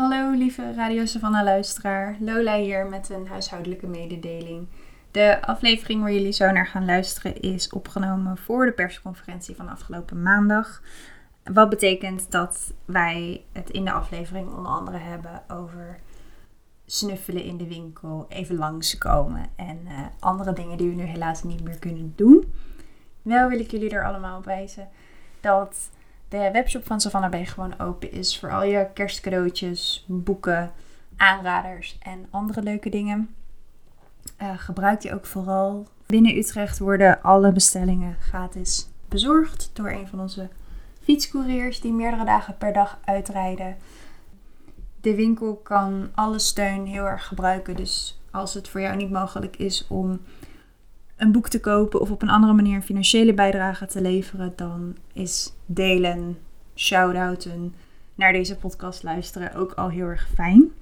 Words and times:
Hallo 0.00 0.30
lieve 0.30 0.72
Radio 0.72 1.06
Savannah 1.06 1.44
luisteraar, 1.44 2.16
Lola 2.20 2.56
hier 2.56 2.86
met 2.86 3.10
een 3.10 3.26
huishoudelijke 3.26 3.86
mededeling. 3.86 4.66
De 5.10 5.46
aflevering 5.46 6.02
waar 6.02 6.12
jullie 6.12 6.32
zo 6.32 6.50
naar 6.50 6.66
gaan 6.66 6.84
luisteren 6.84 7.40
is 7.40 7.70
opgenomen 7.70 8.36
voor 8.36 8.66
de 8.66 8.72
persconferentie 8.72 9.56
van 9.56 9.68
afgelopen 9.68 10.22
maandag. 10.22 10.82
Wat 11.44 11.68
betekent 11.68 12.30
dat 12.30 12.72
wij 12.84 13.44
het 13.52 13.70
in 13.70 13.84
de 13.84 13.92
aflevering 13.92 14.48
onder 14.48 14.72
andere 14.72 14.98
hebben 14.98 15.42
over 15.48 15.98
snuffelen 16.86 17.44
in 17.44 17.56
de 17.56 17.68
winkel, 17.68 18.26
even 18.28 18.56
langskomen 18.56 19.46
en 19.56 19.78
uh, 19.84 20.00
andere 20.18 20.52
dingen 20.52 20.78
die 20.78 20.88
we 20.88 20.94
nu 20.94 21.04
helaas 21.04 21.42
niet 21.42 21.64
meer 21.64 21.78
kunnen 21.78 22.12
doen. 22.16 22.52
Wel 23.22 23.48
wil 23.48 23.58
ik 23.58 23.70
jullie 23.70 23.90
er 23.90 24.06
allemaal 24.06 24.38
op 24.38 24.44
wijzen 24.44 24.88
dat 25.40 25.90
de 26.30 26.50
webshop 26.52 26.86
van 26.86 27.00
Savannah 27.00 27.30
Bay 27.30 27.46
gewoon 27.46 27.78
open 27.78 28.12
is 28.12 28.38
voor 28.38 28.52
al 28.52 28.62
je 28.62 28.88
kerstcadeautjes, 28.94 30.04
boeken, 30.06 30.72
aanraders 31.16 31.98
en 32.02 32.26
andere 32.30 32.62
leuke 32.62 32.90
dingen. 32.90 33.34
Uh, 34.42 34.50
gebruik 34.56 35.00
die 35.00 35.14
ook 35.14 35.26
vooral. 35.26 35.86
Binnen 36.06 36.36
Utrecht 36.36 36.78
worden 36.78 37.22
alle 37.22 37.52
bestellingen 37.52 38.16
gratis 38.20 38.88
bezorgd 39.08 39.70
door 39.72 39.90
een 39.90 40.08
van 40.08 40.20
onze 40.20 40.48
fietscouriers 41.02 41.80
die 41.80 41.92
meerdere 41.92 42.24
dagen 42.24 42.56
per 42.56 42.72
dag 42.72 42.98
uitrijden. 43.04 43.76
De 45.00 45.14
winkel 45.14 45.56
kan 45.56 46.10
alle 46.14 46.38
steun 46.38 46.86
heel 46.86 47.04
erg 47.04 47.26
gebruiken. 47.26 47.76
Dus 47.76 48.20
als 48.30 48.54
het 48.54 48.68
voor 48.68 48.80
jou 48.80 48.96
niet 48.96 49.10
mogelijk 49.10 49.56
is 49.56 49.86
om 49.88 50.20
een 51.20 51.32
boek 51.32 51.48
te 51.48 51.60
kopen 51.60 52.00
of 52.00 52.10
op 52.10 52.22
een 52.22 52.28
andere 52.28 52.52
manier 52.52 52.82
financiële 52.82 53.34
bijdrage 53.34 53.86
te 53.86 54.00
leveren, 54.00 54.52
dan 54.56 54.96
is 55.12 55.52
delen, 55.66 56.38
shout-outen 56.74 57.74
naar 58.14 58.32
deze 58.32 58.56
podcast 58.56 59.02
luisteren 59.02 59.54
ook 59.54 59.72
al 59.72 59.88
heel 59.88 60.06
erg 60.06 60.28
fijn. 60.34 60.72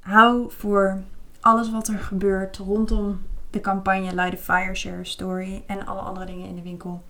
Hou 0.00 0.50
voor 0.52 1.02
alles 1.40 1.70
wat 1.70 1.88
er 1.88 1.98
gebeurt 1.98 2.56
rondom 2.56 3.20
de 3.50 3.60
campagne 3.60 4.14
Light 4.14 4.32
a 4.32 4.36
Fire 4.36 4.74
Share 4.74 5.04
Story 5.04 5.62
en 5.66 5.86
alle 5.86 6.00
andere 6.00 6.26
dingen 6.26 6.48
in 6.48 6.54
de 6.54 6.62
winkel. 6.62 7.02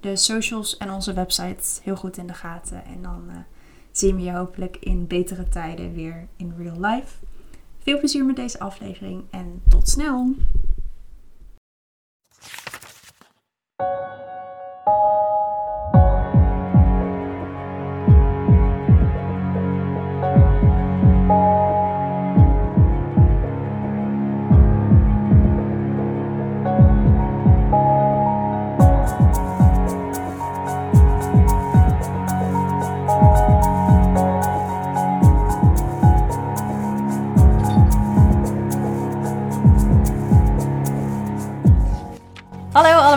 De 0.00 0.16
socials 0.16 0.76
en 0.76 0.90
onze 0.90 1.12
website 1.12 1.80
heel 1.82 1.96
goed 1.96 2.16
in 2.16 2.26
de 2.26 2.34
gaten. 2.34 2.84
En 2.84 3.02
dan 3.02 3.24
uh, 3.28 3.34
zien 3.90 4.16
we 4.16 4.22
je 4.22 4.32
hopelijk 4.32 4.76
in 4.80 5.06
betere 5.06 5.48
tijden 5.48 5.94
weer 5.94 6.26
in 6.36 6.54
real 6.58 6.80
life. 6.80 7.16
Veel 7.78 7.98
plezier 7.98 8.24
met 8.24 8.36
deze 8.36 8.58
aflevering 8.58 9.22
en 9.30 9.62
tot 9.68 9.88
snel! 9.88 10.34
Thank 12.46 12.76
you. 14.88 15.35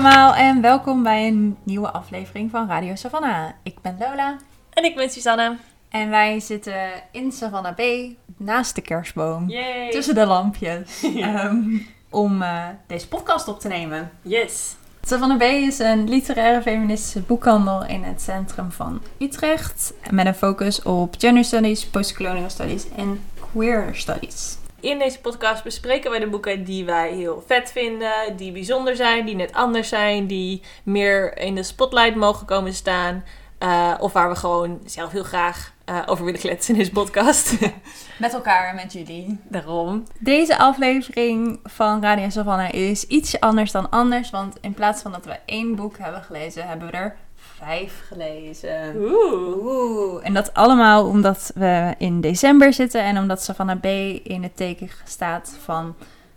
Allemaal 0.09 0.35
en 0.35 0.61
welkom 0.61 1.03
bij 1.03 1.27
een 1.27 1.57
nieuwe 1.63 1.91
aflevering 1.91 2.51
van 2.51 2.67
Radio 2.67 2.95
Savannah. 2.95 3.49
Ik 3.63 3.81
ben 3.81 3.95
Lola. 3.99 4.37
En 4.69 4.83
ik 4.83 4.95
ben 4.95 5.09
Susanne. 5.09 5.57
En 5.89 6.09
wij 6.09 6.39
zitten 6.39 6.89
in 7.11 7.31
Savannah 7.31 7.75
Bay, 7.75 8.17
naast 8.37 8.75
de 8.75 8.81
kerstboom, 8.81 9.49
Yay. 9.49 9.89
tussen 9.91 10.15
de 10.15 10.25
lampjes, 10.25 11.03
ehm, 11.15 11.77
om 12.09 12.41
uh, 12.41 12.65
deze 12.87 13.07
podcast 13.07 13.47
op 13.47 13.59
te 13.59 13.67
nemen. 13.67 14.11
Yes. 14.21 14.75
Savannah 15.01 15.37
Bay 15.37 15.55
is 15.55 15.79
een 15.79 16.09
literaire 16.09 16.61
feministische 16.61 17.21
boekhandel 17.21 17.85
in 17.85 18.03
het 18.03 18.21
centrum 18.21 18.71
van 18.71 19.01
Utrecht. 19.19 19.93
Met 20.11 20.25
een 20.25 20.35
focus 20.35 20.81
op 20.81 21.15
gender 21.17 21.43
studies, 21.43 21.85
postcolonial 21.85 22.49
studies 22.49 22.85
en 22.95 23.21
queer 23.51 23.89
studies. 23.93 24.57
In 24.81 24.99
deze 24.99 25.19
podcast 25.19 25.63
bespreken 25.63 26.11
wij 26.11 26.19
de 26.19 26.27
boeken 26.27 26.63
die 26.63 26.85
wij 26.85 27.11
heel 27.11 27.43
vet 27.47 27.71
vinden, 27.71 28.37
die 28.37 28.51
bijzonder 28.51 28.95
zijn, 28.95 29.25
die 29.25 29.35
net 29.35 29.53
anders 29.53 29.89
zijn, 29.89 30.27
die 30.27 30.61
meer 30.83 31.37
in 31.37 31.55
de 31.55 31.63
spotlight 31.63 32.15
mogen 32.15 32.45
komen 32.45 32.73
staan. 32.73 33.23
Uh, 33.63 33.93
of 33.99 34.13
waar 34.13 34.29
we 34.29 34.35
gewoon 34.35 34.79
zelf 34.85 35.11
heel 35.11 35.23
graag 35.23 35.73
uh, 35.89 36.01
over 36.05 36.25
willen 36.25 36.39
kletsen 36.39 36.73
in 36.73 36.79
deze 36.79 36.91
podcast. 36.91 37.57
Met 38.17 38.33
elkaar, 38.33 38.75
met 38.75 38.93
jullie. 38.93 39.39
Daarom. 39.43 40.03
Deze 40.19 40.57
aflevering 40.57 41.59
van 41.63 42.01
Radio 42.01 42.29
Savannah 42.29 42.73
is 42.73 43.07
iets 43.07 43.39
anders 43.39 43.71
dan 43.71 43.89
anders. 43.89 44.29
Want 44.29 44.57
in 44.61 44.73
plaats 44.73 45.01
van 45.01 45.11
dat 45.11 45.25
we 45.25 45.39
één 45.45 45.75
boek 45.75 45.97
hebben 45.97 46.23
gelezen, 46.23 46.67
hebben 46.67 46.87
we 46.87 46.97
er 46.97 47.15
vijf 47.63 48.01
gelezen. 48.07 48.95
Oeh. 48.95 49.63
Oeh. 49.63 50.25
En 50.25 50.33
dat 50.33 50.53
allemaal 50.53 51.05
omdat 51.05 51.51
we 51.55 51.95
in 51.97 52.21
december 52.21 52.73
zitten 52.73 53.01
en 53.01 53.17
omdat 53.17 53.43
Savannah 53.43 53.79
B 53.79 53.85
in 54.23 54.43
het 54.43 54.57
teken 54.57 54.89
staat 55.05 55.57
van 55.63 55.95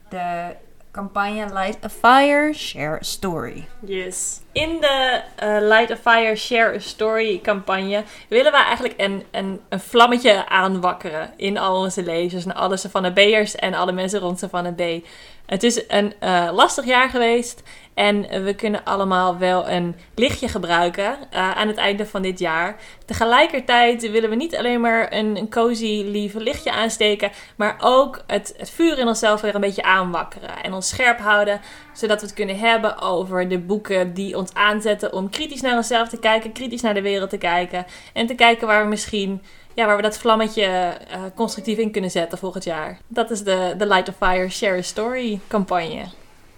de 0.08 0.54
campagne 0.92 1.46
Light 1.52 1.84
a 1.84 1.88
Fire, 1.88 2.52
Share 2.52 2.98
a 2.98 3.02
Story. 3.02 3.66
Yes. 3.80 4.40
In 4.52 4.80
de 4.80 5.22
uh, 5.42 5.68
Light 5.68 5.90
a 5.90 5.96
Fire, 5.96 6.36
Share 6.36 6.74
a 6.74 6.78
Story 6.78 7.40
campagne 7.42 8.04
willen 8.28 8.52
we 8.52 8.58
eigenlijk 8.58 8.94
een, 8.96 9.22
een, 9.30 9.60
een 9.68 9.80
vlammetje 9.80 10.48
aanwakkeren 10.48 11.30
in 11.36 11.58
al 11.58 11.76
onze 11.76 12.02
lezers 12.02 12.44
en 12.44 12.54
alle 12.54 12.76
Savannah 12.76 13.12
B'ers 13.12 13.54
en 13.54 13.74
alle 13.74 13.92
mensen 13.92 14.20
rond 14.20 14.38
Savannah 14.38 14.74
B. 14.74 15.06
Het 15.52 15.62
is 15.62 15.84
een 15.88 16.12
uh, 16.22 16.48
lastig 16.52 16.84
jaar 16.84 17.08
geweest 17.08 17.62
en 17.94 18.44
we 18.44 18.54
kunnen 18.54 18.84
allemaal 18.84 19.38
wel 19.38 19.68
een 19.68 19.94
lichtje 20.14 20.48
gebruiken 20.48 21.16
uh, 21.32 21.50
aan 21.50 21.68
het 21.68 21.76
einde 21.76 22.06
van 22.06 22.22
dit 22.22 22.38
jaar. 22.38 22.76
Tegelijkertijd 23.06 24.10
willen 24.10 24.30
we 24.30 24.36
niet 24.36 24.56
alleen 24.56 24.80
maar 24.80 25.12
een, 25.12 25.50
cozy, 25.50 26.04
lief 26.06 26.34
lichtje 26.34 26.72
aansteken, 26.72 27.30
maar 27.56 27.76
ook 27.80 28.22
het, 28.26 28.54
het 28.56 28.70
vuur 28.70 28.98
in 28.98 29.06
onszelf 29.06 29.40
weer 29.40 29.54
een 29.54 29.60
beetje 29.60 29.82
aanwakkeren 29.82 30.62
en 30.62 30.72
ons 30.72 30.88
scherp 30.88 31.18
houden, 31.18 31.60
zodat 31.92 32.20
we 32.20 32.26
het 32.26 32.34
kunnen 32.34 32.58
hebben 32.58 33.00
over 33.00 33.48
de 33.48 33.58
boeken 33.58 34.14
die 34.14 34.36
ons 34.36 34.54
aanzetten 34.54 35.12
om 35.12 35.30
kritisch 35.30 35.60
naar 35.60 35.76
onszelf 35.76 36.08
te 36.08 36.18
kijken, 36.18 36.52
kritisch 36.52 36.82
naar 36.82 36.94
de 36.94 37.02
wereld 37.02 37.30
te 37.30 37.38
kijken 37.38 37.86
en 38.12 38.26
te 38.26 38.34
kijken 38.34 38.66
waar 38.66 38.82
we 38.82 38.88
misschien 38.88 39.42
ja, 39.74 39.86
waar 39.86 39.96
we 39.96 40.02
dat 40.02 40.18
vlammetje 40.18 40.96
uh, 41.10 41.20
constructief 41.34 41.78
in 41.78 41.90
kunnen 41.90 42.10
zetten 42.10 42.38
volgend 42.38 42.64
jaar. 42.64 42.98
Dat 43.06 43.30
is 43.30 43.42
de, 43.42 43.74
de 43.78 43.86
Light 43.86 44.08
of 44.08 44.16
Fire 44.16 44.48
Share 44.48 44.78
a 44.78 44.82
Story 44.82 45.40
campagne. 45.48 46.04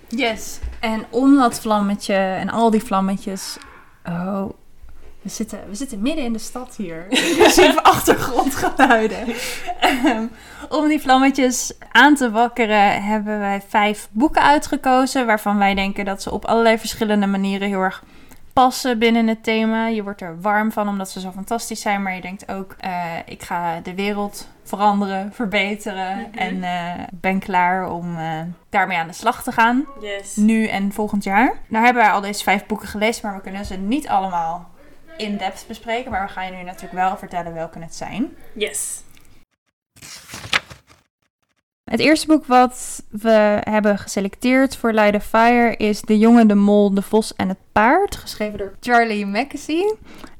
Yes. 0.08 0.58
En 0.80 1.04
om 1.10 1.36
dat 1.36 1.60
vlammetje 1.60 2.14
en 2.14 2.50
al 2.50 2.70
die 2.70 2.82
vlammetjes. 2.82 3.56
Oh, 4.08 4.44
we 5.22 5.30
zitten, 5.30 5.58
we 5.68 5.74
zitten 5.74 6.02
midden 6.02 6.24
in 6.24 6.32
de 6.32 6.38
stad 6.38 6.76
hier. 6.76 7.06
Inclusief 7.28 7.76
achtergrondgeluiden. 7.76 9.34
Um, 10.04 10.30
om 10.68 10.88
die 10.88 11.00
vlammetjes 11.00 11.72
aan 11.92 12.14
te 12.14 12.30
wakkeren 12.30 13.02
hebben 13.04 13.38
wij 13.38 13.62
vijf 13.68 14.08
boeken 14.10 14.42
uitgekozen. 14.42 15.26
Waarvan 15.26 15.58
wij 15.58 15.74
denken 15.74 16.04
dat 16.04 16.22
ze 16.22 16.30
op 16.30 16.44
allerlei 16.44 16.78
verschillende 16.78 17.26
manieren 17.26 17.68
heel 17.68 17.80
erg 17.80 18.02
passen 18.54 18.98
binnen 18.98 19.26
het 19.26 19.42
thema. 19.42 19.86
Je 19.86 20.02
wordt 20.02 20.20
er 20.20 20.40
warm 20.40 20.72
van 20.72 20.88
omdat 20.88 21.10
ze 21.10 21.20
zo 21.20 21.30
fantastisch 21.30 21.80
zijn. 21.80 22.02
Maar 22.02 22.14
je 22.14 22.20
denkt 22.20 22.48
ook, 22.48 22.76
uh, 22.84 23.14
ik 23.26 23.42
ga 23.42 23.80
de 23.80 23.94
wereld 23.94 24.48
veranderen, 24.62 25.32
verbeteren. 25.32 26.16
Mhm. 26.16 26.38
En 26.38 26.56
uh, 26.56 27.04
ben 27.12 27.38
klaar 27.38 27.90
om 27.90 28.18
uh, 28.18 28.40
daarmee 28.68 28.96
aan 28.96 29.06
de 29.06 29.12
slag 29.12 29.42
te 29.42 29.52
gaan. 29.52 29.84
Yes. 30.00 30.36
Nu 30.36 30.66
en 30.66 30.92
volgend 30.92 31.24
jaar. 31.24 31.58
Nou 31.68 31.84
hebben 31.84 32.02
wij 32.02 32.12
al 32.12 32.20
deze 32.20 32.42
vijf 32.42 32.66
boeken 32.66 32.88
gelezen, 32.88 33.26
maar 33.26 33.36
we 33.36 33.42
kunnen 33.42 33.64
ze 33.64 33.76
niet 33.76 34.08
allemaal 34.08 34.70
in 35.16 35.36
depth 35.36 35.64
bespreken. 35.68 36.10
Maar 36.10 36.26
we 36.26 36.32
gaan 36.32 36.46
je 36.46 36.52
nu 36.52 36.62
natuurlijk 36.62 36.92
wel 36.92 37.16
vertellen 37.16 37.54
welke 37.54 37.78
het 37.78 37.94
zijn. 37.94 38.36
Yes. 38.54 39.02
Het 41.84 42.00
eerste 42.00 42.26
boek 42.26 42.46
wat 42.46 43.02
we 43.10 43.60
hebben 43.60 43.98
geselecteerd 43.98 44.76
voor 44.76 44.92
Light 44.92 45.14
of 45.14 45.24
Fire 45.24 45.76
is 45.76 46.00
De 46.00 46.18
jongen, 46.18 46.48
de 46.48 46.54
mol, 46.54 46.94
de 46.94 47.02
vos 47.02 47.34
en 47.34 47.48
het 47.48 47.58
paard. 47.72 48.16
Geschreven 48.16 48.58
door 48.58 48.76
Charlie 48.80 49.26
Mackesy. 49.26 49.82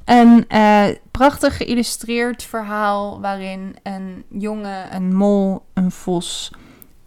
Een 0.05 0.44
uh, 0.49 0.85
prachtig 1.11 1.56
geïllustreerd 1.56 2.43
verhaal 2.43 3.20
waarin 3.20 3.76
een 3.82 4.25
jongen, 4.29 4.94
een 4.94 5.14
mol, 5.14 5.62
een 5.75 5.91
vos 5.91 6.52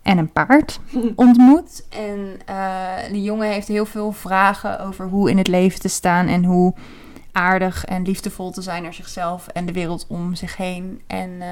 en 0.01 0.17
een 0.17 0.31
paard 0.31 0.79
ontmoet. 1.15 1.85
En 1.89 2.39
uh, 2.49 2.93
die 3.11 3.23
jongen 3.23 3.49
heeft 3.49 3.67
heel 3.67 3.85
veel 3.85 4.11
vragen 4.11 4.79
over 4.79 5.07
hoe 5.07 5.29
in 5.29 5.37
het 5.37 5.47
leven 5.47 5.79
te 5.79 5.89
staan 5.89 6.27
en 6.27 6.43
hoe 6.43 6.73
aardig 7.31 7.85
en 7.85 8.03
liefdevol 8.03 8.51
te 8.51 8.61
zijn 8.61 8.83
naar 8.83 8.93
zichzelf 8.93 9.47
en 9.47 9.65
de 9.65 9.73
wereld 9.73 10.05
om 10.09 10.35
zich 10.35 10.57
heen. 10.57 11.01
En 11.07 11.29
uh, 11.29 11.45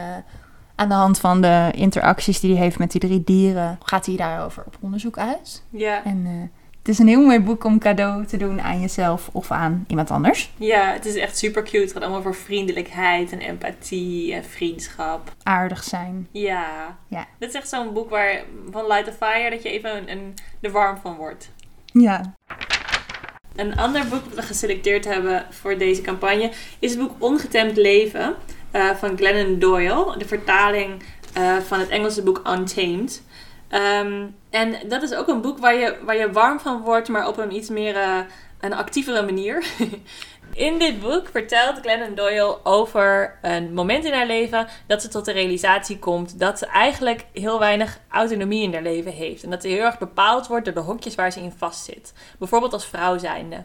aan 0.75 0.89
de 0.89 0.95
hand 0.95 1.19
van 1.19 1.41
de 1.41 1.71
interacties 1.75 2.39
die 2.39 2.53
hij 2.53 2.63
heeft 2.63 2.79
met 2.79 2.91
die 2.91 3.01
drie 3.01 3.23
dieren, 3.23 3.79
gaat 3.83 4.05
hij 4.05 4.15
daarover 4.15 4.63
op 4.65 4.77
onderzoek 4.79 5.17
uit. 5.17 5.63
Ja. 5.69 6.03
En 6.03 6.25
uh, 6.25 6.31
Het 6.79 6.93
is 6.93 6.99
een 6.99 7.07
heel 7.07 7.25
mooi 7.25 7.39
boek 7.39 7.63
om 7.63 7.79
cadeau 7.79 8.25
te 8.25 8.37
doen 8.37 8.61
aan 8.61 8.81
jezelf 8.81 9.29
of 9.31 9.51
aan 9.51 9.85
iemand 9.87 10.11
anders. 10.11 10.53
Ja, 10.57 10.93
het 10.93 11.05
is 11.05 11.15
echt 11.15 11.37
super 11.37 11.63
cute. 11.63 11.77
Het 11.77 11.91
gaat 11.91 12.01
allemaal 12.01 12.21
voor 12.21 12.35
vriendelijkheid 12.35 13.31
en 13.31 13.39
empathie 13.39 14.33
en 14.33 14.43
vriendschap. 14.43 15.33
Aardig 15.43 15.83
zijn. 15.83 16.27
Ja. 16.31 16.97
Ja. 17.07 17.25
Dit 17.39 17.49
is 17.49 17.55
echt 17.55 17.69
zo'n 17.69 17.93
boek 17.93 18.09
waar, 18.09 18.43
van 18.71 18.87
Light 18.87 19.07
a 19.07 19.11
Fire 19.11 19.49
dat 19.49 19.63
je 19.63 19.69
even 19.69 19.97
een, 19.97 20.11
een, 20.11 20.33
er 20.61 20.71
warm 20.71 20.97
van 20.97 21.15
wordt. 21.15 21.51
Ja. 21.85 22.33
Een 23.55 23.75
ander 23.75 24.07
boek 24.07 24.23
dat 24.23 24.35
we 24.35 24.41
geselecteerd 24.41 25.05
hebben 25.05 25.45
voor 25.49 25.77
deze 25.77 26.01
campagne 26.01 26.51
is 26.79 26.91
het 26.91 26.99
boek 26.99 27.11
Ongetemd 27.19 27.77
Leven 27.77 28.35
uh, 28.75 28.89
van 28.95 29.17
Glennon 29.17 29.59
Doyle. 29.59 30.17
De 30.17 30.27
vertaling 30.27 31.03
uh, 31.37 31.57
van 31.57 31.79
het 31.79 31.89
Engelse 31.89 32.23
boek 32.23 32.41
Untamed. 32.47 33.23
Um, 33.69 34.35
en 34.49 34.75
dat 34.87 35.01
is 35.01 35.13
ook 35.13 35.27
een 35.27 35.41
boek 35.41 35.59
waar 35.59 35.75
je, 35.75 35.95
waar 36.05 36.17
je 36.17 36.31
warm 36.31 36.59
van 36.59 36.81
wordt, 36.81 37.09
maar 37.09 37.27
op 37.27 37.37
een 37.37 37.55
iets 37.55 37.69
meer 37.69 37.95
uh, 37.95 38.19
een 38.59 38.73
actievere 38.73 39.21
manier. 39.21 39.65
In 40.53 40.79
dit 40.79 40.99
boek 40.99 41.27
vertelt 41.31 41.79
Glennon 41.81 42.15
Doyle 42.15 42.57
over 42.63 43.37
een 43.41 43.73
moment 43.73 44.05
in 44.05 44.13
haar 44.13 44.25
leven 44.25 44.67
dat 44.87 45.01
ze 45.01 45.07
tot 45.07 45.25
de 45.25 45.31
realisatie 45.31 45.99
komt 45.99 46.39
dat 46.39 46.59
ze 46.59 46.65
eigenlijk 46.65 47.25
heel 47.33 47.59
weinig 47.59 47.99
autonomie 48.09 48.63
in 48.63 48.73
haar 48.73 48.81
leven 48.81 49.11
heeft. 49.11 49.43
En 49.43 49.49
dat 49.49 49.61
ze 49.61 49.67
heel 49.67 49.83
erg 49.83 49.97
bepaald 49.97 50.47
wordt 50.47 50.65
door 50.65 50.73
de 50.73 50.79
hokjes 50.79 51.15
waar 51.15 51.31
ze 51.31 51.39
in 51.39 51.53
vastzit. 51.57 52.13
Bijvoorbeeld 52.39 52.73
als 52.73 52.85
vrouw 52.85 53.17
zijnde. 53.17 53.63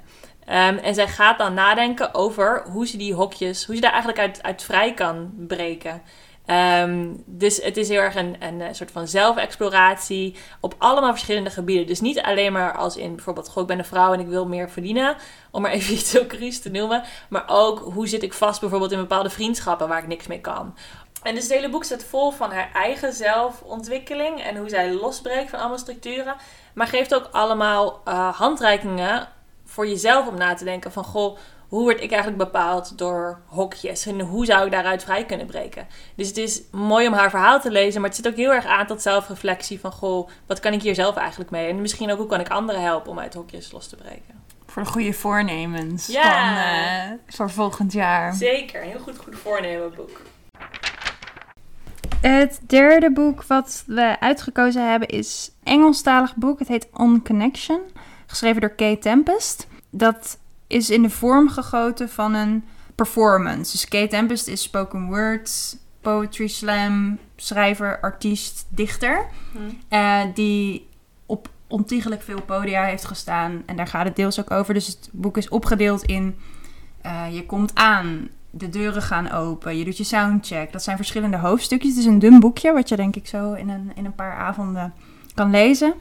Um, 0.50 0.56
en 0.56 0.94
zij 0.94 1.08
gaat 1.08 1.38
dan 1.38 1.54
nadenken 1.54 2.14
over 2.14 2.62
hoe 2.72 2.86
ze 2.86 2.96
die 2.96 3.14
hokjes, 3.14 3.66
hoe 3.66 3.74
ze 3.74 3.80
daar 3.80 3.92
eigenlijk 3.92 4.20
uit, 4.20 4.42
uit 4.42 4.62
vrij 4.62 4.94
kan 4.94 5.32
breken. 5.36 6.02
Um, 6.46 7.22
dus 7.26 7.62
het 7.62 7.76
is 7.76 7.88
heel 7.88 8.00
erg 8.00 8.14
een, 8.14 8.36
een 8.40 8.74
soort 8.74 8.90
van 8.90 9.08
zelfexploratie 9.08 10.36
op 10.60 10.74
allemaal 10.78 11.10
verschillende 11.10 11.50
gebieden. 11.50 11.86
Dus 11.86 12.00
niet 12.00 12.20
alleen 12.20 12.52
maar 12.52 12.76
als 12.76 12.96
in 12.96 13.14
bijvoorbeeld, 13.14 13.48
goh, 13.48 13.62
ik 13.62 13.68
ben 13.68 13.78
een 13.78 13.84
vrouw 13.84 14.12
en 14.12 14.20
ik 14.20 14.26
wil 14.26 14.46
meer 14.46 14.70
verdienen, 14.70 15.16
om 15.50 15.62
maar 15.62 15.70
even 15.80 15.94
iets 15.94 16.10
zo 16.10 16.26
cruis 16.26 16.60
te 16.60 16.70
noemen. 16.70 17.02
Maar 17.28 17.44
ook 17.46 17.78
hoe 17.78 18.08
zit 18.08 18.22
ik 18.22 18.32
vast 18.32 18.60
bijvoorbeeld 18.60 18.92
in 18.92 18.98
bepaalde 18.98 19.30
vriendschappen 19.30 19.88
waar 19.88 20.02
ik 20.02 20.08
niks 20.08 20.26
mee 20.26 20.40
kan. 20.40 20.74
En 21.22 21.34
dus 21.34 21.42
het 21.42 21.52
hele 21.52 21.68
boek 21.68 21.84
staat 21.84 22.04
vol 22.04 22.30
van 22.30 22.52
haar 22.52 22.70
eigen 22.72 23.12
zelfontwikkeling 23.12 24.42
en 24.42 24.56
hoe 24.56 24.68
zij 24.68 24.92
losbreekt 24.92 25.50
van 25.50 25.58
allemaal 25.58 25.78
structuren. 25.78 26.34
Maar 26.74 26.86
geeft 26.86 27.14
ook 27.14 27.28
allemaal 27.32 28.02
uh, 28.08 28.34
handreikingen 28.34 29.28
voor 29.70 29.88
jezelf 29.88 30.26
om 30.26 30.36
na 30.36 30.54
te 30.54 30.64
denken 30.64 30.92
van, 30.92 31.04
goh, 31.04 31.38
hoe 31.68 31.82
word 31.82 32.02
ik 32.02 32.10
eigenlijk 32.10 32.42
bepaald 32.42 32.98
door 32.98 33.40
hokjes 33.46 34.06
en 34.06 34.20
hoe 34.20 34.44
zou 34.44 34.64
ik 34.64 34.72
daaruit 34.72 35.04
vrij 35.04 35.24
kunnen 35.24 35.46
breken. 35.46 35.86
Dus 36.14 36.28
het 36.28 36.36
is 36.36 36.62
mooi 36.70 37.06
om 37.06 37.12
haar 37.12 37.30
verhaal 37.30 37.60
te 37.60 37.70
lezen, 37.70 38.00
maar 38.00 38.10
het 38.10 38.18
zit 38.18 38.28
ook 38.28 38.36
heel 38.36 38.52
erg 38.52 38.66
aan 38.66 38.86
tot 38.86 39.02
zelfreflectie 39.02 39.80
van 39.80 39.92
goh, 39.92 40.28
wat 40.46 40.60
kan 40.60 40.72
ik 40.72 40.82
hier 40.82 40.94
zelf 40.94 41.16
eigenlijk 41.16 41.50
mee? 41.50 41.68
En 41.68 41.80
misschien 41.80 42.10
ook 42.10 42.18
hoe 42.18 42.26
kan 42.26 42.40
ik 42.40 42.48
anderen 42.48 42.82
helpen 42.82 43.10
om 43.10 43.18
uit 43.18 43.34
hokjes 43.34 43.72
los 43.72 43.88
te 43.88 43.96
breken. 43.96 44.42
Voor 44.66 44.82
de 44.82 44.88
goede 44.88 45.12
voornemens 45.12 46.06
ja. 46.06 46.22
van, 46.22 47.12
uh, 47.12 47.18
voor 47.36 47.50
volgend 47.50 47.92
jaar. 47.92 48.34
Zeker, 48.34 48.82
een 48.82 48.88
heel 48.88 48.98
goed, 48.98 49.18
goed 49.18 49.36
voornemen 49.36 49.94
boek. 49.94 50.22
Het 52.20 52.60
derde 52.66 53.12
boek 53.12 53.44
wat 53.44 53.84
we 53.86 54.16
uitgekozen 54.20 54.90
hebben 54.90 55.08
is 55.08 55.50
een 55.64 55.72
Engelstalig 55.72 56.34
boek. 56.34 56.58
Het 56.58 56.68
heet 56.68 56.88
On 56.92 57.22
Connection, 57.22 57.80
geschreven 58.30 58.60
door 58.60 58.70
Kate 58.70 58.98
Tempest. 58.98 59.66
Dat 59.90 60.38
is 60.66 60.90
in 60.90 61.02
de 61.02 61.10
vorm 61.10 61.48
gegoten 61.48 62.08
van 62.08 62.34
een 62.34 62.64
performance. 62.94 63.72
Dus 63.72 63.88
Kate 63.88 64.06
Tempest 64.06 64.46
is 64.46 64.62
spoken 64.62 65.06
word, 65.06 65.76
poetry 66.00 66.46
slam, 66.46 67.18
schrijver, 67.36 68.00
artiest, 68.00 68.66
dichter. 68.68 69.26
Hmm. 69.52 69.78
Uh, 69.90 70.34
die 70.34 70.88
op 71.26 71.48
ontiegelijk 71.66 72.22
veel 72.22 72.42
podia 72.42 72.84
heeft 72.84 73.04
gestaan. 73.04 73.62
En 73.66 73.76
daar 73.76 73.86
gaat 73.86 74.06
het 74.06 74.16
deels 74.16 74.40
ook 74.40 74.50
over. 74.50 74.74
Dus 74.74 74.86
het 74.86 75.08
boek 75.12 75.36
is 75.36 75.48
opgedeeld 75.48 76.02
in... 76.02 76.36
Uh, 77.06 77.34
je 77.34 77.46
komt 77.46 77.74
aan, 77.74 78.28
de 78.50 78.68
deuren 78.68 79.02
gaan 79.02 79.30
open, 79.30 79.78
je 79.78 79.84
doet 79.84 79.96
je 79.96 80.04
soundcheck. 80.04 80.72
Dat 80.72 80.82
zijn 80.82 80.96
verschillende 80.96 81.36
hoofdstukjes. 81.36 81.90
Het 81.90 81.98
is 81.98 82.06
een 82.06 82.18
dun 82.18 82.40
boekje, 82.40 82.72
wat 82.72 82.88
je 82.88 82.96
denk 82.96 83.16
ik 83.16 83.26
zo 83.26 83.52
in 83.52 83.68
een, 83.68 83.92
in 83.94 84.04
een 84.04 84.14
paar 84.14 84.34
avonden 84.34 84.92
kan 85.34 85.50
lezen. 85.50 85.94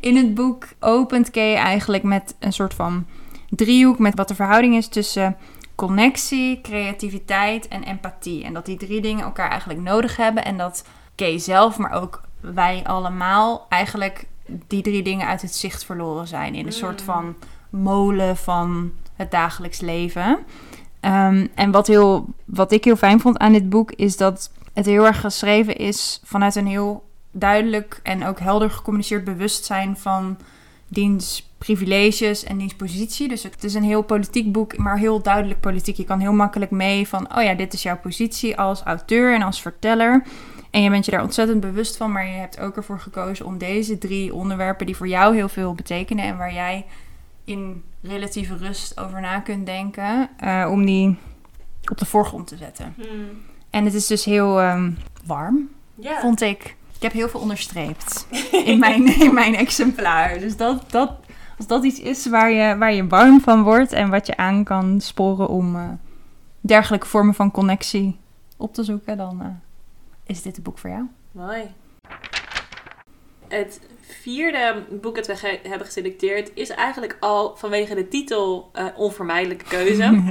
In 0.00 0.16
het 0.16 0.34
boek 0.34 0.68
opent 0.80 1.30
Kay 1.30 1.54
eigenlijk 1.54 2.02
met 2.02 2.34
een 2.38 2.52
soort 2.52 2.74
van 2.74 3.06
driehoek 3.50 3.98
met 3.98 4.14
wat 4.14 4.28
de 4.28 4.34
verhouding 4.34 4.76
is 4.76 4.88
tussen 4.88 5.36
connectie, 5.74 6.60
creativiteit 6.60 7.68
en 7.68 7.82
empathie. 7.82 8.44
En 8.44 8.52
dat 8.52 8.66
die 8.66 8.76
drie 8.76 9.00
dingen 9.00 9.24
elkaar 9.24 9.50
eigenlijk 9.50 9.80
nodig 9.80 10.16
hebben. 10.16 10.44
En 10.44 10.56
dat 10.56 10.84
Kay 11.14 11.38
zelf, 11.38 11.78
maar 11.78 11.92
ook 11.92 12.22
wij 12.40 12.82
allemaal 12.84 13.66
eigenlijk 13.68 14.26
die 14.66 14.82
drie 14.82 15.02
dingen 15.02 15.26
uit 15.26 15.42
het 15.42 15.54
zicht 15.54 15.84
verloren 15.84 16.26
zijn. 16.26 16.54
In 16.54 16.66
een 16.66 16.72
soort 16.72 17.02
van 17.02 17.34
molen 17.70 18.36
van 18.36 18.92
het 19.14 19.30
dagelijks 19.30 19.80
leven. 19.80 20.38
Um, 21.00 21.48
en 21.54 21.70
wat, 21.70 21.86
heel, 21.86 22.26
wat 22.44 22.72
ik 22.72 22.84
heel 22.84 22.96
fijn 22.96 23.20
vond 23.20 23.38
aan 23.38 23.52
dit 23.52 23.68
boek 23.68 23.92
is 23.92 24.16
dat 24.16 24.50
het 24.72 24.86
heel 24.86 25.06
erg 25.06 25.20
geschreven 25.20 25.76
is 25.76 26.20
vanuit 26.24 26.54
een 26.54 26.66
heel 26.66 27.04
duidelijk 27.38 28.00
en 28.02 28.26
ook 28.26 28.40
helder 28.40 28.70
gecommuniceerd 28.70 29.24
bewustzijn 29.24 29.96
van 29.96 30.38
diens 30.88 31.50
privileges 31.58 32.44
en 32.44 32.58
diens 32.58 32.74
positie. 32.74 33.28
Dus 33.28 33.42
het 33.42 33.64
is 33.64 33.74
een 33.74 33.82
heel 33.82 34.02
politiek 34.02 34.52
boek, 34.52 34.76
maar 34.76 34.98
heel 34.98 35.22
duidelijk 35.22 35.60
politiek. 35.60 35.96
Je 35.96 36.04
kan 36.04 36.20
heel 36.20 36.32
makkelijk 36.32 36.70
mee 36.70 37.08
van, 37.08 37.36
oh 37.36 37.42
ja, 37.42 37.54
dit 37.54 37.72
is 37.72 37.82
jouw 37.82 37.98
positie 37.98 38.58
als 38.58 38.82
auteur 38.82 39.34
en 39.34 39.42
als 39.42 39.62
verteller. 39.62 40.22
En 40.70 40.82
je 40.82 40.90
bent 40.90 41.04
je 41.04 41.10
daar 41.10 41.22
ontzettend 41.22 41.60
bewust 41.60 41.96
van, 41.96 42.12
maar 42.12 42.26
je 42.26 42.32
hebt 42.32 42.60
ook 42.60 42.76
ervoor 42.76 43.00
gekozen 43.00 43.46
om 43.46 43.58
deze 43.58 43.98
drie 43.98 44.34
onderwerpen 44.34 44.86
die 44.86 44.96
voor 44.96 45.08
jou 45.08 45.34
heel 45.34 45.48
veel 45.48 45.74
betekenen 45.74 46.24
en 46.24 46.36
waar 46.36 46.52
jij 46.52 46.86
in 47.44 47.82
relatieve 48.02 48.56
rust 48.56 49.00
over 49.00 49.20
na 49.20 49.40
kunt 49.40 49.66
denken, 49.66 50.28
uh, 50.44 50.68
om 50.70 50.86
die 50.86 51.16
op 51.90 51.98
de 51.98 52.06
voorgrond 52.06 52.46
te 52.46 52.56
zetten. 52.56 52.94
Hmm. 52.96 53.28
En 53.70 53.84
het 53.84 53.94
is 53.94 54.06
dus 54.06 54.24
heel 54.24 54.62
um, 54.62 54.98
warm, 55.24 55.68
vond 56.20 56.40
ik. 56.40 56.75
Ik 56.96 57.02
heb 57.02 57.12
heel 57.12 57.28
veel 57.28 57.40
onderstreept 57.40 58.26
in 58.64 58.78
mijn, 58.78 59.06
in 59.26 59.34
mijn 59.34 59.54
exemplaar. 59.54 60.38
Dus 60.38 60.56
dat, 60.56 60.90
dat, 60.90 61.10
als 61.58 61.66
dat 61.66 61.84
iets 61.84 62.00
is 62.00 62.26
waar 62.26 62.50
je, 62.50 62.76
waar 62.76 62.92
je 62.92 63.06
warm 63.06 63.40
van 63.40 63.62
wordt 63.62 63.92
en 63.92 64.10
wat 64.10 64.26
je 64.26 64.36
aan 64.36 64.64
kan 64.64 65.00
sporen 65.00 65.48
om 65.48 65.76
uh, 65.76 65.88
dergelijke 66.60 67.06
vormen 67.06 67.34
van 67.34 67.50
connectie 67.50 68.18
op 68.56 68.74
te 68.74 68.84
zoeken, 68.84 69.16
dan 69.16 69.38
uh, 69.42 69.48
is 70.26 70.42
dit 70.42 70.54
het 70.54 70.64
boek 70.64 70.78
voor 70.78 70.90
jou. 70.90 71.04
Mooi. 71.32 71.62
Het 73.48 73.80
vierde 74.00 74.84
boek 75.00 75.14
dat 75.14 75.26
we 75.26 75.36
ge 75.36 75.60
hebben 75.62 75.86
geselecteerd 75.86 76.50
is 76.54 76.70
eigenlijk 76.70 77.16
al 77.20 77.56
vanwege 77.56 77.94
de 77.94 78.08
titel 78.08 78.70
uh, 78.74 78.84
onvermijdelijke 78.96 79.64
keuze. 79.64 80.22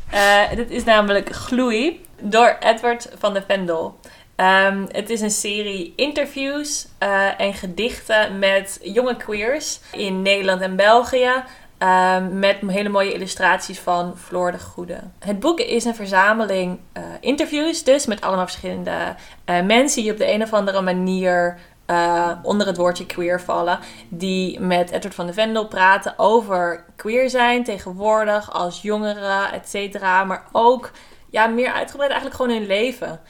dit 0.56 0.70
is 0.70 0.84
namelijk 0.84 1.32
Gloei 1.32 2.00
door 2.22 2.56
Edward 2.60 3.10
van 3.18 3.34
de 3.34 3.42
Vendel. 3.46 3.98
Um, 4.36 4.86
het 4.88 5.10
is 5.10 5.20
een 5.20 5.30
serie 5.30 5.92
interviews 5.96 6.86
uh, 7.02 7.40
en 7.40 7.54
gedichten 7.54 8.38
met 8.38 8.78
jonge 8.82 9.16
queers 9.16 9.80
in 9.92 10.22
Nederland 10.22 10.60
en 10.60 10.76
België. 10.76 11.30
Um, 11.78 12.38
met 12.38 12.56
hele 12.66 12.88
mooie 12.88 13.12
illustraties 13.12 13.78
van 13.78 14.16
Floor 14.16 14.52
de 14.52 14.58
Goede. 14.58 14.98
Het 15.18 15.40
boek 15.40 15.60
is 15.60 15.84
een 15.84 15.94
verzameling 15.94 16.78
uh, 16.96 17.02
interviews, 17.20 17.84
dus 17.84 18.06
met 18.06 18.20
allemaal 18.20 18.46
verschillende 18.46 19.14
uh, 19.46 19.60
mensen 19.60 20.02
die 20.02 20.12
op 20.12 20.18
de 20.18 20.32
een 20.32 20.42
of 20.42 20.52
andere 20.52 20.80
manier 20.80 21.58
onder 22.42 22.66
het 22.66 22.76
woordje 22.76 23.06
queer 23.06 23.40
vallen. 23.40 23.78
Die 24.08 24.60
met 24.60 24.90
Edward 24.90 25.14
van 25.14 25.26
de 25.26 25.32
Vendel 25.32 25.66
praten 25.66 26.14
over 26.16 26.84
queer 26.96 27.30
zijn 27.30 27.64
tegenwoordig 27.64 28.52
als 28.52 28.82
jongeren, 28.82 29.52
et 29.52 29.68
cetera. 29.68 30.24
Maar 30.24 30.44
ook 30.52 30.90
ja, 31.30 31.46
meer 31.46 31.72
uitgebreid 31.72 32.10
eigenlijk 32.10 32.40
gewoon 32.40 32.56
hun 32.56 32.66
leven. 32.66 33.20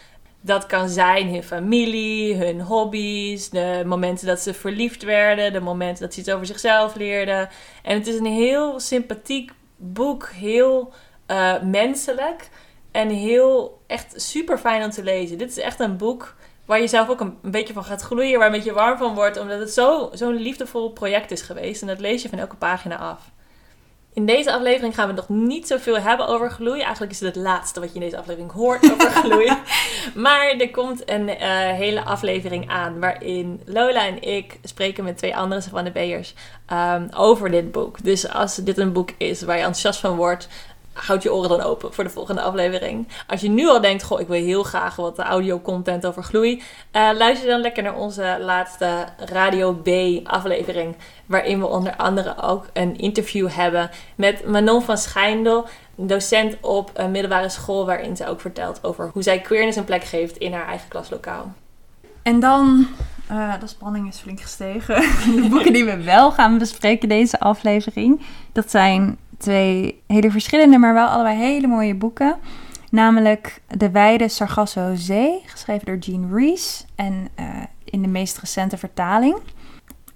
Dat 0.45 0.67
kan 0.67 0.89
zijn 0.89 1.29
hun 1.29 1.43
familie, 1.43 2.37
hun 2.37 2.61
hobby's, 2.61 3.51
de 3.51 3.83
momenten 3.87 4.27
dat 4.27 4.41
ze 4.41 4.55
verliefd 4.55 5.03
werden, 5.03 5.53
de 5.53 5.61
momenten 5.61 6.03
dat 6.03 6.15
ze 6.15 6.21
iets 6.21 6.31
over 6.31 6.47
zichzelf 6.47 6.95
leerden. 6.95 7.49
En 7.83 7.95
het 7.99 8.07
is 8.07 8.19
een 8.19 8.27
heel 8.27 8.81
sympathiek 8.81 9.53
boek, 9.77 10.29
heel 10.29 10.93
uh, 11.31 11.63
menselijk 11.63 12.49
en 12.91 13.09
heel 13.09 13.83
echt 13.87 14.23
super 14.23 14.59
fijn 14.59 14.85
om 14.85 14.91
te 14.91 15.03
lezen. 15.03 15.39
Dit 15.39 15.51
is 15.51 15.59
echt 15.59 15.81
een 15.81 15.97
boek 15.97 16.35
waar 16.65 16.81
je 16.81 16.87
zelf 16.87 17.09
ook 17.09 17.21
een, 17.21 17.39
beetje 17.43 17.73
van 17.73 17.85
gaat 17.85 18.03
gloeien, 18.03 18.39
waar 18.39 18.47
een 18.47 18.53
beetje 18.53 18.73
warm 18.73 18.99
van 18.99 19.15
wordt, 19.15 19.39
omdat 19.39 19.59
het 19.59 19.73
zo'n 19.73 20.09
zo 20.15 20.31
liefdevol 20.31 20.91
project 20.91 21.31
is 21.31 21.43
geweest. 21.43 21.83
En 21.83 21.89
dat 21.89 22.01
lees 22.01 22.23
je 22.23 22.29
van 22.29 22.39
elke 22.39 22.57
pagina 22.57 22.97
af. 22.99 23.31
In 24.15 24.27
deze 24.27 24.53
aflevering 24.53 24.95
gaan 24.95 25.09
we 25.09 25.15
nog 25.15 25.29
niet 25.29 25.67
zoveel 25.67 25.99
hebben 25.99 26.27
over 26.27 26.51
gloei. 26.51 26.81
Eigenlijk 26.81 27.13
is 27.13 27.21
het 27.21 27.35
het 27.35 27.45
laatste 27.45 27.81
wat 27.81 27.89
je 27.89 27.95
in 27.95 28.01
deze 28.01 28.19
aflevering 28.19 28.53
hoort 28.53 28.93
over 28.93 29.11
gloei. 29.23 29.53
maar 30.15 30.49
er 30.49 30.71
komt 30.71 31.11
een 31.11 31.29
uh, 31.29 31.37
hele 31.71 32.05
aflevering 32.05 32.71
aan 32.71 33.01
waarin 33.01 33.61
Lola 33.67 34.07
en 34.07 34.23
ik 34.23 34.59
spreken 34.63 35.05
met 35.05 35.19
twee 35.19 35.37
andere 35.37 35.63
van 35.63 35.85
de 35.85 35.91
B'ers 35.91 36.35
um, 36.73 37.09
over 37.17 37.51
dit 37.51 37.73
boek. 37.73 38.05
Dus 38.05 38.29
als 38.29 38.57
dit 38.57 38.79
een 38.79 38.93
boek 38.93 39.11
is 39.17 39.43
waar 39.43 39.57
je 39.57 39.63
enthousiast 39.63 40.01
van 40.01 40.17
wordt, 40.17 40.49
houd 40.93 41.23
je 41.23 41.33
oren 41.33 41.49
dan 41.49 41.61
open 41.61 41.95
voor 41.95 42.05
de 42.05 42.11
volgende 42.11 42.41
aflevering. 42.41 43.09
Als 43.27 43.41
je 43.41 43.49
nu 43.49 43.69
al 43.69 43.81
denkt, 43.81 44.03
goh, 44.03 44.21
ik 44.21 44.27
wil 44.29 44.43
heel 44.43 44.63
graag 44.63 44.97
wat 44.97 45.19
audio 45.19 45.61
content 45.61 46.07
over 46.07 46.23
gloei. 46.23 46.63
eh, 46.91 47.11
luister 47.15 47.49
dan 47.49 47.61
lekker 47.61 47.83
naar 47.83 47.97
onze 47.97 48.37
laatste 48.41 49.07
Radio 49.19 49.73
B 49.73 49.89
aflevering. 50.25 50.97
Waarin 51.27 51.61
we 51.61 51.67
onder 51.67 51.97
andere 51.97 52.43
ook 52.43 52.67
een 52.73 52.99
interview 52.99 53.49
hebben 53.51 53.91
met 54.15 54.47
Manon 54.47 54.83
van 54.83 54.99
Schijndel. 54.99 55.67
Docent 55.95 56.57
op 56.61 56.91
een 56.95 57.11
middelbare 57.11 57.49
school 57.49 57.87
waarin 57.87 58.17
ze 58.17 58.27
ook 58.27 58.41
vertelt 58.41 58.85
over 58.85 59.11
hoe 59.13 59.23
zij 59.23 59.41
queerness 59.41 59.77
een 59.77 59.85
plek 59.85 60.05
geeft 60.05 60.37
in 60.37 60.53
haar 60.53 60.67
eigen 60.67 60.89
klaslokaal. 60.89 61.53
En 62.23 62.41
dan, 62.41 62.87
eh, 63.29 63.53
de 63.61 63.67
spanning 63.67 64.09
is 64.09 64.19
flink 64.19 64.41
gestegen. 64.41 64.95
De 65.43 65.47
boeken 65.51 65.73
die 65.73 65.85
we 65.85 66.03
wel 66.03 66.33
gaan 66.33 66.59
bespreken 66.59 67.09
deze 67.09 67.41
aflevering, 67.41 68.21
dat 68.53 68.71
zijn 68.71 69.19
twee 69.43 70.03
hele 70.07 70.31
verschillende, 70.31 70.79
maar 70.79 70.95
wel 70.95 71.07
allebei 71.07 71.37
hele 71.37 71.67
mooie 71.67 71.95
boeken. 71.95 72.37
Namelijk 72.91 73.63
De 73.77 73.91
Wijde 73.91 74.29
Sargasso 74.29 74.95
Zee, 74.95 75.43
geschreven 75.47 75.87
door 75.87 75.97
Jean 75.97 76.35
Rees 76.35 76.87
en 76.95 77.29
eh, 77.35 77.47
in 77.85 78.03
de 78.03 78.09
meest 78.09 78.39
recente 78.39 78.77
vertaling, 78.77 79.37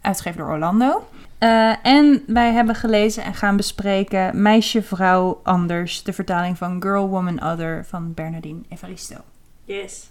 uitgegeven 0.00 0.38
door 0.40 0.50
Orlando. 0.50 1.08
Eh, 1.38 1.86
en 1.86 2.22
wij 2.26 2.52
hebben 2.52 2.74
gelezen 2.74 3.24
en 3.24 3.34
gaan 3.34 3.56
bespreken 3.56 4.42
Meisje, 4.42 4.82
Vrouw, 4.82 5.40
Anders, 5.42 6.02
de 6.02 6.12
vertaling 6.12 6.58
van 6.58 6.82
Girl, 6.82 7.08
Woman, 7.08 7.42
Other 7.44 7.84
van 7.84 8.14
Bernardine 8.14 8.60
Evaristo. 8.68 9.16
Yes. 9.64 10.10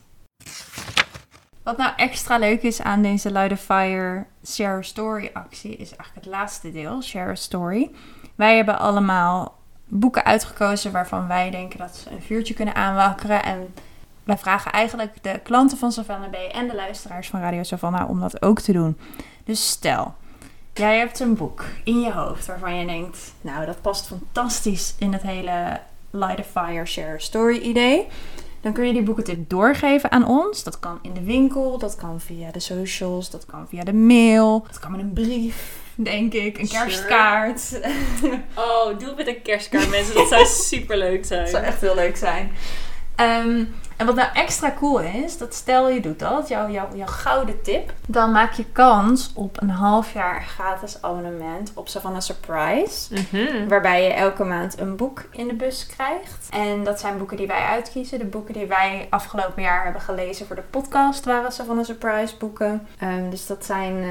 Wat 1.63 1.77
nou 1.77 1.93
extra 1.95 2.37
leuk 2.37 2.61
is 2.61 2.81
aan 2.81 3.01
deze 3.01 3.31
Light 3.31 3.51
a 3.51 3.57
Fire 3.57 4.25
Share 4.45 4.77
a 4.77 4.81
Story 4.81 5.29
actie, 5.33 5.71
is 5.71 5.95
eigenlijk 5.95 6.15
het 6.15 6.25
laatste 6.25 6.71
deel, 6.71 7.01
Share 7.01 7.31
a 7.31 7.35
Story. 7.35 7.91
Wij 8.35 8.55
hebben 8.55 8.79
allemaal 8.79 9.55
boeken 9.87 10.25
uitgekozen 10.25 10.91
waarvan 10.91 11.27
wij 11.27 11.49
denken 11.49 11.79
dat 11.79 11.95
ze 11.95 12.11
een 12.11 12.21
vuurtje 12.21 12.53
kunnen 12.53 12.75
aanwakkeren. 12.75 13.43
En 13.43 13.73
wij 14.23 14.37
vragen 14.37 14.71
eigenlijk 14.71 15.23
de 15.23 15.39
klanten 15.43 15.77
van 15.77 15.91
Savannah 15.91 16.29
B 16.29 16.35
en 16.35 16.67
de 16.67 16.75
luisteraars 16.75 17.27
van 17.27 17.39
Radio 17.39 17.63
Savannah 17.63 18.09
om 18.09 18.19
dat 18.19 18.41
ook 18.41 18.59
te 18.59 18.71
doen. 18.71 18.97
Dus 19.43 19.69
stel, 19.69 20.13
jij 20.73 20.97
hebt 20.97 21.19
een 21.19 21.35
boek 21.35 21.63
in 21.83 21.99
je 21.99 22.11
hoofd 22.11 22.45
waarvan 22.45 22.75
je 22.75 22.85
denkt, 22.85 23.33
nou 23.41 23.65
dat 23.65 23.81
past 23.81 24.07
fantastisch 24.07 24.95
in 24.99 25.13
het 25.13 25.21
hele 25.21 25.79
Light 26.09 26.39
a 26.39 26.43
Fire 26.43 26.85
Share 26.85 27.19
Story 27.19 27.57
idee. 27.57 28.07
Dan 28.65 28.73
kun 28.73 28.85
je 28.85 28.93
die 28.93 29.03
boekentip 29.03 29.49
doorgeven 29.49 30.11
aan 30.11 30.27
ons. 30.27 30.63
Dat 30.63 30.79
kan 30.79 30.99
in 31.01 31.13
de 31.13 31.23
winkel, 31.23 31.77
dat 31.77 31.95
kan 31.95 32.19
via 32.19 32.51
de 32.51 32.59
socials, 32.59 33.29
dat 33.29 33.45
kan 33.45 33.67
via 33.67 33.83
de 33.83 33.93
mail. 33.93 34.63
Dat 34.67 34.79
kan 34.79 34.91
met 34.91 34.99
een 34.99 35.13
brief, 35.13 35.77
denk 35.95 36.33
ik. 36.33 36.57
Een 36.59 36.67
Sure. 36.67 36.83
kerstkaart. 36.83 37.79
Oh, 38.55 38.85
doe 38.99 39.07
het 39.07 39.17
met 39.17 39.27
een 39.27 39.41
kerstkaart, 39.41 39.89
mensen. 39.89 40.13
Dat 40.15 40.27
zou 40.27 40.45
super 40.69 40.97
leuk 40.97 41.25
zijn. 41.25 41.41
Dat 41.41 41.49
zou 41.49 41.63
echt 41.63 41.81
heel 41.81 41.95
leuk 41.95 42.17
zijn. 42.17 42.51
Ehm, 43.15 43.63
en 43.97 44.05
wat 44.05 44.15
nou 44.15 44.27
extra 44.33 44.73
cool 44.79 44.99
is, 44.99 45.37
dat 45.37 45.53
stel 45.53 45.89
je 45.89 45.99
doet 46.01 46.19
dat, 46.19 46.47
jouw, 46.47 46.69
jouw, 46.69 46.87
jouw 46.95 47.07
gouden 47.07 47.61
tip. 47.61 47.93
Dan 48.07 48.31
maak 48.31 48.53
je 48.53 48.65
kans 48.71 49.31
op 49.35 49.61
een 49.61 49.69
half 49.69 50.13
jaar 50.13 50.43
gratis 50.43 51.01
abonnement 51.01 51.71
op 51.73 51.87
Savannah 51.87 52.21
Surprise. 52.21 53.13
Mhm. 53.13 53.67
Waarbij 53.67 54.03
je 54.03 54.13
elke 54.13 54.43
maand 54.43 54.79
een 54.79 54.95
boek 54.95 55.23
in 55.31 55.47
de 55.47 55.53
bus 55.53 55.85
krijgt. 55.85 56.47
En 56.49 56.83
dat 56.83 56.99
zijn 56.99 57.17
boeken 57.17 57.37
die 57.37 57.47
wij 57.47 57.61
uitkiezen. 57.63 58.19
De 58.19 58.25
boeken 58.25 58.53
die 58.53 58.65
wij 58.65 59.07
afgelopen 59.09 59.61
jaar 59.61 59.83
hebben 59.83 60.01
gelezen 60.01 60.45
voor 60.47 60.55
de 60.55 60.61
podcast 60.69 61.25
waren 61.25 61.51
Savannah 61.51 61.85
Surprise 61.85 62.35
boeken. 62.37 62.87
Ehm, 62.99 63.29
dus 63.29 63.45
dat 63.47 63.65
zijn 63.65 64.03
eh, 64.03 64.09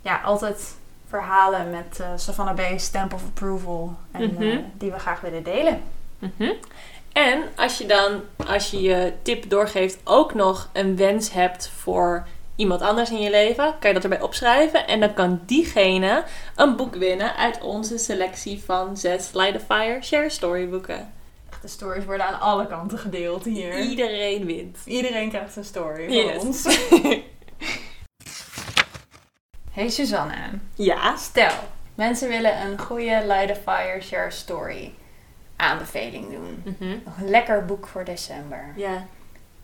ja, 0.00 0.20
altijd 0.24 0.74
verhalen 1.08 1.70
met 1.70 2.00
eh 2.00 2.06
Savannah 2.16 2.78
stamp 2.78 3.12
of 3.14 3.22
approval. 3.24 3.94
En 4.10 4.32
Mhm. 4.32 4.42
eh, 4.42 4.58
die 4.78 4.90
we 4.90 4.98
graag 4.98 5.20
willen 5.20 5.42
delen. 5.42 5.82
Mhm. 6.18 6.52
En 7.16 7.42
als 7.56 7.78
je 7.78 7.86
dan, 7.86 8.20
als 8.46 8.70
je 8.70 8.80
je 8.80 9.12
tip 9.22 9.50
doorgeeft, 9.50 9.98
ook 10.04 10.34
nog 10.34 10.68
een 10.72 10.96
wens 10.96 11.32
hebt 11.32 11.68
voor 11.68 12.26
iemand 12.56 12.80
anders 12.80 13.10
in 13.10 13.20
je 13.20 13.30
leven, 13.30 13.74
kan 13.78 13.88
je 13.88 13.94
dat 13.94 14.02
erbij 14.02 14.20
opschrijven. 14.20 14.86
En 14.86 15.00
dan 15.00 15.14
kan 15.14 15.40
diegene 15.46 16.24
een 16.56 16.76
boek 16.76 16.94
winnen 16.94 17.36
uit 17.36 17.60
onze 17.62 17.98
selectie 17.98 18.62
van 18.64 18.96
zes 18.96 19.30
Light 19.32 19.54
a 19.54 19.74
Fire 19.74 20.02
Share 20.02 20.30
Story 20.30 20.68
boeken. 20.68 21.12
De 21.62 21.68
stories 21.68 22.04
worden 22.04 22.26
aan 22.26 22.40
alle 22.40 22.66
kanten 22.66 22.98
gedeeld 22.98 23.44
hier. 23.44 23.78
Iedereen 23.80 24.44
wint. 24.46 24.78
Iedereen 24.84 25.28
krijgt 25.28 25.56
een 25.56 25.64
story 25.64 26.12
Yes. 26.12 26.36
van 26.36 26.46
ons. 26.46 26.64
hey 29.72 29.88
Suzanne, 29.88 30.34
Ja. 30.74 31.16
stel, 31.16 31.54
mensen 31.94 32.28
willen 32.28 32.60
een 32.60 32.78
goede 32.78 33.22
Light 33.26 33.50
a 33.50 33.54
Fire 33.72 34.00
Share 34.00 34.30
Story 34.30 34.94
aanbeveling 35.56 36.30
doen. 36.30 36.76
Nog 37.04 37.18
een 37.20 37.30
lekker 37.30 37.64
boek 37.64 37.86
voor 37.86 38.04
december. 38.04 38.72
Ja. 38.76 39.06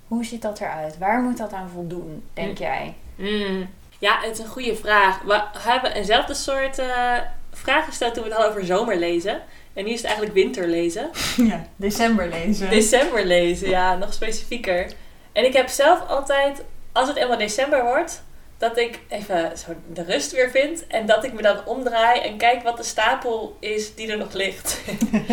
Hoe 0.09 0.25
ziet 0.25 0.43
dat 0.43 0.61
eruit? 0.61 0.99
Waar 0.99 1.21
moet 1.21 1.39
dat 1.39 1.53
aan 1.53 1.69
voldoen, 1.69 2.25
denk 2.33 2.59
jij? 2.59 2.95
Mm. 3.15 3.69
Ja, 3.99 4.19
het 4.21 4.39
is 4.39 4.39
een 4.39 4.51
goede 4.51 4.77
vraag. 4.77 5.23
We 5.23 5.43
hebben 5.59 5.95
eenzelfde 5.95 6.35
soort 6.35 6.79
eh, 6.79 7.19
vraag 7.51 7.85
gesteld 7.85 8.15
toen 8.15 8.23
we 8.23 8.29
het 8.29 8.39
hadden 8.39 8.57
over 8.57 8.67
zomerlezen. 8.67 9.43
En 9.73 9.85
nu 9.85 9.91
is 9.91 9.97
het 9.97 10.05
eigenlijk 10.05 10.35
winterlezen. 10.35 11.11
Ja, 11.51 11.67
december 11.77 12.29
lezen. 12.29 12.71
December 12.71 13.27
lezen, 13.27 13.69
ja, 13.69 13.97
nog 13.97 14.13
specifieker. 14.13 14.93
En 15.33 15.45
ik 15.45 15.53
heb 15.53 15.69
zelf 15.69 16.09
altijd, 16.09 16.63
als 16.93 17.09
het 17.09 17.17
eenmaal 17.17 17.39
december 17.39 17.83
wordt, 17.83 18.23
dat 18.63 18.79
ik 18.79 19.01
even 19.09 19.59
zo 19.59 19.75
de 19.93 20.03
rust 20.03 20.33
weer 20.33 20.51
vind. 20.51 20.87
En 20.87 21.07
dat 21.07 21.25
ik 21.25 21.33
me 21.33 21.43
dan 21.43 21.67
omdraai 21.67 22.21
en 22.21 22.37
kijk 22.37 22.63
wat 22.63 22.77
de 22.77 22.83
stapel 22.83 23.57
is 23.61 23.95
die 23.95 24.11
er 24.11 24.19
nog 24.19 24.33
ligt. 24.33 24.81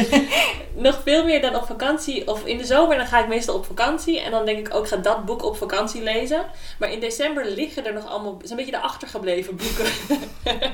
nog 0.76 1.02
veel 1.04 1.24
meer 1.24 1.42
dan 1.42 1.56
op 1.56 1.66
vakantie. 1.66 2.28
Of 2.28 2.46
in 2.46 2.58
de 2.58 2.66
zomer 2.66 2.98
dan 2.98 3.06
ga 3.06 3.20
ik 3.20 3.28
meestal 3.28 3.56
op 3.56 3.66
vakantie. 3.66 4.20
En 4.20 4.32
dan 4.32 4.46
denk 4.46 4.68
ik 4.68 4.76
ook, 4.76 4.84
ik 4.84 4.90
ga 4.90 4.96
dat 4.96 5.26
boek 5.26 5.44
op 5.44 5.58
vakantie 5.58 6.04
lezen. 6.04 6.46
Maar 6.80 6.92
in 6.92 7.00
december 7.00 7.46
liggen 7.46 7.86
er 7.86 7.94
nog 7.94 8.08
allemaal, 8.08 8.38
zo'n 8.44 8.56
beetje 8.56 8.72
de 8.72 8.80
achtergebleven 8.80 9.56
boeken. 9.56 9.86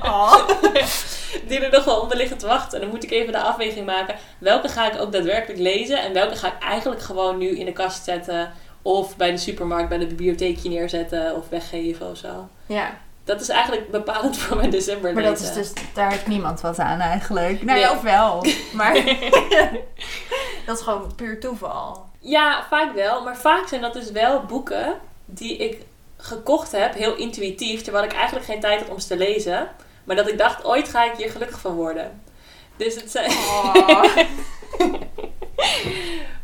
Oh. 0.02 0.48
die 1.48 1.60
er 1.60 1.70
nog 1.70 1.84
wel 1.84 2.00
onder 2.00 2.16
liggen 2.16 2.38
te 2.38 2.46
wachten. 2.46 2.74
En 2.74 2.80
dan 2.80 2.94
moet 2.94 3.04
ik 3.04 3.10
even 3.10 3.32
de 3.32 3.40
afweging 3.40 3.86
maken. 3.86 4.14
Welke 4.38 4.68
ga 4.68 4.92
ik 4.92 5.00
ook 5.00 5.12
daadwerkelijk 5.12 5.60
lezen? 5.60 6.02
En 6.02 6.12
welke 6.12 6.36
ga 6.36 6.46
ik 6.46 6.62
eigenlijk 6.62 7.02
gewoon 7.02 7.38
nu 7.38 7.58
in 7.58 7.64
de 7.64 7.72
kast 7.72 8.04
zetten? 8.04 8.52
Of 8.86 9.16
bij 9.16 9.30
de 9.30 9.36
supermarkt, 9.36 9.88
bij 9.88 9.98
de 9.98 10.06
bibliotheekje 10.06 10.68
neerzetten 10.68 11.36
of 11.36 11.48
weggeven 11.48 12.10
of 12.10 12.16
zo. 12.16 12.48
Ja, 12.66 12.98
Dat 13.24 13.40
is 13.40 13.48
eigenlijk 13.48 13.90
bepalend 13.90 14.36
voor 14.38 14.56
mijn 14.56 14.70
december 14.70 15.12
maar 15.12 15.22
dat 15.22 15.40
is 15.40 15.52
dus, 15.52 15.72
daar 15.94 16.10
heeft 16.10 16.26
niemand 16.26 16.60
wat 16.60 16.78
aan 16.78 17.00
eigenlijk. 17.00 17.62
Nou 17.62 17.78
ja, 17.78 17.86
Nee. 17.86 17.96
of 17.96 18.02
wel. 18.02 18.44
Maar 18.72 18.94
dat 20.66 20.78
is 20.78 20.82
gewoon 20.84 21.14
puur 21.16 21.40
toeval. 21.40 22.04
Ja, 22.20 22.64
vaak 22.70 22.94
wel. 22.94 23.22
Maar 23.22 23.36
vaak 23.36 23.68
zijn 23.68 23.80
dat 23.80 23.92
dus 23.92 24.10
wel 24.10 24.40
boeken 24.40 24.94
die 25.24 25.56
ik 25.56 25.82
gekocht 26.16 26.72
heb, 26.72 26.94
heel 26.94 27.16
intuïtief. 27.16 27.82
Terwijl 27.82 28.04
ik 28.04 28.12
eigenlijk 28.12 28.46
geen 28.46 28.60
tijd 28.60 28.80
had 28.80 28.88
om 28.90 28.98
ze 28.98 29.08
te 29.08 29.16
lezen. 29.16 29.68
Maar 30.04 30.16
dat 30.16 30.28
ik 30.28 30.38
dacht, 30.38 30.64
ooit 30.64 30.88
ga 30.88 31.04
ik 31.04 31.16
hier 31.16 31.30
gelukkig 31.30 31.60
van 31.60 31.74
worden. 31.74 32.20
Dus 32.76 32.94
het 32.94 33.10
zijn... 33.10 33.30
Oh. 33.30 34.16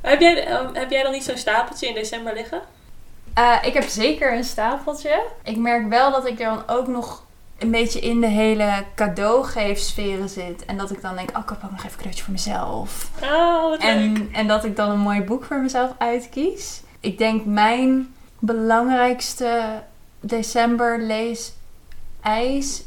heb, 0.01 0.21
jij, 0.21 0.47
ehm, 0.47 0.75
heb 0.75 0.91
jij 0.91 1.03
dan 1.03 1.13
niet 1.13 1.25
zo'n 1.25 1.37
stapeltje 1.37 1.89
in 1.89 1.95
december 1.95 2.35
liggen? 2.35 2.63
Eh, 3.35 3.57
ik 3.63 3.75
heb 3.75 3.89
zeker 3.89 4.33
een 4.33 4.45
stapeltje. 4.45 5.23
Ik 5.43 5.57
merk 5.57 5.89
wel 5.89 6.11
dat 6.11 6.27
ik 6.27 6.39
dan 6.39 6.63
ook 6.67 6.87
nog 6.87 7.25
een 7.59 7.71
beetje 7.71 8.01
in 8.01 8.21
de 8.21 8.27
hele 8.27 8.85
cadeaugeefsferen 8.95 10.29
zit. 10.29 10.65
En 10.65 10.77
dat 10.77 10.91
ik 10.91 11.03
dan 11.03 11.15
denk, 11.15 11.31
oh, 11.37 11.43
ik 11.43 11.49
heb 11.49 11.65
ook 11.65 11.71
nog 11.71 11.79
even 11.79 11.91
een 11.91 11.97
cadeautje 11.97 12.25
voor 12.25 12.33
mezelf. 12.33 13.11
Oh, 13.23 13.63
wat 13.63 13.83
leuk. 13.83 13.93
En, 13.93 14.29
en 14.33 14.47
dat 14.47 14.65
ik 14.65 14.77
dan 14.77 14.91
een 14.91 14.99
mooi 14.99 15.23
boek 15.23 15.45
voor 15.45 15.61
mezelf 15.61 15.91
uitkies. 15.99 16.81
Ik 17.01 17.19
denk 17.19 17.45
mijn 17.45 18.15
belangrijkste 18.39 19.83
december 20.21 20.99
lees 21.01 21.53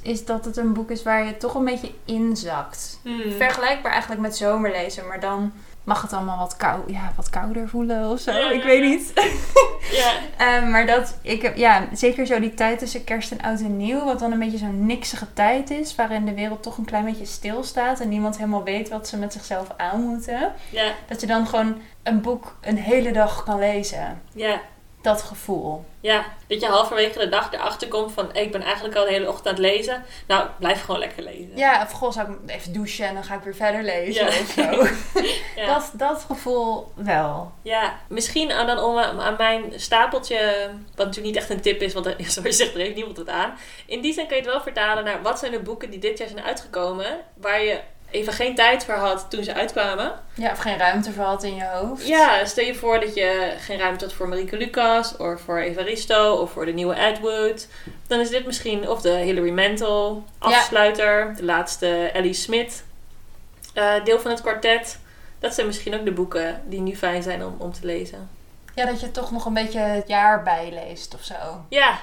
is 0.01 0.25
dat 0.25 0.45
het 0.45 0.57
een 0.57 0.73
boek 0.73 0.91
is 0.91 1.03
waar 1.03 1.25
je 1.25 1.37
toch 1.37 1.55
een 1.55 1.65
beetje 1.65 1.91
inzakt. 2.05 2.99
Hmm. 3.03 3.31
Vergelijkbaar 3.31 3.91
eigenlijk 3.91 4.21
met 4.21 4.37
zomerlezen, 4.37 5.07
maar 5.07 5.19
dan 5.19 5.51
mag 5.85 6.01
het 6.01 6.13
allemaal 6.13 6.37
wat, 6.37 6.57
kou 6.57 6.93
ja, 6.93 7.11
wat 7.15 7.29
kouder 7.29 7.69
voelen 7.69 8.09
of 8.09 8.19
zo. 8.19 8.31
Ja, 8.31 8.49
ik 8.51 8.61
ja, 8.61 8.65
weet 8.67 8.83
ja. 8.83 8.89
niet. 8.89 9.13
Ja. 9.91 10.11
Eh, 10.37 10.69
maar 10.69 10.85
dat, 10.85 11.17
ik 11.21 11.41
heb, 11.41 11.55
ja, 11.55 11.87
zeker 11.93 12.25
zo 12.25 12.39
die 12.39 12.53
tijd 12.53 12.79
tussen 12.79 13.03
kerst 13.03 13.31
en 13.31 13.41
oud 13.41 13.59
en 13.59 13.77
nieuw, 13.77 14.03
wat 14.03 14.19
dan 14.19 14.31
een 14.31 14.39
beetje 14.39 14.57
zo'n 14.57 14.85
niksige 14.85 15.33
tijd 15.33 15.69
is, 15.69 15.95
waarin 15.95 16.25
de 16.25 16.33
wereld 16.33 16.63
toch 16.63 16.77
een 16.77 16.85
klein 16.85 17.05
beetje 17.05 17.25
stilstaat 17.25 17.99
en 17.99 18.09
niemand 18.09 18.37
helemaal 18.37 18.63
weet 18.63 18.89
wat 18.89 19.07
ze 19.07 19.17
met 19.17 19.33
zichzelf 19.33 19.67
aan 19.77 20.01
moeten. 20.01 20.51
Ja, 20.69 20.91
Dat 21.07 21.21
je 21.21 21.27
dan 21.27 21.47
gewoon 21.47 21.77
een 22.03 22.21
boek 22.21 22.57
een 22.61 22.77
hele 22.77 23.11
dag 23.11 23.43
kan 23.43 23.59
lezen. 23.59 24.21
ja, 24.33 24.59
Dat 25.05 25.21
gevoel. 25.21 25.85
ja. 25.99 26.25
Dat 26.47 26.59
je 26.61 26.67
halverwege 26.67 27.19
de 27.19 27.29
dag 27.29 27.53
erachter 27.53 27.87
komt 27.87 28.11
van... 28.11 28.29
hey, 28.33 28.43
ik 28.43 28.51
ben 28.51 28.61
eigenlijk 28.61 28.95
al 28.95 29.05
de 29.05 29.11
hele 29.11 29.27
ochtend 29.27 29.47
aan 29.47 29.53
het 29.53 29.61
lezen. 29.61 30.03
Nou, 30.27 30.47
blijf 30.59 30.81
gewoon 30.83 30.99
lekker 30.99 31.23
lezen. 31.23 31.51
Ja, 31.55 31.81
of 31.83 31.91
goh, 31.91 32.11
zou 32.11 32.31
ik 32.31 32.37
even 32.49 32.73
douchen 32.73 33.07
en 33.07 33.13
dan 33.13 33.23
ga 33.23 33.35
ik 33.35 33.41
weer 33.43 33.55
verder 33.55 33.83
lezen 33.83 34.23
Ja. 34.25 34.27
of 34.27 34.53
zo. 34.55 34.87
Ja. 35.61 35.65
dat, 35.73 35.91
dat 35.93 36.23
gevoel 36.27 36.91
wel. 36.95 37.51
Ja, 37.61 37.99
misschien 38.09 38.51
aan, 38.51 38.67
dan 38.67 38.79
om 38.79 38.97
aan 38.97 39.21
aan 39.21 39.35
mijn 39.37 39.63
stapeltje... 39.75 40.69
Wat 40.95 41.05
natuurlijk 41.05 41.33
niet 41.33 41.35
echt 41.43 41.49
een 41.49 41.61
tip 41.61 41.81
is, 41.81 41.93
want 41.93 42.05
er- 42.05 42.15
zoals 42.27 42.47
je 42.47 42.51
zegt, 42.53 42.73
er 42.73 42.79
heeft 42.79 42.95
niemand 42.95 43.17
het 43.17 43.29
aan. 43.29 43.53
In 43.85 44.01
die 44.01 44.13
zin 44.13 44.27
kan 44.27 44.37
je 44.37 44.43
het 44.43 44.51
wel 44.51 44.61
vertalen 44.61 45.03
naar... 45.03 45.21
Wat 45.21 45.39
zijn 45.39 45.51
de 45.51 45.59
boeken 45.59 45.89
die 45.89 45.99
dit 45.99 46.17
jaar 46.17 46.27
zijn 46.29 46.43
uitgekomen... 46.45 47.17
Waar 47.33 47.61
je 47.63 47.79
even 48.09 48.33
geen 48.33 48.55
tijd 48.55 48.85
voor 48.85 48.93
had 48.93 49.25
toen 49.29 49.43
ze 49.43 49.53
uitkwamen. 49.53 50.13
Ja, 50.33 50.51
of 50.51 50.57
geen 50.57 50.77
ruimte 50.77 51.11
voor 51.11 51.23
had 51.23 51.43
in 51.43 51.55
je 51.55 51.65
hoofd. 51.65 52.07
Ja, 52.07 52.45
stel 52.45 52.65
je 52.65 52.75
voor 52.75 52.99
dat 52.99 53.15
je 53.15 53.53
geen 53.59 53.79
ruimte 53.79 54.05
had 54.05 54.13
voor 54.13 54.27
Marieke 54.27 54.57
Lucas, 54.57 55.17
of 55.17 55.41
voor 55.41 55.59
Evaristo, 55.59 56.33
of 56.35 56.51
voor 56.51 56.65
de 56.65 56.71
nieuwe 56.71 56.93
Ed 56.93 57.19
Wood. 57.19 57.67
Dan 58.07 58.19
is 58.19 58.29
dit 58.29 58.45
misschien, 58.45 58.89
of 58.89 59.01
de 59.01 59.09
Hilary 59.09 59.51
Mantel, 59.51 60.23
Afsluiter, 60.37 61.35
de 61.35 61.43
laatste 61.43 62.09
Ellie 62.13 62.33
Smith, 62.33 62.83
eh, 63.73 64.03
deel 64.03 64.19
van 64.19 64.31
het 64.31 64.41
kwartet. 64.41 64.99
Dat 65.39 65.53
zijn 65.53 65.67
misschien 65.67 65.95
ook 65.95 66.05
de 66.05 66.11
boeken 66.11 66.61
die 66.65 66.81
nu 66.81 66.95
fijn 66.95 67.23
zijn 67.23 67.45
om, 67.45 67.55
om 67.57 67.73
te 67.73 67.85
lezen. 67.85 68.29
Ja, 68.75 68.85
dat 68.85 68.99
je 68.99 69.11
toch 69.11 69.31
nog 69.31 69.45
een 69.45 69.53
beetje 69.53 69.79
het 69.79 70.07
jaar 70.07 70.43
bijleest 70.43 71.13
of 71.13 71.23
zo. 71.23 71.65
Ja, 71.69 71.99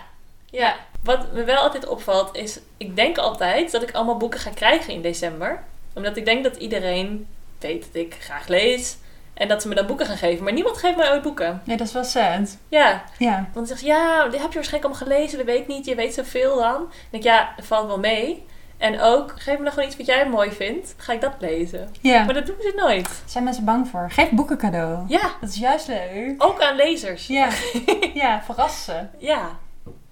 ja. 0.51 0.77
Wat 1.03 1.33
me 1.33 1.45
wel 1.45 1.57
altijd 1.57 1.87
opvalt 1.87 2.37
is, 2.37 2.61
ik 2.77 2.97
denk 2.97 3.19
altijd 3.19 3.71
dat 3.71 3.83
ik 3.83 3.93
allemaal 3.93 4.17
boeken 4.17 4.41
ga 4.41 4.51
krijgen 4.51 4.93
in 4.93 5.03
december. 5.03 5.63
Omdat 5.95 6.17
ik 6.17 6.25
denk 6.25 6.45
dat 6.45 6.57
iedereen 6.57 7.27
weet 7.59 7.83
dat 7.93 8.03
ik 8.03 8.17
graag 8.21 8.49
lees. 8.49 8.97
En 9.35 9.49
dat 9.49 9.63
ze 9.63 9.69
me 9.69 9.75
dan 9.75 9.87
boeken 9.87 10.07
gaan 10.07 10.17
geven. 10.17 10.45
Maar 10.45 10.53
niemand 10.53 10.77
geeft 10.79 10.97
mij 10.97 11.11
ooit 11.11 11.23
boeken. 11.23 11.63
Nee, 11.65 11.77
dat 11.77 11.87
is 11.87 11.93
wel 11.93 12.05
sad. 12.05 12.59
Ja, 12.69 13.05
Ja. 13.19 13.35
want 13.35 13.55
dan 13.55 13.67
zegt 13.67 13.81
ze, 13.81 13.87
ja, 13.87 14.25
dit 14.29 14.41
heb 14.41 14.49
je 14.49 14.55
waarschijnlijk 14.55 14.95
allemaal 14.95 15.17
gelezen. 15.17 15.37
Dat 15.39 15.47
weet 15.47 15.59
ik 15.61 15.67
niet. 15.67 15.85
Je 15.87 15.95
weet 15.95 16.15
zoveel 16.15 16.57
dan. 16.57 16.73
Dan 16.73 16.89
denk 17.11 17.23
ik, 17.25 17.31
ja, 17.31 17.53
dat 17.57 17.65
valt 17.65 17.87
wel 17.87 17.99
mee. 17.99 18.45
En 18.79 19.01
ook, 19.01 19.35
geef 19.37 19.59
me 19.59 19.65
dan 19.65 19.73
gewoon 19.73 19.89
iets 19.89 19.97
wat 19.97 20.07
jij 20.07 20.29
mooi 20.29 20.51
vindt. 20.53 20.95
Ga 20.97 21.13
ik 21.13 21.21
dat 21.21 21.33
lezen. 21.39 21.89
Ja. 22.01 22.25
Maar 22.25 22.35
dat 22.35 22.47
doen 22.47 22.57
ze 22.61 22.73
nooit. 22.77 23.23
Zijn 23.27 23.45
mensen 23.45 23.65
bang 23.65 23.89
voor? 23.89 24.11
Geef 24.11 24.31
boeken 24.31 24.59
cadeau. 24.59 25.05
Ja, 25.09 25.31
Dat 25.41 25.49
is 25.51 25.57
juist 25.57 25.87
leuk. 25.89 26.35
ook 26.45 26.61
aan 26.63 26.77
lezers. 26.77 27.27
Ja. 27.27 27.49
ja, 28.15 28.43
verrassen. 28.45 29.11
Ja, 29.19 29.49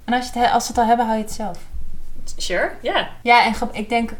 En 0.04 0.14
als, 0.14 0.24
je 0.32 0.38
het, 0.38 0.46
he- 0.48 0.52
als 0.54 0.64
ze 0.64 0.70
het 0.70 0.80
al 0.80 0.86
hebben, 0.86 1.06
hou 1.06 1.18
je 1.18 1.24
het 1.24 1.32
zelf. 1.32 1.58
sure. 2.36 2.70
Ja. 2.82 3.08
Ja, 3.22 3.44
en 3.44 3.54
ik 3.72 3.88
denk, 3.88 4.10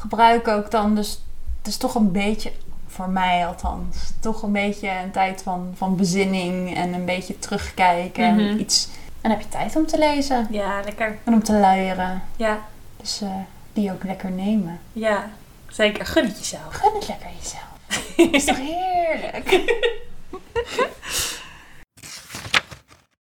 gebruik 0.00 0.48
ook 0.48 0.70
dan 0.70 0.94
dus... 0.94 1.22
Het 1.58 1.66
is 1.66 1.76
toch 1.76 1.94
een 1.94 2.12
beetje, 2.12 2.52
voor 2.86 3.08
mij 3.08 3.46
althans, 3.46 3.96
toch 4.20 4.42
een 4.42 4.52
beetje 4.52 4.90
een 5.04 5.10
tijd 5.10 5.42
van, 5.42 5.74
van 5.76 5.96
bezinning 5.96 6.76
en 6.76 6.92
een 6.94 7.04
beetje 7.04 7.38
terugkijken. 7.38 8.34
Mhm. 8.34 8.40
En 8.48 8.60
iets... 8.60 8.88
En 9.20 9.30
dan 9.30 9.30
heb 9.30 9.40
je 9.40 9.48
tijd 9.48 9.76
om 9.76 9.86
te 9.86 9.98
lezen 9.98 10.46
Ja, 10.50 10.80
lekker. 10.84 11.18
en 11.24 11.32
om 11.32 11.42
te 11.42 11.52
luieren. 11.52 12.22
Ja, 12.36 12.58
Dus 12.96 13.20
eh, 13.20 13.28
die 13.72 13.92
ook 13.92 14.04
lekker 14.04 14.30
nemen. 14.30 14.80
ja. 14.92 15.30
Zeker. 15.68 16.06
Gun 16.06 16.24
het 16.24 16.38
jezelf. 16.38 16.62
Gun 16.74 16.94
het 16.94 17.08
lekker 17.08 17.28
jezelf. 17.40 17.66
is 18.34 18.44
toch 18.44 18.56
heerlijk? 18.58 19.48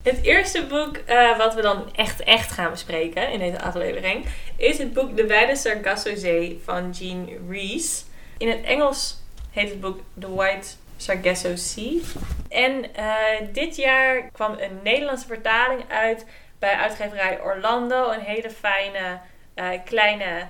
Het 0.05 0.23
eerste 0.23 0.67
boek 0.67 0.97
eh, 0.97 1.39
wat 1.39 1.55
we 1.55 1.63
dan 1.63 1.89
echt, 1.95 2.21
echt 2.21 2.51
gaan 2.51 2.71
bespreken 2.71 3.33
in 3.33 3.39
deze 3.39 3.61
aflevering 3.61 4.27
is 4.57 4.79
het 4.79 4.93
boek 4.93 5.17
De 5.17 5.27
Wijde 5.27 5.57
Sargasso 5.57 6.15
Zee 6.17 6.61
van 6.65 6.91
Jean 6.91 7.29
Rees. 7.49 8.05
In 8.39 8.49
het 8.49 8.63
Engels 8.65 9.17
heet 9.51 9.69
het 9.71 9.81
boek 9.81 10.01
The 10.21 10.35
White 10.35 10.69
Sargasso 10.97 11.57
Sea. 11.57 12.01
En 12.49 12.95
eh, 12.95 13.07
dit 13.53 13.77
jaar 13.77 14.31
kwam 14.33 14.53
een 14.59 14.79
Nederlandse 14.83 15.27
vertaling 15.27 15.83
uit 15.89 16.27
bij 16.59 16.75
uitgeverij 16.75 17.41
Orlando. 17.41 18.11
Een 18.11 18.21
hele 18.21 18.51
fijne, 18.51 19.21
eh, 19.55 19.69
kleine 19.85 20.47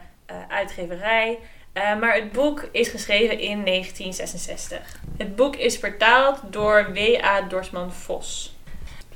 uitgeverij. 0.49 1.39
Maar 2.01 2.15
het 2.15 2.33
boek 2.33 2.69
is 2.73 2.89
geschreven 2.89 3.39
in 3.39 3.65
1966. 3.65 5.01
Het 5.19 5.37
boek 5.37 5.57
is 5.57 5.79
vertaald 5.79 6.41
door 6.51 6.93
W.A. 6.93 7.41
Dorsman 7.41 7.93
Vos. 7.93 8.54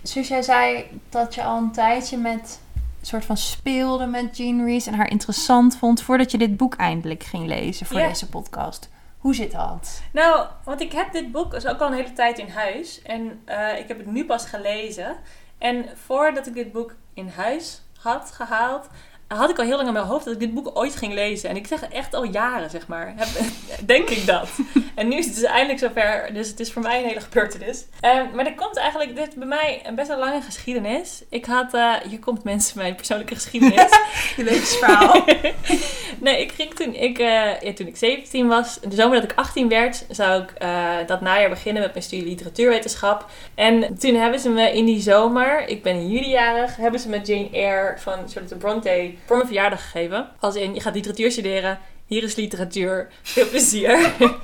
Zoals 0.09 0.29
jij 0.29 0.43
zei 0.43 1.01
dat 1.09 1.35
je 1.35 1.43
al 1.43 1.59
een 1.59 1.73
tijdje 1.73 2.17
met 2.17 2.61
een 2.75 3.07
soort 3.07 3.25
van 3.25 3.37
speelde 3.37 4.07
met 4.07 4.37
Jean 4.37 4.65
Rees 4.65 4.87
en 4.87 4.95
haar 4.95 5.11
interessant 5.11 5.77
vond 5.77 6.03
voordat 6.03 6.31
je 6.31 6.39
dit 6.39 6.57
boek 6.57 6.75
eindelijk 6.75 7.23
ging 7.23 7.47
lezen 7.47 7.87
voor 7.87 7.99
deze 7.99 8.29
podcast. 8.29 8.89
Hoe 9.19 9.35
zit 9.35 9.53
dat? 9.53 10.03
Nou, 10.13 10.47
want 10.65 10.81
ik 10.81 10.93
heb 10.93 11.13
dit 11.13 11.33
boek 11.33 11.51
dus 11.51 11.67
ook 11.67 11.81
al 11.81 11.87
een 11.87 11.95
hele 11.95 12.13
tijd 12.13 12.39
in 12.39 12.49
huis. 12.49 13.03
En 13.03 13.41
eh, 13.45 13.79
ik 13.79 13.89
heb 13.89 13.99
het 13.99 14.07
nu 14.07 14.25
pas 14.25 14.47
gelezen. 14.47 15.17
En 15.59 15.87
voordat 16.05 16.47
ik 16.47 16.55
dit 16.55 16.73
boek 16.73 16.95
in 17.15 17.29
huis 17.29 17.83
had 18.01 18.31
gehaald, 18.33 18.87
had 19.29 19.51
ik 19.51 19.59
al 19.59 19.65
heel 19.65 19.77
lang 19.77 19.87
in 19.87 19.93
mijn 19.93 20.07
hoofd 20.07 20.25
dat 20.25 20.35
ik 20.35 20.41
dit 20.41 20.55
boek 20.55 20.71
ooit 20.75 20.97
ging 20.97 21.13
lezen. 21.13 21.49
En 21.49 21.57
ik 21.57 21.67
zeg 21.67 21.83
echt 21.83 22.15
al 22.15 22.25
jaren, 22.25 22.71
zeg 22.71 22.87
maar. 22.87 23.15
Denk 23.87 24.09
ik 24.09 24.27
dat. 24.27 24.49
En 24.95 25.09
nu 25.09 25.17
is 25.17 25.27
het 25.27 25.35
dus 25.35 25.45
eindelijk 25.45 25.79
zover. 25.79 26.31
Dus 26.33 26.49
het 26.49 26.61
is 26.61 26.73
voor 26.73 26.83
mij 26.83 26.99
een 26.99 27.09
hele 27.09 27.21
gebeurtenis. 27.21 27.85
Eh, 28.01 28.21
maar 28.35 28.47
er 28.47 28.55
komt 28.55 28.77
eigenlijk, 28.77 29.17
dit 29.17 29.29
is 29.29 29.35
bij 29.35 29.47
mij 29.47 29.81
een 29.85 29.95
best 29.95 30.09
wel 30.09 30.19
lange 30.19 30.41
geschiedenis. 30.41 31.23
Ik 31.29 31.45
had, 31.45 31.75
eh, 31.75 31.95
hier 32.09 32.19
komt 32.19 32.45
mensen 32.45 32.79
mijn 32.79 32.95
persoonlijke 32.95 33.35
geschiedenis. 33.35 33.91
Je 34.37 34.45
levensverhaal. 34.45 35.25
nee, 36.21 36.41
ik 36.41 36.53
ging 36.53 36.75
toen 36.75 36.95
ik, 36.95 37.19
eh, 37.19 37.61
ja, 37.61 37.73
toen 37.75 37.87
ik 37.87 37.97
17 37.97 38.49
was, 38.49 38.81
de 38.81 38.95
zomer 38.95 39.21
dat 39.21 39.31
ik 39.31 39.39
18 39.39 39.69
werd, 39.69 40.05
zou 40.11 40.43
ik 40.43 40.51
eh, 40.51 40.97
dat 41.07 41.21
najaar 41.21 41.49
beginnen 41.49 41.83
met 41.83 41.93
mijn 41.93 42.05
studie 42.05 42.27
literatuurwetenschap. 42.27 43.27
En 43.55 43.99
toen 43.99 44.15
hebben 44.15 44.41
ze 44.41 44.49
me 44.49 44.73
in 44.73 44.85
die 44.85 45.01
zomer, 45.01 45.69
ik 45.69 45.83
ben 45.83 45.95
in 45.95 46.09
juli 46.09 46.29
jarig, 46.29 46.77
hebben 46.77 47.01
ze 47.01 47.09
me 47.09 47.21
Jane 47.21 47.49
Eyre 47.53 47.95
van 47.99 48.29
Charlotte 48.29 48.57
Bronte 48.57 49.17
voor 49.27 49.37
mijn 49.37 49.49
verjaardag 49.49 49.83
gegeven. 49.83 50.29
Als 50.41 50.55
in, 50.55 50.75
je 50.75 50.81
gaat 50.81 50.95
literatuur 50.95 51.31
studeren, 51.31 51.79
hier 52.07 52.23
is 52.23 52.35
literatuur, 52.35 53.09
veel 53.23 53.49
plezier. 53.49 54.13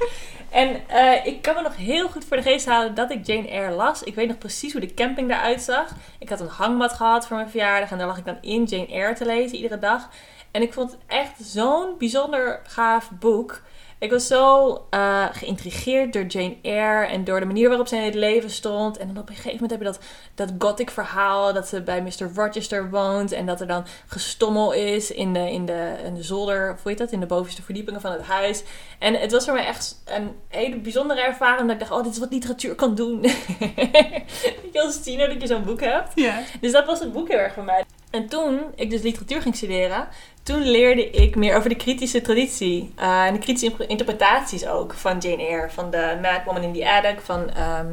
En 0.55 0.89
eh, 0.89 1.27
ik 1.27 1.43
kan 1.43 1.55
me 1.55 1.63
nog 1.63 1.77
heel 1.77 2.09
goed 2.09 2.25
voor 2.25 2.37
de 2.37 2.43
geest 2.43 2.67
halen 2.67 2.95
dat 2.95 3.11
ik 3.11 3.27
Jane 3.27 3.49
Eyre 3.49 3.75
las. 3.75 4.03
Ik 4.03 4.15
weet 4.15 4.29
nog 4.29 4.39
precies 4.39 4.73
hoe 4.73 4.81
de 4.81 4.95
camping 4.95 5.31
eruit 5.31 5.63
zag. 5.63 5.95
Ik 6.19 6.29
had 6.29 6.41
een 6.41 6.47
hangmat 6.47 6.93
gehad 6.93 7.27
voor 7.27 7.37
mijn 7.37 7.49
verjaardag 7.49 7.91
en 7.91 7.99
daar 7.99 8.07
lag 8.07 8.19
ik 8.19 8.25
dan 8.25 8.39
in 8.41 8.65
Jane 8.65 8.87
Eyre 8.87 9.15
te 9.15 9.27
lezen 9.27 9.57
iedere 9.57 9.79
dag. 9.79 10.09
En 10.51 10.63
ik 10.63 10.73
vond 10.73 10.91
het 10.91 11.01
echt 11.07 11.33
zo'n 11.41 11.95
bijzonder 11.99 12.61
gaaf 12.67 13.11
boek. 13.11 13.63
Ik 13.99 14.11
was 14.11 14.27
zo 14.27 14.75
eh, 14.91 15.27
geïntrigeerd 15.33 16.13
door 16.13 16.25
Jane 16.25 16.57
Eyre 16.63 17.07
en 17.07 17.25
door 17.25 17.41
de 17.41 17.47
manier 17.47 17.69
waarop 17.69 17.87
zij 17.87 17.99
in 17.99 18.05
het 18.05 18.15
leven 18.15 18.51
stond. 18.51 18.97
En 18.97 19.07
dan 19.07 19.19
op 19.19 19.29
een 19.29 19.35
gegeven 19.35 19.53
moment 19.53 19.71
heb 19.71 19.81
je 19.81 19.87
dat, 19.87 19.99
dat 20.35 20.53
gothic 20.59 20.91
verhaal 20.91 21.53
dat 21.53 21.69
ze 21.69 21.83
bij 21.83 22.03
Mr. 22.03 22.31
Rochester 22.35 22.91
woont. 22.91 23.33
En 23.33 23.47
dat 23.47 23.61
er 23.61 23.67
dan 23.67 23.85
gestommel 24.07 24.73
is 24.73 25.11
in 25.11 25.33
de, 25.33 25.51
in 25.51 25.67
de, 25.67 25.95
in 26.05 26.15
de 26.15 26.23
zolder, 26.23 26.73
of 26.73 26.83
hoe 26.83 26.91
heet 26.91 27.01
dat, 27.01 27.13
in 27.13 27.21
de 27.21 27.27
bovenste 27.27 27.63
verdiepingen 27.63 28.01
van 28.01 28.13
het 28.13 28.23
huis. 28.23 28.63
En 28.99 29.15
het 29.15 29.33
was 29.33 29.45
voor 29.45 29.55
mij 29.55 29.67
echt 29.67 30.03
een 30.05 30.35
hele 30.49 30.77
bijzondere 30.77 31.21
ervaring. 31.21 31.67
Dat 31.67 31.81
ik 31.81 31.89
dacht, 31.89 31.93
oh, 31.93 32.03
dit 32.03 32.13
is 32.13 32.19
wat 32.19 32.33
literatuur 32.33 32.75
kan 32.75 32.95
doen. 32.95 33.21
Weet 33.21 33.33
je 34.73 34.83
als 34.83 35.03
tiener 35.03 35.29
dat 35.29 35.41
je 35.41 35.47
zo'n 35.47 35.65
boek 35.65 35.81
hebt. 35.81 36.13
Ja. 36.15 36.43
Dus 36.61 36.73
dat 36.73 36.87
was 36.87 37.01
het 37.01 37.13
boek 37.13 37.29
heel 37.29 37.39
erg 37.39 37.55
voor 37.55 37.65
mij. 37.65 37.85
En 38.15 38.29
toen 38.29 38.61
ik 38.75 38.91
dus 38.91 39.03
literatuur 39.03 39.43
ging 39.43 39.57
studeren, 39.57 40.09
toen 40.45 40.63
leerde 40.63 41.11
ik 41.11 41.37
meer 41.37 41.57
over 41.57 41.69
de 41.69 41.77
kritische 41.77 42.21
traditie. 42.21 42.93
eh, 42.97 43.25
en 43.25 43.33
de 43.33 43.39
kritische 43.39 43.87
interpretaties 43.87 44.67
ook 44.67 44.95
van 44.95 45.19
Jane 45.19 45.47
Eyre. 45.47 45.71
Van 45.71 45.91
de 45.91 46.19
Mad 46.23 46.45
Woman 46.45 46.63
in 46.63 46.73
the 46.73 46.91
Attic, 46.91 47.21
van 47.21 47.51
ehm 47.51 47.87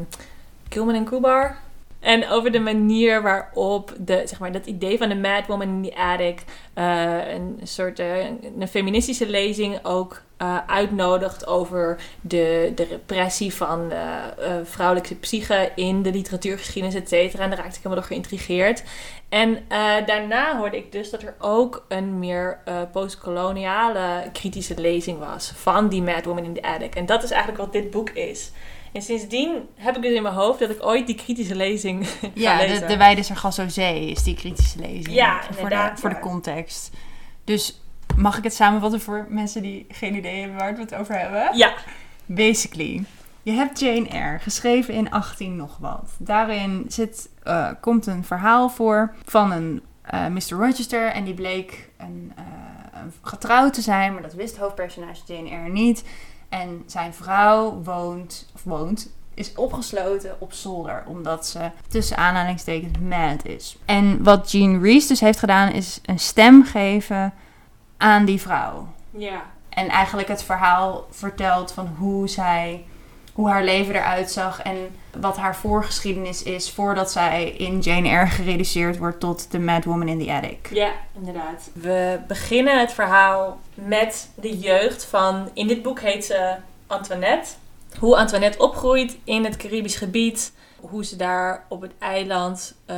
Gilman 0.69 0.95
en 0.95 1.03
Kubar. 1.05 1.57
En 2.01 2.29
over 2.29 2.51
de 2.51 2.59
manier 2.59 3.21
waarop 3.21 3.93
de, 3.99 4.21
zeg 4.25 4.39
maar, 4.39 4.51
dat 4.51 4.65
idee 4.65 4.97
van 4.97 5.09
de 5.09 5.15
Mad 5.15 5.47
Woman 5.47 5.67
in 5.67 5.83
the 5.83 5.95
Attic 5.97 6.43
eh, 6.73 7.33
een 7.33 7.59
soort 7.63 7.99
eh, 7.99 8.25
een 8.59 8.67
feministische 8.67 9.29
lezing 9.29 9.79
ook 9.83 10.21
eh, 10.37 10.57
uitnodigt 10.67 11.47
over 11.47 12.01
de, 12.21 12.71
de 12.75 12.83
repressie 12.83 13.53
van 13.53 13.91
vrouwelijke 14.63 15.15
psyche 15.15 15.71
in 15.75 16.01
de 16.01 16.11
literatuurgeschiedenis, 16.11 16.95
et 16.95 17.09
cetera. 17.09 17.43
En 17.43 17.49
daar 17.49 17.59
raakte 17.59 17.77
ik 17.77 17.83
helemaal 17.83 18.03
door 18.03 18.11
geïntrigeerd. 18.11 18.83
En 19.29 19.65
daarna 20.05 20.57
hoorde 20.57 20.77
ik 20.77 20.91
dus 20.91 21.09
dat 21.09 21.21
er 21.21 21.35
ook 21.39 21.85
een 21.87 22.19
meer 22.19 22.59
postkoloniale 22.91 24.29
kritische 24.33 24.81
lezing 24.81 25.19
was 25.19 25.53
van 25.55 25.89
die 25.89 26.01
Mad 26.01 26.25
Woman 26.25 26.43
in 26.43 26.53
the 26.53 26.63
Attic. 26.63 26.95
En 26.95 27.05
dat 27.05 27.23
is 27.23 27.31
eigenlijk 27.31 27.61
wat 27.63 27.73
dit 27.73 27.91
boek 27.91 28.09
is. 28.09 28.51
En 28.91 29.01
sindsdien 29.01 29.67
heb 29.75 29.95
ik 29.95 30.01
dus 30.01 30.13
in 30.13 30.21
mijn 30.21 30.36
hoofd 30.36 30.60
dat 30.60 30.69
ik 30.69 30.86
ooit 30.86 31.08
die 31.08 31.15
kritische 31.15 31.56
lezing 31.56 32.08
ga 32.10 32.27
Ja, 32.34 32.58
lezen. 32.58 32.88
de, 32.88 33.15
de 33.15 33.23
Sargasso 33.23 33.67
Zee 33.67 34.06
is 34.10 34.23
die 34.23 34.36
kritische 34.36 34.80
lezing. 34.80 35.15
Ja, 35.15 35.41
voor 35.51 35.69
de, 35.69 35.91
voor 35.95 36.10
de 36.10 36.19
context. 36.19 36.91
Dus 37.43 37.82
mag 38.17 38.38
ik 38.38 38.43
het 38.43 38.54
samenvatten 38.54 39.01
voor 39.01 39.25
mensen 39.30 39.62
die 39.62 39.86
geen 39.89 40.15
idee 40.15 40.39
hebben 40.39 40.58
waar 40.58 40.75
we 40.75 40.82
het 40.82 40.95
over 40.95 41.19
hebben? 41.19 41.58
Ja, 41.58 41.73
Basically, 42.25 43.04
je 43.43 43.51
hebt 43.51 43.80
Jane 43.80 44.08
Eyre, 44.08 44.39
geschreven 44.39 44.93
in 44.93 45.12
18 45.12 45.56
nog 45.56 45.77
wat. 45.77 46.10
Daarin 46.19 46.86
zit, 46.88 47.30
eh, 47.43 47.69
komt 47.82 48.06
een 48.06 48.23
verhaal 48.23 48.69
voor 48.69 49.13
van 49.25 49.51
een 49.51 49.82
eh, 50.01 50.27
Mr. 50.27 50.49
Rochester. 50.49 51.08
En 51.12 51.23
die 51.23 51.34
bleek 51.34 51.89
een, 51.97 52.32
eh, 52.36 52.43
een 53.01 53.13
getrouwd 53.21 53.73
te 53.73 53.82
zijn, 53.82 54.13
maar 54.13 54.21
dat 54.21 54.34
wist 54.34 54.58
hoofdpersonage 54.58 55.21
Jane 55.25 55.49
Eyre 55.49 55.69
niet. 55.69 56.04
En 56.51 56.83
zijn 56.85 57.13
vrouw 57.13 57.81
woont, 57.83 58.49
of 58.53 58.63
woont, 58.63 59.09
is 59.33 59.53
opgesloten 59.55 60.35
op 60.39 60.53
zolder. 60.53 61.03
Omdat 61.07 61.47
ze 61.47 61.71
tussen 61.87 62.17
aanhalingstekens 62.17 62.97
mad 62.97 63.45
is. 63.45 63.77
En 63.85 64.23
wat 64.23 64.51
Jean 64.51 64.81
Rees 64.81 65.07
dus 65.07 65.19
heeft 65.19 65.39
gedaan, 65.39 65.71
is 65.71 65.99
een 66.05 66.19
stem 66.19 66.63
geven 66.65 67.33
aan 67.97 68.25
die 68.25 68.41
vrouw. 68.41 68.87
ja, 69.09 69.41
En 69.69 69.87
eigenlijk 69.87 70.27
het 70.27 70.43
verhaal 70.43 71.07
vertelt 71.09 71.71
van 71.71 71.87
hoe 71.97 72.27
zij 72.27 72.85
hoe 73.33 73.49
haar 73.49 73.63
leven 73.63 73.95
eruit 73.95 74.31
zag 74.31 74.61
en 74.61 74.77
wat 75.19 75.37
haar 75.37 75.55
voorgeschiedenis 75.55 76.43
is 76.43 76.71
voordat 76.71 77.11
zij 77.11 77.49
in 77.49 77.79
Jane 77.79 78.07
Eyre 78.07 78.27
gereduceerd 78.27 78.97
wordt 78.97 79.19
tot 79.19 79.51
de 79.51 79.59
Mad 79.59 79.83
Woman 79.83 80.07
in 80.07 80.25
the 80.25 80.31
Attic. 80.31 80.69
Ja, 80.73 80.91
inderdaad. 81.17 81.69
We 81.73 82.19
beginnen 82.27 82.79
het 82.79 82.93
verhaal 82.93 83.59
met 83.73 84.29
de 84.35 84.59
jeugd 84.59 85.05
van, 85.05 85.49
in 85.53 85.67
dit 85.67 85.81
boek 85.81 85.99
heet 85.99 86.25
ze 86.25 86.55
Antoinette. 86.87 87.49
Hoe 87.99 88.17
Antoinette 88.17 88.57
opgroeit 88.57 89.17
in 89.23 89.43
het 89.43 89.57
Caribisch 89.57 89.95
gebied. 89.95 90.53
Hoe 90.79 91.05
ze 91.05 91.15
daar 91.15 91.65
op 91.69 91.81
het 91.81 91.91
eiland 91.99 92.75
uh, 92.87 92.97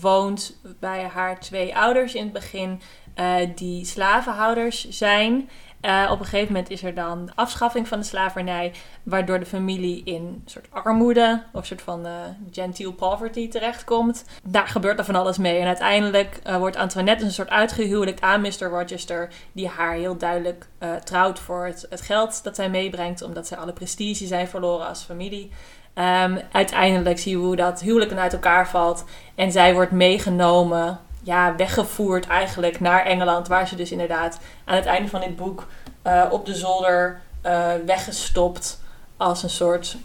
woont 0.00 0.56
bij 0.80 1.10
haar 1.12 1.40
twee 1.40 1.76
ouders 1.76 2.14
in 2.14 2.22
het 2.22 2.32
begin. 2.32 2.80
Uh, 3.16 3.34
die 3.54 3.84
slavenhouders 3.84 4.88
zijn. 4.88 5.50
Uh, 5.82 6.08
op 6.10 6.18
een 6.18 6.24
gegeven 6.24 6.52
moment 6.52 6.70
is 6.70 6.82
er 6.82 6.94
dan 6.94 7.30
afschaffing 7.34 7.88
van 7.88 7.98
de 7.98 8.04
slavernij, 8.04 8.72
waardoor 9.02 9.38
de 9.38 9.46
familie 9.46 10.02
in 10.04 10.14
een 10.14 10.42
soort 10.44 10.66
armoede 10.70 11.42
of 11.52 11.60
een 11.60 11.66
soort 11.66 11.82
van 11.82 12.06
uh, 12.06 12.12
genteel 12.50 12.92
poverty 12.92 13.48
terechtkomt. 13.48 14.24
Daar 14.42 14.68
gebeurt 14.68 14.98
er 14.98 15.04
van 15.04 15.14
alles 15.14 15.38
mee. 15.38 15.58
En 15.58 15.66
uiteindelijk 15.66 16.40
uh, 16.46 16.56
wordt 16.56 16.76
Antoinette 16.76 17.24
een 17.24 17.30
soort 17.30 17.50
uitgehuwelijkt 17.50 18.20
aan 18.20 18.40
Mr. 18.40 18.68
Rochester, 18.68 19.28
die 19.52 19.68
haar 19.68 19.92
heel 19.92 20.16
duidelijk 20.16 20.66
trouwt 21.04 21.38
voor 21.38 21.64
het, 21.66 21.86
geld 21.90 22.44
dat 22.44 22.54
zij 22.54 22.70
meebrengt, 22.70 23.22
omdat 23.22 23.46
zij 23.46 23.58
alle 23.58 23.72
prestige 23.72 24.26
zijn 24.26 24.48
verloren 24.48 24.86
als 24.86 25.02
familie. 25.02 25.50
Um, 25.94 26.40
uiteindelijk 26.52 27.18
zien 27.18 27.40
we 27.40 27.46
hoe 27.46 27.56
dat 27.56 27.80
huwelijk 27.80 28.12
uit 28.12 28.32
elkaar 28.32 28.68
valt 28.68 29.04
en 29.34 29.52
zij 29.52 29.74
wordt 29.74 29.90
meegenomen 29.90 31.00
ja, 31.22 31.56
weggevoerd 31.56 32.26
eigenlijk 32.26 32.80
naar 32.80 33.04
Engeland. 33.04 33.48
Waar 33.48 33.68
ze 33.68 33.76
dus 33.76 33.92
inderdaad 33.92 34.38
aan 34.68 34.76
het 34.76 34.86
einde 34.86 35.08
van 35.08 35.20
dit 35.20 35.36
boek 35.36 35.66
uh, 36.06 36.24
op 36.30 36.46
de 36.46 36.54
zolder 36.54 37.20
uh, 37.46 37.72
weggestopt 37.86 38.80
als 39.16 39.42
een 39.42 39.50
soort 39.50 39.96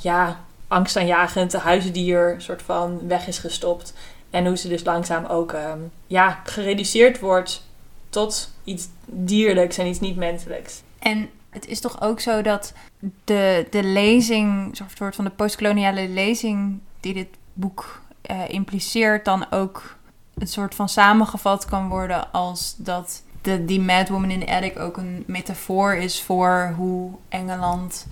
ja, 0.00 0.40
angstaanjagend 0.68 1.52
huisdier 1.52 2.34
soort 2.38 2.62
van 2.62 3.08
weg 3.08 3.26
is 3.26 3.38
gestopt. 3.38 3.94
En 4.30 4.46
hoe 4.46 4.56
ze 4.56 4.68
dus 4.68 4.84
langzaam 4.84 5.24
ook 5.24 5.52
um, 5.52 5.92
ja, 6.06 6.40
gereduceerd 6.44 7.20
wordt 7.20 7.66
tot 8.08 8.50
iets 8.64 8.88
dierlijks 9.04 9.78
en 9.78 9.86
iets 9.86 10.00
niet 10.00 10.16
menselijks. 10.16 10.82
En 10.98 11.30
het 11.50 11.66
is 11.66 11.80
toch 11.80 12.00
ook 12.00 12.20
zo 12.20 12.42
dat 12.42 12.72
de, 13.24 13.66
de 13.70 13.82
lezing, 13.82 14.78
een 14.80 14.88
soort 14.96 15.14
van 15.14 15.24
de 15.24 15.30
postkoloniale 15.30 16.08
lezing 16.08 16.80
die 17.00 17.14
dit 17.14 17.28
boek 17.52 18.02
impliceert, 18.48 19.24
dan 19.24 19.50
ook 19.50 19.96
een 20.34 20.46
soort 20.46 20.74
van 20.74 20.88
samengevat 20.88 21.64
kan 21.64 21.88
worden 21.88 22.32
als 22.32 22.74
dat 22.76 23.22
de, 23.44 23.64
die 23.64 23.80
Mad 23.80 24.08
Woman 24.08 24.30
in 24.30 24.40
the 24.40 24.52
Attic 24.52 24.78
ook 24.78 24.96
een 24.96 25.24
metafoor 25.26 25.94
is 25.94 26.22
voor 26.22 26.74
hoe 26.76 27.10
Engeland 27.28 28.06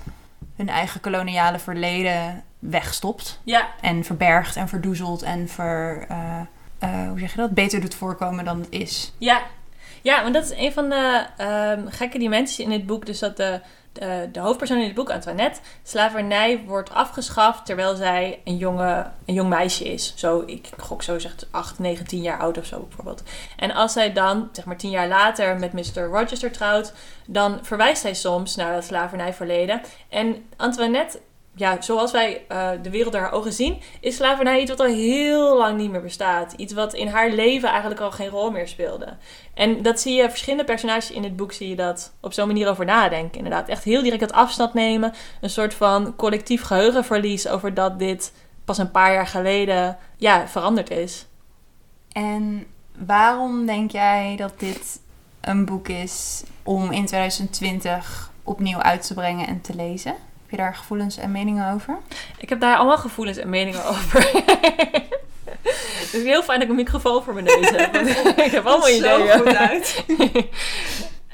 hun 0.56 0.68
eigen 0.68 1.00
koloniale 1.00 1.58
verleden 1.58 2.42
wegstopt. 2.58 3.40
Ja. 3.44 3.68
En 3.80 4.04
verbergt 4.04 4.56
en 4.56 4.68
verdoezelt 4.68 5.22
en 5.22 5.48
ver, 5.48 6.06
uh, 6.10 6.40
uh, 6.80 7.08
hoe 7.08 7.18
zeg 7.18 7.30
je 7.30 7.36
dat? 7.36 7.50
beter 7.50 7.80
doet 7.80 7.94
voorkomen 7.94 8.44
dan 8.44 8.58
het 8.58 8.70
is. 8.70 9.12
Ja, 9.18 9.42
ja 10.02 10.22
want 10.22 10.34
dat 10.34 10.44
is 10.44 10.56
een 10.56 10.72
van 10.72 10.88
de 10.88 11.26
um, 11.78 11.90
gekke 11.90 12.18
dimensies 12.18 12.58
in 12.58 12.70
dit 12.70 12.86
boek. 12.86 13.06
Dus 13.06 13.18
dat 13.18 13.36
de 13.36 13.60
de, 13.92 14.28
de, 14.32 14.40
hoofdpersoon 14.40 14.78
in 14.78 14.84
het 14.84 14.94
boek, 14.94 15.10
Antoinette, 15.10 15.60
slavernij 15.82 16.62
wordt 16.66 16.90
afgeschaft 16.90 17.66
terwijl 17.66 17.94
zij 17.94 18.40
een, 18.44 18.56
jonge, 18.56 19.10
een 19.26 19.34
jong 19.34 19.48
meisje 19.48 19.84
is. 19.84 20.12
Zo, 20.16 20.42
ik 20.46 20.68
gok 20.78 21.02
zo 21.02 21.18
zegt 21.18 21.46
8, 21.50 21.78
9, 21.78 22.06
10 22.06 22.22
jaar 22.22 22.38
oud 22.38 22.58
of 22.58 22.66
zo 22.66 22.80
bijvoorbeeld. 22.80 23.22
En 23.56 23.74
als 23.74 23.92
zij 23.92 24.12
dan, 24.12 24.48
zeg 24.52 24.64
maar 24.64 24.76
10 24.76 24.90
jaar 24.90 25.08
later, 25.08 25.58
met 25.58 25.72
Mr. 25.72 26.02
Rochester 26.02 26.52
trouwt, 26.52 26.92
dan 27.26 27.58
verwijst 27.62 28.02
hij 28.02 28.14
soms 28.14 28.56
naar 28.56 28.74
dat 28.74 28.84
slavernijverleden. 28.84 29.80
En 30.08 30.44
Antoinette 30.56 31.20
ja, 31.54 31.80
zoals 31.80 32.10
wij 32.12 32.44
uh, 32.48 32.70
de 32.82 32.90
wereld 32.90 33.14
haar 33.14 33.32
ogen 33.32 33.52
zien, 33.52 33.80
is 34.00 34.16
slavernij 34.16 34.60
iets 34.60 34.70
wat 34.70 34.80
al 34.80 34.86
heel 34.86 35.58
lang 35.58 35.78
niet 35.78 35.90
meer 35.90 36.02
bestaat. 36.02 36.52
Iets 36.52 36.72
wat 36.72 36.94
in 36.94 37.08
haar 37.08 37.30
leven 37.30 37.68
eigenlijk 37.68 38.00
al 38.00 38.10
geen 38.10 38.28
rol 38.28 38.50
meer 38.50 38.68
speelde. 38.68 39.16
En 39.54 39.82
dat 39.82 40.00
zie 40.00 40.14
je, 40.14 40.30
verschillende 40.30 40.64
personages 40.64 41.10
in 41.10 41.22
het 41.22 41.36
boek 41.36 41.52
zie 41.52 41.68
je 41.68 41.76
dat 41.76 42.12
op 42.20 42.32
zo'n 42.32 42.46
manier 42.46 42.68
over 42.68 42.84
nadenken. 42.84 43.36
Inderdaad, 43.36 43.68
echt 43.68 43.84
heel 43.84 44.02
direct 44.02 44.20
het 44.20 44.32
afstand 44.32 44.74
nemen. 44.74 45.12
Een 45.40 45.50
soort 45.50 45.74
van 45.74 46.16
collectief 46.16 46.62
geheugenverlies 46.62 47.48
over 47.48 47.74
dat 47.74 47.98
dit 47.98 48.32
pas 48.64 48.78
een 48.78 48.90
paar 48.90 49.12
jaar 49.12 49.26
geleden 49.26 49.98
ja, 50.16 50.48
veranderd 50.48 50.90
is. 50.90 51.26
En 52.12 52.66
waarom 53.06 53.66
denk 53.66 53.90
jij 53.90 54.34
dat 54.36 54.60
dit 54.60 55.00
een 55.40 55.64
boek 55.64 55.88
is 55.88 56.42
om 56.62 56.90
in 56.90 57.06
2020 57.06 58.30
opnieuw 58.42 58.78
uit 58.78 59.06
te 59.06 59.14
brengen 59.14 59.46
en 59.46 59.60
te 59.60 59.74
lezen? 59.74 60.14
Je 60.52 60.56
daar 60.56 60.74
gevoelens 60.74 61.16
en 61.16 61.32
meningen 61.32 61.72
over? 61.72 61.98
Ik 62.38 62.48
heb 62.48 62.60
daar 62.60 62.76
allemaal 62.76 62.98
gevoelens 62.98 63.38
en 63.38 63.48
meningen 63.48 63.84
over. 63.84 64.30
Het 66.12 66.20
is 66.20 66.22
heel 66.22 66.42
fijn 66.42 66.58
dat 66.58 66.68
ik 66.68 66.74
een 66.74 66.84
microfoon 66.84 67.22
voor 67.22 67.34
mijn 67.34 67.44
neus 67.44 67.70
heb. 67.70 67.96
ik 68.46 68.50
heb 68.50 68.66
allemaal 68.66 68.88
ideeën. 68.88 69.26
Zo 69.26 69.38
goed 69.38 69.56
uit. 69.56 70.04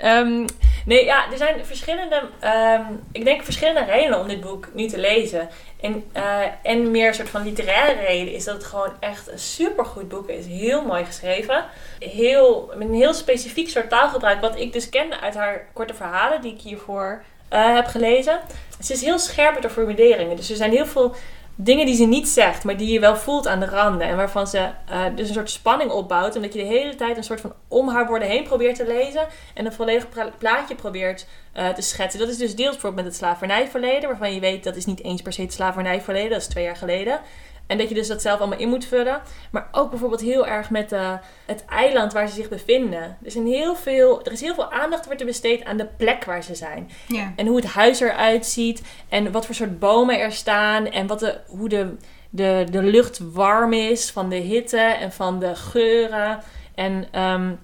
um, 0.04 0.44
nee, 0.86 1.04
ja, 1.04 1.30
er 1.30 1.36
zijn 1.36 1.64
verschillende, 1.64 2.22
um, 2.44 3.00
ik 3.12 3.24
denk 3.24 3.42
verschillende 3.42 3.84
redenen 3.84 4.20
om 4.20 4.28
dit 4.28 4.40
boek 4.40 4.68
nu 4.72 4.86
te 4.86 4.98
lezen. 4.98 5.48
En, 5.80 6.04
uh, 6.16 6.42
en 6.62 6.90
meer 6.90 7.08
een 7.08 7.14
soort 7.14 7.28
van 7.28 7.42
literaire 7.42 8.00
reden 8.00 8.34
is 8.34 8.44
dat 8.44 8.54
het 8.54 8.64
gewoon 8.64 8.92
echt 9.00 9.32
een 9.32 9.38
supergoed 9.38 10.08
boek 10.08 10.28
is. 10.28 10.46
Heel 10.46 10.84
mooi 10.84 11.04
geschreven. 11.04 11.64
Heel, 11.98 12.72
met 12.76 12.88
een 12.88 12.94
heel 12.94 13.14
specifiek 13.14 13.68
soort 13.68 13.88
taalgebruik, 13.88 14.40
wat 14.40 14.58
ik 14.58 14.72
dus 14.72 14.88
kende 14.88 15.20
uit 15.20 15.34
haar 15.34 15.66
korte 15.72 15.94
verhalen 15.94 16.40
die 16.40 16.52
ik 16.52 16.60
hiervoor 16.60 17.22
uh, 17.52 17.74
heb 17.74 17.86
gelezen. 17.86 18.40
Ze 18.80 18.92
is 18.92 19.02
heel 19.02 19.18
scherp 19.18 19.54
met 19.54 19.62
haar 19.62 19.72
formuleringen. 19.72 20.36
Dus 20.36 20.50
er 20.50 20.56
zijn 20.56 20.70
heel 20.70 20.86
veel 20.86 21.14
dingen 21.60 21.86
die 21.86 21.96
ze 21.96 22.04
niet 22.04 22.28
zegt, 22.28 22.64
maar 22.64 22.76
die 22.76 22.92
je 22.92 23.00
wel 23.00 23.16
voelt 23.16 23.46
aan 23.46 23.60
de 23.60 23.66
randen. 23.66 24.06
En 24.06 24.16
waarvan 24.16 24.46
ze 24.46 24.58
uh, 24.58 25.04
dus 25.14 25.28
een 25.28 25.34
soort 25.34 25.50
spanning 25.50 25.90
opbouwt. 25.90 26.36
Omdat 26.36 26.52
je 26.52 26.58
de 26.58 26.66
hele 26.66 26.94
tijd 26.94 27.16
een 27.16 27.24
soort 27.24 27.40
van 27.40 27.52
om 27.68 27.88
haar 27.88 28.06
woorden 28.06 28.28
heen 28.28 28.44
probeert 28.44 28.76
te 28.76 28.86
lezen. 28.86 29.26
En 29.54 29.66
een 29.66 29.72
volledig 29.72 30.06
plaatje 30.38 30.74
probeert 30.74 31.26
uh, 31.56 31.68
te 31.68 31.82
schetsen. 31.82 32.20
Dat 32.20 32.28
is 32.28 32.36
dus 32.36 32.54
deels 32.54 32.72
bijvoorbeeld 32.72 33.04
met 33.04 33.12
het 33.12 33.22
slavernijverleden. 33.22 34.08
Waarvan 34.08 34.34
je 34.34 34.40
weet 34.40 34.64
dat 34.64 34.76
is 34.76 34.84
niet 34.84 35.04
eens 35.04 35.22
per 35.22 35.32
se 35.32 35.42
het 35.42 35.52
slavernijverleden. 35.52 36.30
Dat 36.30 36.40
is 36.40 36.46
twee 36.46 36.64
jaar 36.64 36.76
geleden. 36.76 37.20
En 37.68 37.78
dat 37.78 37.88
je 37.88 37.94
dus 37.94 38.08
dat 38.08 38.22
zelf 38.22 38.38
allemaal 38.38 38.58
in 38.58 38.68
moet 38.68 38.84
vullen. 38.84 39.20
Maar 39.50 39.68
ook 39.72 39.90
bijvoorbeeld 39.90 40.20
heel 40.20 40.46
erg 40.46 40.70
met 40.70 40.92
uh, 40.92 41.12
het 41.46 41.64
eiland 41.64 42.12
waar 42.12 42.28
ze 42.28 42.34
zich 42.34 42.48
bevinden. 42.48 43.16
Er, 43.24 43.30
zijn 43.30 43.46
heel 43.46 43.76
veel, 43.76 44.24
er 44.24 44.32
is 44.32 44.40
heel 44.40 44.54
veel 44.54 44.72
aandacht 44.72 45.04
wordt 45.04 45.20
er 45.20 45.26
besteed 45.26 45.64
aan 45.64 45.76
de 45.76 45.88
plek 45.96 46.24
waar 46.24 46.42
ze 46.42 46.54
zijn. 46.54 46.90
Ja. 47.06 47.32
En 47.36 47.46
hoe 47.46 47.56
het 47.56 47.66
huis 47.66 48.00
eruit 48.00 48.46
ziet. 48.46 48.82
En 49.08 49.32
wat 49.32 49.46
voor 49.46 49.54
soort 49.54 49.78
bomen 49.78 50.20
er 50.20 50.32
staan. 50.32 50.86
En 50.86 51.06
wat 51.06 51.18
de, 51.18 51.38
hoe 51.46 51.68
de, 51.68 51.94
de, 52.30 52.66
de 52.70 52.82
lucht 52.82 53.18
warm 53.32 53.72
is 53.72 54.10
van 54.10 54.28
de 54.28 54.36
hitte 54.36 54.80
en 54.80 55.12
van 55.12 55.40
de 55.40 55.54
geuren. 55.54 56.42
En 56.74 57.20
um, 57.22 57.58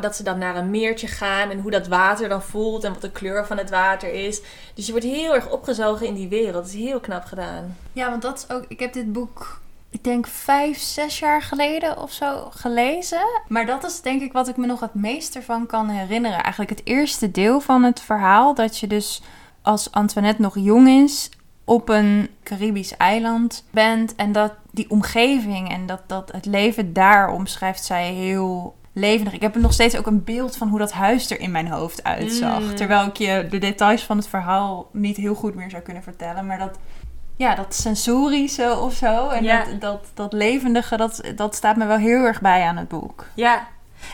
dat 0.00 0.16
ze 0.16 0.22
dan 0.22 0.38
naar 0.38 0.56
een 0.56 0.70
meertje 0.70 1.06
gaan 1.06 1.50
en 1.50 1.60
hoe 1.60 1.70
dat 1.70 1.86
water 1.86 2.28
dan 2.28 2.42
voelt 2.42 2.84
en 2.84 2.92
wat 2.92 3.02
de 3.02 3.10
kleur 3.10 3.46
van 3.46 3.58
het 3.58 3.70
water 3.70 4.12
is. 4.12 4.40
Dus 4.74 4.86
je 4.86 4.92
wordt 4.92 5.06
heel 5.06 5.34
erg 5.34 5.50
opgezogen 5.50 6.06
in 6.06 6.14
die 6.14 6.28
wereld. 6.28 6.54
Dat 6.54 6.66
is 6.66 6.74
heel 6.74 7.00
knap 7.00 7.24
gedaan. 7.24 7.76
Ja, 7.92 8.10
want 8.10 8.22
dat 8.22 8.38
is 8.38 8.54
ook. 8.54 8.64
Ik 8.68 8.80
heb 8.80 8.92
dit 8.92 9.12
boek, 9.12 9.60
ik 9.90 10.04
denk 10.04 10.26
vijf, 10.26 10.78
zes 10.78 11.18
jaar 11.18 11.42
geleden 11.42 11.98
of 12.02 12.12
zo 12.12 12.48
gelezen. 12.50 13.42
Maar 13.48 13.66
dat 13.66 13.84
is 13.84 14.00
denk 14.00 14.22
ik 14.22 14.32
wat 14.32 14.48
ik 14.48 14.56
me 14.56 14.66
nog 14.66 14.80
het 14.80 14.94
meest 14.94 15.36
ervan 15.36 15.66
kan 15.66 15.88
herinneren. 15.88 16.42
Eigenlijk 16.42 16.70
het 16.70 16.86
eerste 16.86 17.30
deel 17.30 17.60
van 17.60 17.82
het 17.82 18.00
verhaal. 18.00 18.54
Dat 18.54 18.78
je 18.78 18.86
dus 18.86 19.22
als 19.62 19.92
Antoinette 19.92 20.42
nog 20.42 20.54
jong 20.58 20.88
is 20.88 21.30
op 21.64 21.88
een 21.88 22.28
Caribisch 22.42 22.96
eiland 22.96 23.64
bent. 23.70 24.14
En 24.14 24.32
dat 24.32 24.52
die 24.70 24.90
omgeving 24.90 25.70
en 25.70 25.86
dat, 25.86 26.02
dat 26.06 26.32
het 26.32 26.46
leven 26.46 26.92
daar 26.92 27.30
omschrijft 27.30 27.84
zij 27.84 28.12
heel 28.12 28.76
levendig. 28.98 29.32
Ik 29.32 29.40
heb 29.40 29.54
nog 29.56 29.72
steeds 29.72 29.96
ook 29.96 30.06
een 30.06 30.24
beeld 30.24 30.56
van 30.56 30.68
hoe 30.68 30.78
dat 30.78 30.92
huis 30.92 31.30
er 31.30 31.40
in 31.40 31.50
mijn 31.50 31.68
hoofd 31.68 32.04
uitzag. 32.04 32.60
Mm. 32.60 32.74
Terwijl 32.74 33.06
ik 33.06 33.16
je 33.16 33.46
de 33.50 33.58
details 33.58 34.02
van 34.04 34.16
het 34.16 34.28
verhaal 34.28 34.88
niet 34.92 35.16
heel 35.16 35.34
goed 35.34 35.54
meer 35.54 35.70
zou 35.70 35.82
kunnen 35.82 36.02
vertellen. 36.02 36.46
Maar 36.46 36.58
dat, 36.58 36.78
ja, 37.36 37.54
dat 37.54 37.74
sensorische 37.74 38.76
of 38.80 38.94
zo. 38.94 39.28
En 39.28 39.44
Ja. 39.44 39.64
dat, 39.64 39.80
dat, 39.80 40.06
dat 40.14 40.32
levendige, 40.32 40.96
dat, 40.96 41.20
dat 41.36 41.54
staat 41.54 41.76
me 41.76 41.86
wel 41.86 41.96
heel 41.96 42.24
erg 42.24 42.40
bij 42.40 42.62
aan 42.62 42.76
het 42.76 42.88
boek. 42.88 43.24
Ja. 43.34 43.66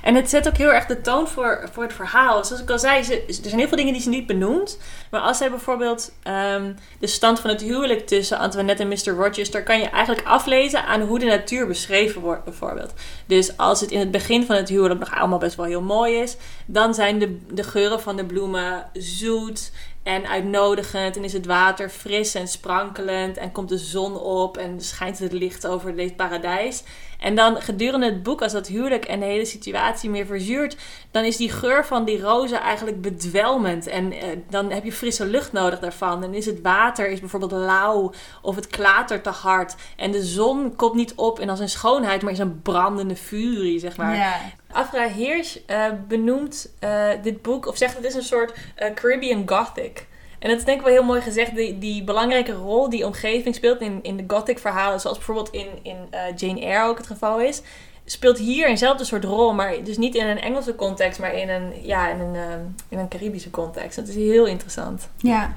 En 0.03 0.15
het 0.15 0.31
zet 0.31 0.49
ook 0.49 0.57
heel 0.57 0.73
erg 0.73 0.87
de 0.87 1.01
toon 1.01 1.29
voor, 1.29 1.69
voor 1.73 1.83
het 1.83 1.93
verhaal. 1.93 2.45
Zoals 2.45 2.63
ik 2.63 2.71
al 2.71 2.79
zei, 2.79 3.03
ze, 3.03 3.25
er 3.27 3.35
zijn 3.35 3.59
heel 3.59 3.69
veel 3.69 3.77
dingen 3.77 3.93
die 3.93 4.03
ze 4.03 4.09
niet 4.09 4.27
benoemt. 4.27 4.79
Maar 5.11 5.21
als 5.21 5.39
zij 5.39 5.51
bijvoorbeeld 5.51 6.13
ehm, 6.23 6.73
de 6.99 7.07
stand 7.07 7.41
van 7.41 7.51
het 7.51 7.61
huwelijk 7.61 8.07
tussen 8.07 8.39
Antoinette 8.39 8.83
en 8.83 8.89
Mr. 8.89 9.23
Rochester... 9.23 9.63
kan 9.63 9.79
je 9.79 9.89
eigenlijk 9.89 10.27
aflezen 10.27 10.85
aan 10.85 11.01
hoe 11.01 11.19
de 11.19 11.27
natuur 11.27 11.67
beschreven 11.67 12.21
wordt 12.21 12.45
bijvoorbeeld. 12.45 12.93
Dus 13.27 13.57
als 13.57 13.81
het 13.81 13.91
in 13.91 13.99
het 13.99 14.11
begin 14.11 14.45
van 14.47 14.57
het 14.57 14.69
huwelijk 14.69 15.01
nog 15.01 15.15
allemaal 15.15 15.39
best 15.39 15.57
wel 15.57 15.67
heel 15.67 15.83
mooi 15.83 16.15
is... 16.15 16.37
dan 16.67 16.95
zijn 16.95 17.19
de, 17.19 17.39
de 17.51 17.65
geuren 17.65 18.01
van 18.01 18.17
de 18.17 18.25
bloemen 18.25 18.91
zoet 18.93 19.73
en 20.05 20.27
uitnodigend. 20.29 21.17
En 21.17 21.25
is 21.25 21.33
het 21.33 21.47
water 21.47 21.89
fris 21.89 22.35
en 22.35 22.49
sprankelend. 22.49 23.37
En 23.37 23.53
komt 23.53 23.69
de 23.69 23.79
zon 23.79 24.17
op 24.21 24.57
en 24.57 24.81
schijnt 24.81 25.19
het 25.19 25.33
licht 25.33 25.67
over 25.67 25.97
dit 25.97 26.17
paradijs. 26.17 26.83
En 27.25 27.35
dan 27.35 27.63
gedurende 27.63 28.07
het 28.07 28.23
boek, 28.23 28.43
als 28.43 28.53
dat 28.53 28.67
huwelijk 28.67 29.05
en 29.05 29.21
de 29.21 29.27
hele 29.27 29.45
situatie 29.45 30.11
meer 30.11 30.27
verzuurt, 30.27 30.77
dan 31.11 31.25
is 31.25 31.37
die 31.37 31.51
geur 31.51 31.87
van 31.87 32.05
die 32.05 32.21
rozen 32.21 32.61
eigenlijk 32.61 33.01
bedwelmend. 33.01 33.87
En 33.87 34.13
eh, 34.13 34.29
dan 34.49 34.71
heb 34.71 34.85
je 34.85 34.93
frisse 34.93 35.27
lucht 35.27 35.53
nodig 35.53 35.79
daarvan. 35.79 36.25
En 36.25 36.35
is 36.35 36.47
het 36.47 36.61
water 36.63 37.09
is 37.09 37.21
bijvoorbeeld 37.21 37.53
lauw 37.53 38.13
of 38.43 38.55
het 38.55 38.67
klatert 38.67 39.23
te 39.23 39.31
hard. 39.31 39.75
En 39.97 40.11
de 40.11 40.23
zon 40.23 40.77
komt 40.77 40.95
niet 40.95 41.15
op 41.15 41.39
en 41.39 41.49
als 41.49 41.61
een 41.61 41.69
schoonheid, 41.69 42.23
maar 42.23 42.33
is 42.33 42.39
een 42.39 42.63
brandende 42.63 43.17
furie, 43.17 43.79
zeg 43.79 43.97
maar. 43.97 44.17
Ja. 44.17 44.37
Afra 44.73 45.09
Hirsch 45.09 45.57
uh, 45.71 45.87
benoemt 46.09 46.73
uh, 46.81 47.09
dit 47.23 47.43
boek, 47.43 47.67
of 47.67 47.77
zegt 47.77 47.97
het 47.97 48.05
is 48.05 48.15
een 48.15 48.23
soort 48.23 48.53
Caribbean 48.95 49.49
Gothic. 49.49 50.07
En 50.45 50.51
dat 50.51 50.59
is 50.59 50.65
denk 50.65 50.79
ik 50.79 50.85
wel 50.85 50.95
heel 50.95 51.05
mooi 51.05 51.21
gezegd, 51.21 51.55
die, 51.55 51.79
die 51.79 52.05
belangrijke 52.05 52.53
rol 52.53 52.89
die 52.89 53.07
omgeving 53.07 53.55
speelt 53.55 53.81
in, 53.81 53.99
in 54.03 54.17
de 54.17 54.25
Gothic 54.27 54.59
verhalen, 54.59 55.01
zoals 55.01 55.17
bijvoorbeeld 55.17 55.51
in, 55.51 55.67
in 55.83 55.97
Jane 56.37 56.61
Eyre 56.61 56.89
ook 56.89 56.97
het 56.97 57.07
geval 57.07 57.41
is, 57.41 57.63
speelt 58.05 58.39
hier 58.39 58.67
eenzelfde 58.67 59.05
soort 59.05 59.25
rol, 59.25 59.55
maar 59.55 59.85
dus 59.85 59.97
niet 59.97 60.15
in 60.15 60.27
een 60.27 60.41
Engelse 60.41 60.75
context, 60.75 61.21
maar 61.21 61.35
in 61.35 61.49
een, 61.49 61.73
ja, 61.83 62.09
in 62.09 62.21
een, 62.21 62.75
in 62.89 62.99
een 62.99 63.09
Caribische 63.09 63.51
context. 63.51 63.97
Dat 63.97 64.09
is 64.09 64.15
heel 64.15 64.47
interessant. 64.47 65.09
Ja. 65.17 65.55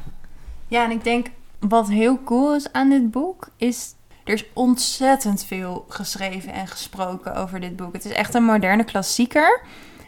ja, 0.68 0.84
en 0.84 0.92
ik 0.92 1.04
denk 1.04 1.28
wat 1.60 1.90
heel 1.90 2.24
cool 2.24 2.56
is 2.56 2.72
aan 2.72 2.90
dit 2.90 3.12
boek, 3.12 3.50
is 3.58 3.96
er 4.24 4.34
is 4.34 4.46
ontzettend 4.54 5.46
veel 5.46 5.86
geschreven 5.88 6.54
en 6.54 6.68
gesproken 6.68 7.36
over 7.36 7.60
dit 7.60 7.76
boek. 7.76 7.94
Het 7.94 8.06
is 8.06 8.12
echt 8.12 8.34
een 8.34 8.44
moderne 8.44 8.84
klassieker. 8.84 9.62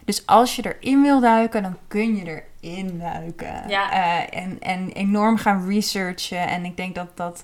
Dus 0.06 0.26
als 0.26 0.56
je 0.56 0.76
erin 0.76 1.02
wil 1.02 1.20
duiken, 1.20 1.64
dan 1.64 1.78
kun 1.88 2.16
je 2.16 2.44
erin 2.62 3.00
duiken. 3.00 3.64
Ja. 3.68 3.94
Uh, 3.94 4.40
en, 4.40 4.58
en 4.60 4.92
enorm 4.92 5.38
gaan 5.38 5.68
researchen. 5.68 6.48
En 6.48 6.66
ik 6.66 6.78
denk 6.78 6.96
dat 6.96 7.18
dat... 7.18 7.44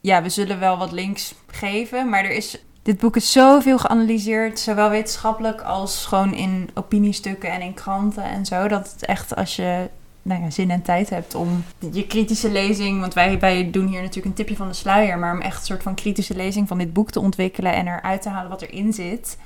Ja, 0.00 0.22
we 0.22 0.28
zullen 0.28 0.58
wel 0.58 0.78
wat 0.78 0.92
links 0.92 1.34
geven. 1.46 2.08
Maar 2.08 2.24
er 2.24 2.30
is... 2.30 2.64
Dit 2.82 2.98
boek 2.98 3.16
is 3.16 3.32
zoveel 3.32 3.78
geanalyseerd. 3.78 4.58
Zowel 4.58 4.90
wetenschappelijk 4.90 5.60
als 5.60 6.06
gewoon 6.06 6.34
in 6.34 6.70
opiniestukken 6.74 7.50
en 7.50 7.60
in 7.60 7.74
kranten 7.74 8.24
en 8.24 8.46
zo. 8.46 8.68
Dat 8.68 8.92
het 8.92 9.04
echt 9.04 9.36
als 9.36 9.56
je 9.56 9.88
nou 10.22 10.42
ja, 10.42 10.50
zin 10.50 10.70
en 10.70 10.82
tijd 10.82 11.10
hebt 11.10 11.34
om 11.34 11.64
je 11.92 12.06
kritische 12.06 12.50
lezing, 12.50 13.00
want 13.00 13.14
wij, 13.14 13.38
wij 13.38 13.70
doen 13.70 13.86
hier 13.86 14.00
natuurlijk 14.00 14.26
een 14.26 14.32
tipje 14.32 14.56
van 14.56 14.68
de 14.68 14.74
sluier, 14.74 15.18
maar 15.18 15.34
om 15.34 15.40
echt 15.40 15.58
een 15.58 15.66
soort 15.66 15.82
van 15.82 15.94
kritische 15.94 16.34
lezing 16.34 16.68
van 16.68 16.78
dit 16.78 16.92
boek 16.92 17.10
te 17.10 17.20
ontwikkelen 17.20 17.72
en 17.72 17.86
eruit 17.86 18.22
te 18.22 18.28
halen 18.28 18.50
wat 18.50 18.62
erin 18.62 18.92
zit, 18.92 19.38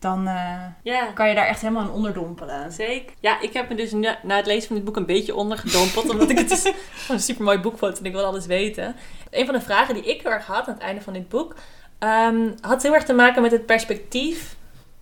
dan 0.00 0.28
uh, 0.28 0.64
ja. 0.82 1.04
kan 1.14 1.28
je 1.28 1.34
daar 1.34 1.46
echt 1.46 1.60
helemaal 1.60 1.82
in 1.82 1.90
onderdompelen. 1.90 2.72
Zeker. 2.72 3.12
Ja, 3.20 3.40
ik 3.40 3.52
heb 3.52 3.68
me 3.68 3.74
dus 3.74 3.92
na, 3.92 4.18
na 4.22 4.36
het 4.36 4.46
lezen 4.46 4.66
van 4.66 4.76
dit 4.76 4.84
boek 4.84 4.96
een 4.96 5.06
beetje 5.06 5.34
ondergedompeld, 5.34 6.10
omdat 6.10 6.30
ik 6.30 6.38
het 6.38 6.48
dus 6.48 6.72
een 7.08 7.20
super 7.20 7.44
mooi 7.44 7.58
boek 7.58 7.78
vond 7.78 7.98
en 7.98 8.04
ik 8.04 8.12
wil 8.12 8.24
alles 8.24 8.46
weten. 8.46 8.96
Een 9.30 9.44
van 9.44 9.54
de 9.54 9.60
vragen 9.60 9.94
die 9.94 10.04
ik 10.04 10.22
heel 10.22 10.32
erg 10.32 10.46
had 10.46 10.66
aan 10.66 10.74
het 10.74 10.82
einde 10.82 11.00
van 11.02 11.12
dit 11.12 11.28
boek, 11.28 11.54
um, 11.98 12.54
had 12.60 12.82
heel 12.82 12.94
erg 12.94 13.04
te 13.04 13.12
maken 13.12 13.42
met 13.42 13.50
het 13.50 13.66
perspectief 13.66 14.56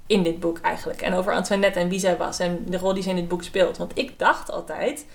in 0.07 0.23
dit 0.23 0.41
boek 0.41 0.59
eigenlijk. 0.59 1.01
En 1.01 1.15
over 1.15 1.33
Antoinette 1.33 1.79
en 1.79 1.89
wie 1.89 1.99
zij 1.99 2.17
was 2.17 2.39
en 2.39 2.65
de 2.67 2.79
rol 2.79 2.95
die 2.95 3.03
ze 3.03 3.09
in 3.09 3.17
dit 3.17 3.29
boek 3.29 3.43
speelt. 3.43 3.77
Want 3.77 3.99
ik 3.99 4.19
dacht 4.19 4.51
altijd 4.51 5.07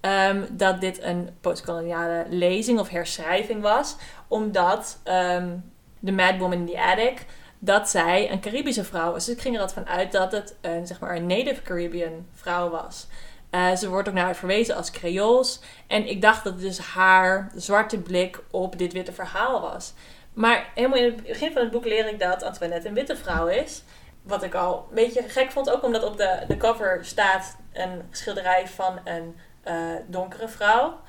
um, 0.00 0.46
dat 0.50 0.80
dit 0.80 1.02
een 1.02 1.28
postkoloniale 1.40 2.26
lezing 2.28 2.78
of 2.78 2.88
herschrijving 2.88 3.62
was. 3.62 3.96
Omdat 4.28 4.98
um, 5.04 5.72
de 5.98 6.12
Mad 6.12 6.38
Woman 6.38 6.58
in 6.58 6.66
the 6.66 6.80
Attic, 6.80 7.26
dat 7.58 7.88
zij 7.88 8.30
een 8.30 8.40
Caribische 8.40 8.84
vrouw 8.84 9.12
was. 9.12 9.24
Dus 9.24 9.34
ik 9.34 9.40
ging 9.40 9.54
er 9.54 9.60
altijd 9.60 9.86
van 9.86 9.96
uit 9.96 10.12
dat 10.12 10.32
het 10.32 10.56
een, 10.60 10.86
zeg 10.86 11.00
maar, 11.00 11.16
een 11.16 11.26
Native 11.26 11.62
Caribbean 11.62 12.26
vrouw 12.32 12.70
was. 12.70 13.06
Uh, 13.50 13.76
ze 13.76 13.88
wordt 13.88 14.08
ook 14.08 14.14
naar 14.14 14.24
haar 14.24 14.36
verwezen 14.36 14.76
als 14.76 14.90
Creools. 14.90 15.60
En 15.86 16.08
ik 16.08 16.22
dacht 16.22 16.44
dat 16.44 16.52
het 16.52 16.62
dus 16.62 16.78
haar 16.78 17.50
zwarte 17.54 17.98
blik 17.98 18.40
op 18.50 18.78
dit 18.78 18.92
witte 18.92 19.12
verhaal 19.12 19.60
was. 19.60 19.92
Maar 20.32 20.70
helemaal 20.74 20.98
in 20.98 21.04
het 21.04 21.22
begin 21.22 21.52
van 21.52 21.62
het 21.62 21.70
boek 21.70 21.84
leer 21.84 22.08
ik 22.08 22.18
dat 22.18 22.42
Antoinette 22.42 22.88
een 22.88 22.94
witte 22.94 23.16
vrouw 23.16 23.46
is. 23.46 23.82
Wat 24.22 24.42
ik 24.42 24.54
al 24.54 24.86
een 24.88 24.94
beetje 24.94 25.22
gek 25.22 25.50
vond, 25.50 25.70
ook 25.70 25.82
omdat 25.82 26.04
op 26.04 26.16
de, 26.16 26.44
de 26.48 26.56
cover 26.56 26.98
staat 27.02 27.56
een 27.72 28.02
schilderij 28.10 28.68
van 28.68 28.98
een 29.04 29.36
uh, 29.68 29.74
donkere 30.06 30.48
vrouw. 30.48 31.00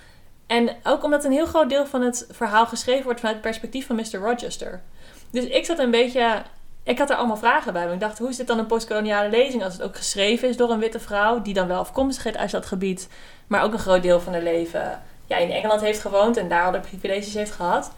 En 0.47 0.75
ook 0.83 1.03
omdat 1.03 1.23
een 1.23 1.31
heel 1.31 1.45
groot 1.45 1.69
deel 1.69 1.85
van 1.85 2.01
het 2.01 2.27
verhaal 2.31 2.65
geschreven 2.65 3.03
wordt 3.03 3.19
vanuit 3.19 3.37
het 3.37 3.45
perspectief 3.45 3.85
van 3.87 3.95
Mr. 3.95 4.15
Rochester. 4.15 4.81
Dus 5.31 5.43
ik 5.43 5.65
zat 5.65 5.79
een 5.79 5.91
beetje. 5.91 6.41
Ik 6.83 6.97
had 6.97 7.09
er 7.09 7.15
allemaal 7.15 7.37
vragen 7.37 7.73
bij. 7.73 7.93
Ik 7.93 7.99
dacht, 7.99 8.17
hoe 8.17 8.29
is 8.29 8.37
dit 8.37 8.47
dan 8.47 8.59
een 8.59 8.65
postkoloniale 8.65 9.29
lezing 9.29 9.63
als 9.63 9.73
het 9.73 9.81
ook 9.81 9.95
geschreven 9.95 10.49
is 10.49 10.57
door 10.57 10.71
een 10.71 10.79
witte 10.79 10.99
vrouw, 10.99 11.41
die 11.41 11.53
dan 11.53 11.67
wel 11.67 11.79
afkomstig 11.79 12.25
is 12.25 12.35
uit 12.35 12.51
dat 12.51 12.65
gebied, 12.65 13.07
maar 13.47 13.63
ook 13.63 13.73
een 13.73 13.79
groot 13.79 14.01
deel 14.01 14.19
van 14.19 14.33
haar 14.33 14.41
leven 14.41 15.01
ja, 15.29 15.37
in 15.37 15.51
Engeland 15.51 15.81
heeft 15.81 16.01
gewoond 16.01 16.37
en 16.37 16.49
daar 16.49 16.65
al 16.65 16.71
de 16.71 16.79
privileges 16.79 17.33
heeft 17.33 17.51
gehad. 17.51 17.91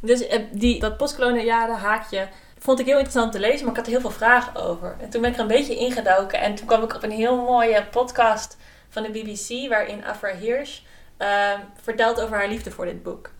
Dus 0.00 0.26
eh, 0.26 0.42
die, 0.50 0.80
dat 0.80 0.96
postkoloniale 0.96 1.74
haakje 1.74 2.28
vond 2.58 2.78
ik 2.78 2.86
heel 2.86 2.98
interessant 2.98 3.32
te 3.32 3.40
lezen, 3.40 3.60
maar 3.60 3.70
ik 3.70 3.76
had 3.76 3.86
er 3.86 3.92
heel 3.92 4.00
veel 4.00 4.10
vragen 4.10 4.54
over. 4.54 4.96
En 5.00 5.10
toen 5.10 5.20
ben 5.20 5.30
ik 5.30 5.36
er 5.36 5.42
een 5.42 5.48
beetje 5.48 5.76
ingedoken 5.76 6.40
en 6.40 6.54
toen 6.54 6.66
kwam 6.66 6.82
ik 6.82 6.94
op 6.94 7.02
een 7.02 7.10
heel 7.10 7.36
mooie 7.36 7.84
podcast 7.84 8.56
van 8.88 9.02
de 9.02 9.10
BBC, 9.10 9.68
waarin 9.68 10.04
Afra 10.04 10.34
Hirsch 10.34 10.80
uh, 11.18 11.50
vertelt 11.82 12.20
over 12.20 12.36
haar 12.36 12.48
liefde 12.48 12.70
voor 12.70 12.84
dit 12.84 13.02
boek. 13.02 13.30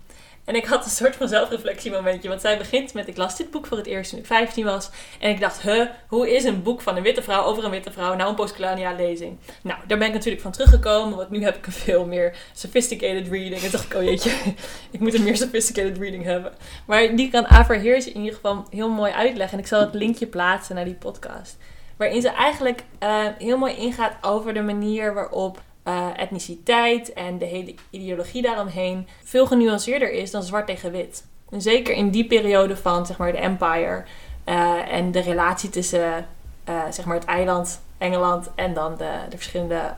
En 0.48 0.54
ik 0.54 0.64
had 0.64 0.84
een 0.84 0.90
soort 0.90 1.16
van 1.16 1.28
zelfreflectiemomentje. 1.28 2.28
Want 2.28 2.40
zij 2.40 2.58
begint 2.58 2.94
met: 2.94 3.08
Ik 3.08 3.16
las 3.16 3.36
dit 3.36 3.50
boek 3.50 3.66
voor 3.66 3.76
het 3.76 3.86
eerst 3.86 4.10
toen 4.10 4.18
ik 4.18 4.26
15 4.26 4.64
was. 4.64 4.90
En 5.20 5.30
ik 5.30 5.40
dacht: 5.40 5.62
Huh, 5.62 5.86
hoe 6.08 6.34
is 6.34 6.44
een 6.44 6.62
boek 6.62 6.80
van 6.80 6.96
een 6.96 7.02
witte 7.02 7.22
vrouw 7.22 7.44
over 7.44 7.64
een 7.64 7.70
witte 7.70 7.92
vrouw 7.92 8.14
nou 8.14 8.28
een 8.28 8.34
postkoloniale 8.34 8.96
lezing? 8.96 9.38
Nou, 9.62 9.78
daar 9.86 9.98
ben 9.98 10.06
ik 10.06 10.12
natuurlijk 10.12 10.42
van 10.42 10.52
teruggekomen. 10.52 11.16
Want 11.16 11.30
nu 11.30 11.42
heb 11.42 11.56
ik 11.56 11.66
een 11.66 11.72
veel 11.72 12.06
meer 12.06 12.36
sophisticated 12.52 13.28
reading. 13.28 13.62
En 13.62 13.70
dacht 13.70 13.84
ik: 13.84 13.94
Oh 13.94 14.02
jeetje, 14.02 14.30
ik 14.90 15.00
moet 15.00 15.14
een 15.14 15.24
meer 15.24 15.36
sophisticated 15.36 15.98
reading 15.98 16.24
hebben. 16.24 16.52
Maar 16.86 17.16
die 17.16 17.30
kan 17.30 17.46
Ava 17.46 17.74
Heers 17.74 18.06
in 18.06 18.20
ieder 18.20 18.34
geval 18.34 18.66
heel 18.70 18.90
mooi 18.90 19.12
uitleggen. 19.12 19.58
En 19.58 19.64
ik 19.64 19.70
zal 19.70 19.80
het 19.80 19.94
linkje 19.94 20.26
plaatsen 20.26 20.74
naar 20.74 20.84
die 20.84 20.94
podcast. 20.94 21.56
Waarin 21.96 22.20
ze 22.20 22.28
eigenlijk 22.28 22.84
uh, 23.02 23.26
heel 23.38 23.58
mooi 23.58 23.74
ingaat 23.76 24.12
over 24.20 24.54
de 24.54 24.62
manier 24.62 25.14
waarop 25.14 25.62
uh, 25.88 26.06
etniciteit 26.16 27.12
en 27.12 27.38
de 27.38 27.44
hele 27.44 27.74
ideologie 27.90 28.42
daaromheen 28.42 29.08
veel 29.24 29.46
genuanceerder 29.46 30.10
is 30.10 30.30
dan 30.30 30.42
zwart 30.42 30.66
tegen 30.66 30.92
wit. 30.92 31.24
En 31.50 31.62
zeker 31.62 31.94
in 31.94 32.10
die 32.10 32.26
periode 32.26 32.76
van 32.76 33.06
zeg 33.06 33.18
maar, 33.18 33.32
de 33.32 33.38
empire 33.38 34.04
uh, 34.46 34.92
en 34.92 35.10
de 35.10 35.20
relatie 35.20 35.70
tussen 35.70 36.26
uh, 36.68 36.82
zeg 36.90 37.04
maar, 37.04 37.16
het 37.16 37.24
eiland 37.24 37.80
Engeland 37.98 38.50
en 38.54 38.74
dan 38.74 38.96
de, 38.96 39.10
de 39.28 39.36
verschillende 39.36 39.94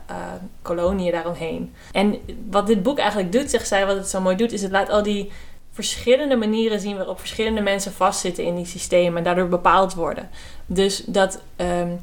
koloniën 0.61 1.11
daaromheen. 1.11 1.73
En 1.91 2.17
wat 2.49 2.67
dit 2.67 2.83
boek 2.83 2.97
eigenlijk 2.97 3.31
doet, 3.31 3.49
zegt 3.49 3.67
zij, 3.67 3.85
wat 3.85 3.95
het 3.95 4.07
zo 4.07 4.21
mooi 4.21 4.35
doet, 4.35 4.51
is 4.51 4.61
het 4.61 4.71
laat 4.71 4.89
al 4.89 5.03
die 5.03 5.31
verschillende 5.71 6.35
manieren 6.35 6.79
zien 6.79 6.97
waarop 6.97 7.19
verschillende 7.19 7.61
mensen 7.61 7.91
vastzitten 7.91 8.43
in 8.43 8.55
die 8.55 8.65
systemen 8.65 9.17
en 9.17 9.23
daardoor 9.23 9.47
bepaald 9.47 9.93
worden. 9.93 10.29
Dus 10.65 11.03
dat 11.05 11.41
um, 11.57 11.99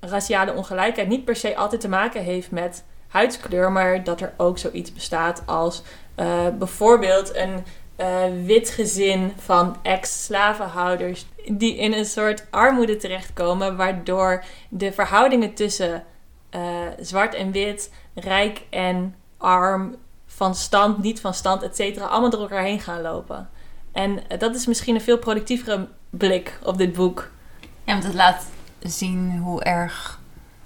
raciale 0.00 0.54
ongelijkheid 0.54 1.08
niet 1.08 1.24
per 1.24 1.36
se 1.36 1.56
altijd 1.56 1.80
te 1.80 1.88
maken 1.88 2.22
heeft 2.22 2.50
met 2.50 2.84
huidskleur, 3.12 3.72
maar 3.72 4.04
dat 4.04 4.20
er 4.20 4.32
ook 4.36 4.58
zoiets 4.58 4.92
bestaat 4.92 5.42
als 5.46 5.82
uh, 6.16 6.48
bijvoorbeeld 6.58 7.34
een 7.34 7.64
uh, 7.96 8.44
wit 8.46 8.70
gezin 8.70 9.32
van 9.36 9.76
ex-slavenhouders 9.82 11.26
die 11.46 11.76
in 11.76 11.92
een 11.92 12.04
soort 12.04 12.46
armoede 12.50 12.96
terechtkomen, 12.96 13.76
waardoor 13.76 14.44
de 14.68 14.92
verhoudingen 14.92 15.54
tussen 15.54 16.04
uh, 16.50 16.60
zwart 17.00 17.34
en 17.34 17.52
wit, 17.52 17.92
rijk 18.14 18.62
en 18.70 19.14
arm, 19.38 19.96
van 20.26 20.54
stand, 20.54 21.02
niet 21.02 21.20
van 21.20 21.34
stand, 21.34 21.62
et 21.62 21.76
cetera, 21.76 22.06
allemaal 22.06 22.30
door 22.30 22.40
elkaar 22.40 22.62
heen 22.62 22.80
gaan 22.80 23.00
lopen. 23.00 23.48
En 23.92 24.22
dat 24.38 24.54
is 24.54 24.66
misschien 24.66 24.94
een 24.94 25.00
veel 25.00 25.18
productievere 25.18 25.88
blik 26.10 26.58
op 26.62 26.78
dit 26.78 26.92
boek. 26.92 27.30
Ja, 27.84 27.92
want 27.92 28.04
het 28.04 28.14
laat 28.14 28.46
zien 28.80 29.38
hoe 29.38 29.62
erg 29.62 30.20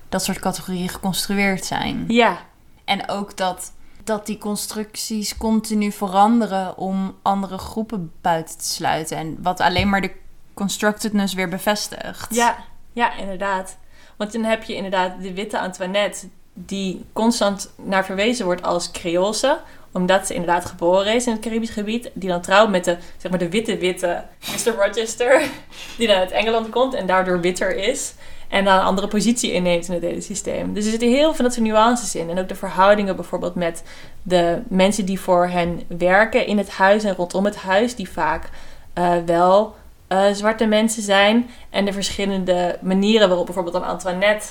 dat 0.09 0.25
soort 0.25 0.39
categorieën 0.39 0.89
geconstrueerd 0.89 1.65
zijn. 1.65 2.05
Ja. 2.09 2.39
En 2.85 3.09
ook 3.09 3.37
dat, 3.37 3.73
dat 4.05 4.27
die 4.27 4.39
constructies 4.39 5.37
continu 5.37 5.93
veranderen 5.93 6.77
om 6.77 7.17
andere 7.23 7.59
groepen 7.59 8.13
buiten 8.21 8.59
te 8.59 8.65
sluiten. 8.65 9.17
En 9.17 9.39
wat 9.43 9.61
alleen 9.61 9.89
maar 9.89 10.01
de 10.01 10.13
constructedness 10.55 11.35
weer 11.35 11.49
bevestigt. 11.49 12.35
Ja, 12.35 12.57
ja, 12.93 13.17
inderdaad. 13.17 13.77
Want 14.17 14.33
dan 14.33 14.45
heb 14.45 14.63
je 14.63 14.75
inderdaad 14.75 15.23
de 15.23 15.35
witte 15.35 15.61
Antoinette, 15.61 16.29
die 16.53 17.05
constant 17.13 17.71
naar 17.77 18.05
verwezen 18.05 18.45
wordt 18.45 18.63
als 18.63 18.91
Creoolse 18.91 19.61
omdat 19.97 20.27
ze 20.27 20.35
inderdaad 20.35 20.65
geboren 20.65 21.15
is 21.15 21.27
in 21.27 21.33
het 21.33 21.41
Caribisch 21.41 21.71
gebied. 21.71 22.11
Die 22.15 22.29
dan 22.29 22.41
trouwt 22.41 22.71
met 22.71 22.85
de, 22.85 22.97
zeg 23.17 23.31
maar, 23.31 23.41
de 23.41 23.51
witte 23.51 23.79
witte 23.79 24.25
Mr. 24.41 24.75
Rochester. 24.75 25.43
Die 25.99 26.07
dan 26.07 26.17
uit 26.17 26.31
Engeland 26.31 26.69
komt 26.69 26.95
en 26.95 27.07
daardoor 27.07 27.41
witter 27.41 27.77
is. 27.77 28.15
En 28.49 28.65
dan 28.65 28.75
een 28.75 28.85
andere 28.85 29.09
positie 29.09 29.53
inneemt 29.53 29.89
in 29.89 29.95
het 29.95 30.03
hele 30.03 30.21
systeem. 30.21 30.75
Dus 30.75 30.85
er 30.85 30.91
zitten 30.91 31.09
heel 31.09 31.23
veel 31.23 31.35
van 31.35 31.45
dat 31.45 31.55
soort 31.55 31.67
nuances 31.67 32.15
in. 32.15 32.31
En 32.31 32.39
ook 32.39 32.49
de 32.49 32.55
verhoudingen 32.55 33.17
bijvoorbeeld 33.17 33.55
met 33.55 33.83
de 34.23 34.63
mensen 34.69 35.05
die 35.05 35.21
voor 35.21 35.47
hen 35.47 35.83
werken 35.87 36.47
in 36.47 36.59
het 36.59 36.71
huis 36.71 37.05
en 37.05 37.15
rondom 37.15 37.45
het 37.45 37.57
huis. 37.57 37.95
Die 37.95 38.09
vaak 38.09 38.51
uh, 38.99 39.15
wel 39.27 39.75
uh, 40.09 40.33
zwarte 40.33 40.67
mensen 40.67 41.03
zijn. 41.03 41.51
En 41.71 41.85
de 41.85 41.93
verschillende 41.93 42.79
manieren 42.83 43.29
waarop 43.29 43.47
bijvoorbeeld 43.47 43.75
dan 43.75 43.85
Antoinette 43.85 44.47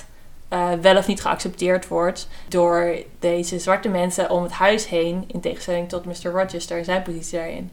eh, 0.48 0.72
wel 0.80 0.96
of 0.96 1.06
niet 1.06 1.20
geaccepteerd 1.20 1.88
wordt 1.88 2.28
door 2.48 2.96
deze 3.18 3.58
zwarte 3.58 3.88
mensen 3.88 4.30
om 4.30 4.42
het 4.42 4.52
huis 4.52 4.88
heen, 4.88 5.24
in 5.26 5.40
tegenstelling 5.40 5.88
tot 5.88 6.04
Mr. 6.04 6.30
Rochester 6.30 6.78
en 6.78 6.84
zijn 6.84 7.02
positie 7.02 7.38
daarin. 7.38 7.70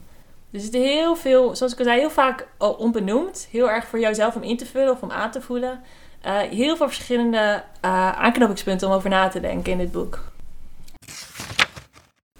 Dus 0.50 0.64
het 0.64 0.74
is 0.74 0.82
heel 0.82 1.16
veel, 1.16 1.56
zoals 1.56 1.74
ik 1.74 1.80
al 1.80 1.86
zei, 1.86 2.00
heel 2.00 2.10
vaak 2.10 2.48
onbenoemd. 2.58 3.48
Heel 3.52 3.70
erg 3.70 3.86
voor 3.86 4.00
jouzelf 4.00 4.36
om 4.36 4.44
in 4.44 4.58
te 4.58 4.66
vullen 4.66 4.92
of 4.92 5.02
om 5.02 5.12
aan 5.12 5.32
te 5.32 5.42
voelen. 5.42 5.82
Uh, 6.26 6.38
heel 6.38 6.76
veel 6.78 6.88
verschillende 6.88 7.64
uh, 7.86 8.12
aanknopingspunten 8.12 8.88
om 8.88 8.94
over 8.94 9.10
na 9.10 9.28
te 9.28 9.40
denken 9.40 9.72
in 9.72 9.78
dit 9.78 9.92
boek. 9.92 10.20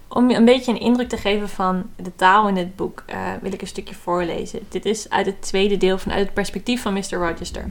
Om 0.08 0.30
je 0.30 0.36
een 0.36 0.44
beetje 0.44 0.72
een 0.72 0.80
indruk 0.80 1.08
te 1.08 1.16
geven 1.16 1.48
van 1.48 1.90
de 1.96 2.14
taal 2.16 2.48
in 2.48 2.54
dit 2.54 2.76
boek, 2.76 3.04
uh, 3.10 3.32
wil 3.40 3.52
ik 3.52 3.60
een 3.60 3.66
stukje 3.66 3.94
voorlezen. 3.94 4.60
Dit 4.68 4.84
is 4.84 5.10
uit 5.10 5.26
het 5.26 5.42
tweede 5.42 5.76
deel 5.76 5.98
vanuit 5.98 6.20
het 6.20 6.34
perspectief 6.34 6.82
van 6.82 6.92
Mr. 6.92 7.14
Rochester. 7.14 7.70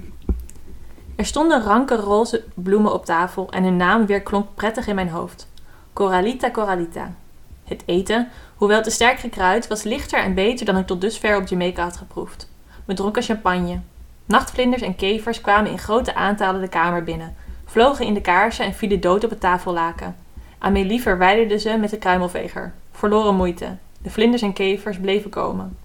Er 1.15 1.26
stonden 1.26 1.63
ranke 1.63 1.95
roze 1.95 2.43
bloemen 2.54 2.93
op 2.93 3.06
tafel 3.06 3.52
en 3.52 3.63
hun 3.63 3.78
naam 3.78 4.06
weer 4.06 4.21
klonk 4.21 4.47
prettig 4.56 4.88
in 4.88 4.95
mijn 4.95 5.10
hoofd. 5.10 5.47
Coralita, 5.93 6.52
Coralita. 6.52 7.13
Het 7.63 7.84
eten, 7.86 8.30
hoewel 8.56 8.82
te 8.82 8.89
sterk 8.89 9.19
gekruid, 9.19 9.67
was 9.67 9.84
lichter 9.84 10.19
en 10.19 10.34
beter 10.34 10.65
dan 10.65 10.78
ik 10.78 10.88
tot 10.88 11.02
dusver 11.02 11.38
op 11.38 11.47
Jamaica 11.47 11.84
had 11.84 11.97
geproefd. 11.97 12.49
We 12.86 12.93
dronken 12.93 13.23
champagne. 13.23 13.80
Nachtvlinders 14.25 14.81
en 14.81 14.95
kevers 14.95 15.41
kwamen 15.41 15.71
in 15.71 15.79
grote 15.79 16.15
aantallen 16.15 16.62
de 16.62 16.67
kamer 16.67 17.03
binnen, 17.03 17.36
vlogen 17.65 18.05
in 18.05 18.13
de 18.13 18.21
kaarsen 18.21 18.65
en 18.65 18.73
vielen 18.73 19.01
dood 19.01 19.23
op 19.23 19.29
het 19.29 19.39
tafellaken. 19.39 20.15
Amélie 20.57 21.01
verwijderde 21.01 21.59
ze 21.59 21.77
met 21.77 21.89
de 21.89 21.97
kruimelveger. 21.97 22.73
Verloren 22.91 23.36
moeite. 23.36 23.77
De 24.01 24.09
vlinders 24.09 24.41
en 24.41 24.53
kevers 24.53 24.97
bleven 24.97 25.29
komen. 25.29 25.77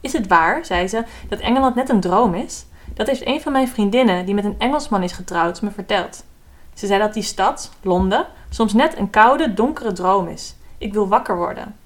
Is 0.00 0.12
het 0.12 0.26
waar, 0.26 0.64
zei 0.64 0.88
ze, 0.88 1.04
dat 1.28 1.38
Engeland 1.38 1.74
net 1.74 1.88
een 1.88 2.00
droom 2.00 2.34
is? 2.34 2.66
Dat 2.94 3.06
heeft 3.06 3.26
een 3.26 3.40
van 3.40 3.52
mijn 3.52 3.68
vriendinnen, 3.68 4.24
die 4.24 4.34
met 4.34 4.44
een 4.44 4.58
Engelsman 4.58 5.02
is 5.02 5.12
getrouwd, 5.12 5.62
me 5.62 5.70
verteld. 5.70 6.24
Ze 6.74 6.86
zei 6.86 7.00
dat 7.00 7.14
die 7.14 7.22
stad, 7.22 7.70
Londen, 7.82 8.26
soms 8.50 8.72
net 8.72 8.98
een 8.98 9.10
koude, 9.10 9.54
donkere 9.54 9.92
droom 9.92 10.28
is. 10.28 10.54
Ik 10.78 10.92
wil 10.92 11.08
wakker 11.08 11.36
worden. 11.36 11.76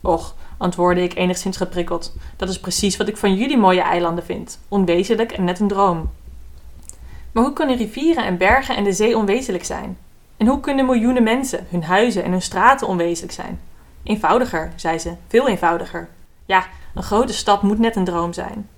Och, 0.00 0.34
antwoordde 0.56 1.02
ik 1.02 1.14
enigszins 1.14 1.56
geprikkeld. 1.56 2.16
Dat 2.36 2.48
is 2.48 2.60
precies 2.60 2.96
wat 2.96 3.08
ik 3.08 3.16
van 3.16 3.34
jullie 3.34 3.58
mooie 3.58 3.80
eilanden 3.80 4.24
vind. 4.24 4.58
Onwezenlijk 4.68 5.32
en 5.32 5.44
net 5.44 5.60
een 5.60 5.68
droom. 5.68 6.10
Maar 7.32 7.44
hoe 7.44 7.52
kunnen 7.52 7.76
rivieren 7.76 8.24
en 8.24 8.36
bergen 8.36 8.76
en 8.76 8.84
de 8.84 8.92
zee 8.92 9.16
onwezenlijk 9.16 9.64
zijn? 9.64 9.98
En 10.36 10.46
hoe 10.46 10.60
kunnen 10.60 10.86
miljoenen 10.86 11.22
mensen, 11.22 11.66
hun 11.70 11.84
huizen 11.84 12.24
en 12.24 12.30
hun 12.30 12.42
straten 12.42 12.86
onwezenlijk 12.86 13.32
zijn? 13.32 13.60
Eenvoudiger, 14.02 14.72
zei 14.76 14.98
ze, 14.98 15.14
veel 15.28 15.48
eenvoudiger. 15.48 16.08
Ja, 16.44 16.66
een 16.94 17.02
grote 17.02 17.32
stad 17.32 17.62
moet 17.62 17.78
net 17.78 17.96
een 17.96 18.04
droom 18.04 18.32
zijn. 18.32 18.68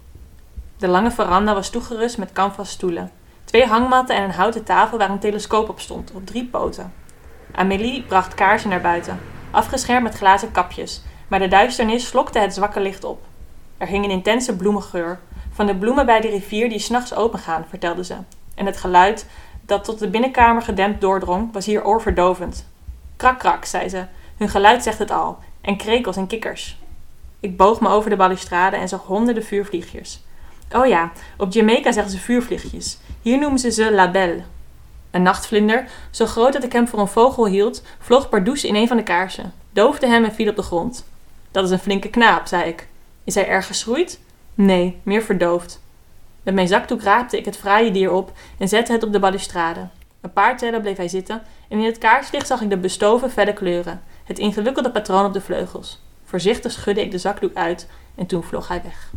De 0.76 0.88
lange 0.88 1.10
veranda 1.10 1.54
was 1.54 1.70
toegerust 1.70 2.18
met 2.18 2.32
canvas 2.32 2.70
stoelen. 2.70 3.10
Twee 3.44 3.66
hangmatten 3.66 4.16
en 4.16 4.22
een 4.22 4.30
houten 4.30 4.64
tafel 4.64 4.98
waar 4.98 5.10
een 5.10 5.18
telescoop 5.18 5.68
op 5.68 5.80
stond, 5.80 6.12
op 6.14 6.26
drie 6.26 6.44
poten. 6.44 6.92
Amélie 7.52 8.02
bracht 8.02 8.34
kaarsen 8.34 8.70
naar 8.70 8.80
buiten, 8.80 9.20
afgeschermd 9.50 10.02
met 10.02 10.14
glazen 10.14 10.52
kapjes, 10.52 11.02
maar 11.28 11.38
de 11.38 11.48
duisternis 11.48 12.06
slokte 12.06 12.38
het 12.38 12.54
zwakke 12.54 12.80
licht 12.80 13.04
op. 13.04 13.20
Er 13.76 13.86
hing 13.86 14.04
een 14.04 14.10
intense 14.10 14.56
bloemengeur, 14.56 15.18
van 15.52 15.66
de 15.66 15.76
bloemen 15.76 16.06
bij 16.06 16.20
de 16.20 16.28
rivier 16.28 16.68
die 16.68 16.78
s'nachts 16.78 17.14
opengaan, 17.14 17.64
vertelde 17.68 18.04
ze. 18.04 18.14
En 18.54 18.66
het 18.66 18.76
geluid 18.76 19.26
dat 19.66 19.84
tot 19.84 19.98
de 19.98 20.08
binnenkamer 20.08 20.62
gedempt 20.62 21.00
doordrong, 21.00 21.52
was 21.52 21.66
hier 21.66 21.84
oorverdovend. 21.84 22.66
Krak, 23.16 23.38
krak, 23.38 23.64
zei 23.64 23.88
ze. 23.88 24.04
Hun 24.36 24.48
geluid 24.48 24.82
zegt 24.82 24.98
het 24.98 25.10
al. 25.10 25.38
En 25.60 25.76
krekels 25.76 26.16
en 26.16 26.26
kikkers. 26.26 26.78
Ik 27.40 27.56
boog 27.56 27.80
me 27.80 27.88
over 27.88 28.10
de 28.10 28.16
balustrade 28.16 28.76
en 28.76 28.88
zag 28.88 29.02
honderden 29.02 29.44
vuurvliegjes. 29.44 30.22
Oh 30.72 30.86
ja, 30.86 31.12
op 31.36 31.52
Jamaica 31.52 31.92
zeggen 31.92 32.12
ze 32.12 32.18
vuurvliegjes. 32.18 32.98
Hier 33.22 33.38
noemen 33.38 33.58
ze 33.58 33.70
ze 33.70 33.92
la 33.92 34.10
belle. 34.10 34.42
Een 35.10 35.22
nachtvlinder, 35.22 35.88
zo 36.10 36.26
groot 36.26 36.52
dat 36.52 36.64
ik 36.64 36.72
hem 36.72 36.88
voor 36.88 36.98
een 36.98 37.08
vogel 37.08 37.46
hield, 37.46 37.82
vloog 37.98 38.28
pardoes 38.28 38.64
in 38.64 38.74
een 38.74 38.88
van 38.88 38.96
de 38.96 39.02
kaarsen, 39.02 39.52
doofde 39.70 40.06
hem 40.06 40.24
en 40.24 40.34
viel 40.34 40.48
op 40.48 40.56
de 40.56 40.62
grond. 40.62 41.04
Dat 41.50 41.64
is 41.64 41.70
een 41.70 41.78
flinke 41.78 42.08
knaap, 42.08 42.46
zei 42.46 42.68
ik. 42.68 42.88
Is 43.24 43.34
hij 43.34 43.48
erg 43.48 43.66
geschroeid? 43.66 44.20
Nee, 44.54 45.00
meer 45.02 45.22
verdoofd. 45.22 45.80
Met 46.42 46.54
mijn 46.54 46.68
zakdoek 46.68 47.02
raapte 47.02 47.36
ik 47.38 47.44
het 47.44 47.56
fraaie 47.56 47.90
dier 47.90 48.12
op 48.12 48.32
en 48.58 48.68
zette 48.68 48.92
het 48.92 49.02
op 49.02 49.12
de 49.12 49.18
balustrade. 49.18 49.88
Een 50.20 50.32
paar 50.32 50.56
tellen 50.58 50.80
bleef 50.80 50.96
hij 50.96 51.08
zitten 51.08 51.42
en 51.68 51.78
in 51.78 51.84
het 51.84 51.98
kaarslicht 51.98 52.46
zag 52.46 52.60
ik 52.60 52.70
de 52.70 52.76
bestoven 52.76 53.30
felle 53.30 53.52
kleuren, 53.52 54.02
het 54.24 54.38
ingewikkelde 54.38 54.90
patroon 54.90 55.24
op 55.24 55.32
de 55.32 55.40
vleugels. 55.40 56.02
Voorzichtig 56.24 56.72
schudde 56.72 57.00
ik 57.02 57.10
de 57.10 57.18
zakdoek 57.18 57.54
uit 57.54 57.88
en 58.14 58.26
toen 58.26 58.42
vloog 58.42 58.68
hij 58.68 58.82
weg. 58.82 59.10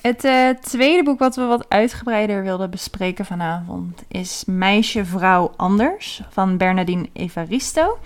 Het 0.00 0.24
uh, 0.24 0.48
tweede 0.48 1.02
boek 1.02 1.18
wat 1.18 1.36
we 1.36 1.44
wat 1.44 1.68
uitgebreider 1.68 2.42
wilden 2.42 2.70
bespreken 2.70 3.24
vanavond 3.24 4.02
is 4.08 4.42
Meisje, 4.46 5.04
Vrouw, 5.04 5.52
Anders 5.56 6.22
van 6.30 6.56
Bernardine 6.56 7.08
Evaristo. 7.12 7.98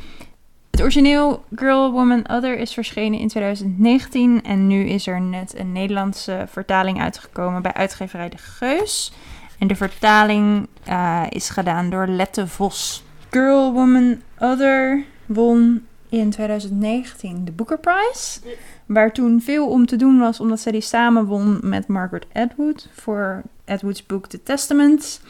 Het 0.72 0.80
origineel 0.80 1.44
Girl, 1.54 1.90
Woman, 1.90 2.30
Other 2.30 2.58
is 2.58 2.74
verschenen 2.74 3.18
in 3.18 3.28
2019 3.28 4.42
en 4.42 4.66
nu 4.66 4.84
is 4.84 5.06
er 5.06 5.20
net 5.20 5.58
een 5.58 5.72
Nederlandse 5.72 6.44
vertaling 6.48 7.00
uitgekomen 7.00 7.62
bij 7.62 7.72
uitgeverij 7.72 8.28
De 8.28 8.38
Geus. 8.38 9.12
En 9.58 9.66
de 9.66 9.74
vertaling 9.74 10.68
uh, 10.88 11.22
is 11.28 11.48
gedaan 11.48 11.90
door 11.90 12.06
Lette 12.06 12.46
Vos. 12.46 13.04
Girl, 13.30 13.72
Woman, 13.72 14.20
Other 14.38 15.04
won 15.26 15.86
in 16.08 16.30
2019 16.30 17.44
de 17.44 17.52
Booker 17.52 17.78
Prize. 17.78 18.40
Waar 18.86 19.12
toen 19.12 19.40
veel 19.40 19.68
om 19.68 19.86
te 19.86 19.96
doen 19.96 20.18
was, 20.18 20.40
omdat 20.40 20.60
zij 20.60 20.72
die 20.72 20.80
samen 20.80 21.24
won 21.24 21.58
met 21.62 21.86
Margaret 21.86 22.26
Atwood 22.32 22.88
voor 22.92 23.42
Atwood's 23.64 24.06
boek 24.06 24.26
The 24.26 24.42
Testament. 24.42 25.20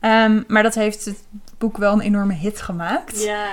Um, 0.00 0.44
maar 0.48 0.62
dat 0.62 0.74
heeft 0.74 1.10
boek 1.58 1.76
wel 1.76 1.92
een 1.92 2.00
enorme 2.00 2.34
hit 2.34 2.60
gemaakt. 2.60 3.22
Ja. 3.22 3.46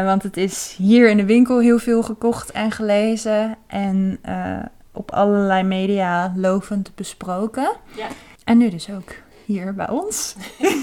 Uh, 0.00 0.06
want 0.06 0.22
het 0.22 0.36
is 0.36 0.74
hier 0.78 1.08
in 1.08 1.16
de 1.16 1.24
winkel 1.24 1.60
heel 1.60 1.78
veel 1.78 2.02
gekocht 2.02 2.50
en 2.50 2.70
gelezen. 2.70 3.56
En 3.66 4.18
uh, 4.28 4.58
op 4.92 5.10
allerlei 5.10 5.62
media 5.62 6.32
lovend 6.36 6.94
besproken. 6.94 7.76
Ja. 7.96 8.06
En 8.44 8.58
nu 8.58 8.70
dus 8.70 8.90
ook 8.90 9.10
hier 9.44 9.74
bij 9.74 9.88
ons. 9.88 10.34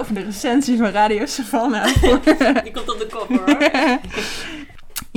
Over 0.00 0.14
de 0.14 0.22
recensie 0.24 0.78
van 0.78 0.86
Radio 0.86 1.26
Savannah. 1.26 1.84
Die 2.64 2.72
komt 2.72 2.92
op 2.92 2.98
de 2.98 3.06
kop 3.10 3.28
hoor. 3.28 3.60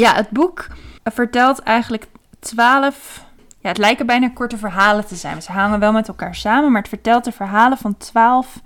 ja, 0.03 0.15
het 0.15 0.29
boek 0.29 0.67
vertelt 1.03 1.59
eigenlijk 1.59 2.07
twaalf... 2.39 3.27
Ja, 3.61 3.69
het 3.69 3.77
lijken 3.77 4.05
bijna 4.05 4.29
korte 4.29 4.57
verhalen 4.57 5.07
te 5.07 5.15
zijn. 5.15 5.41
Ze 5.41 5.51
hangen 5.51 5.79
wel 5.79 5.91
met 5.91 6.07
elkaar 6.07 6.35
samen, 6.35 6.71
maar 6.71 6.81
het 6.81 6.89
vertelt 6.89 7.23
de 7.23 7.31
verhalen 7.31 7.77
van 7.77 7.97
twaalf, 7.97 8.59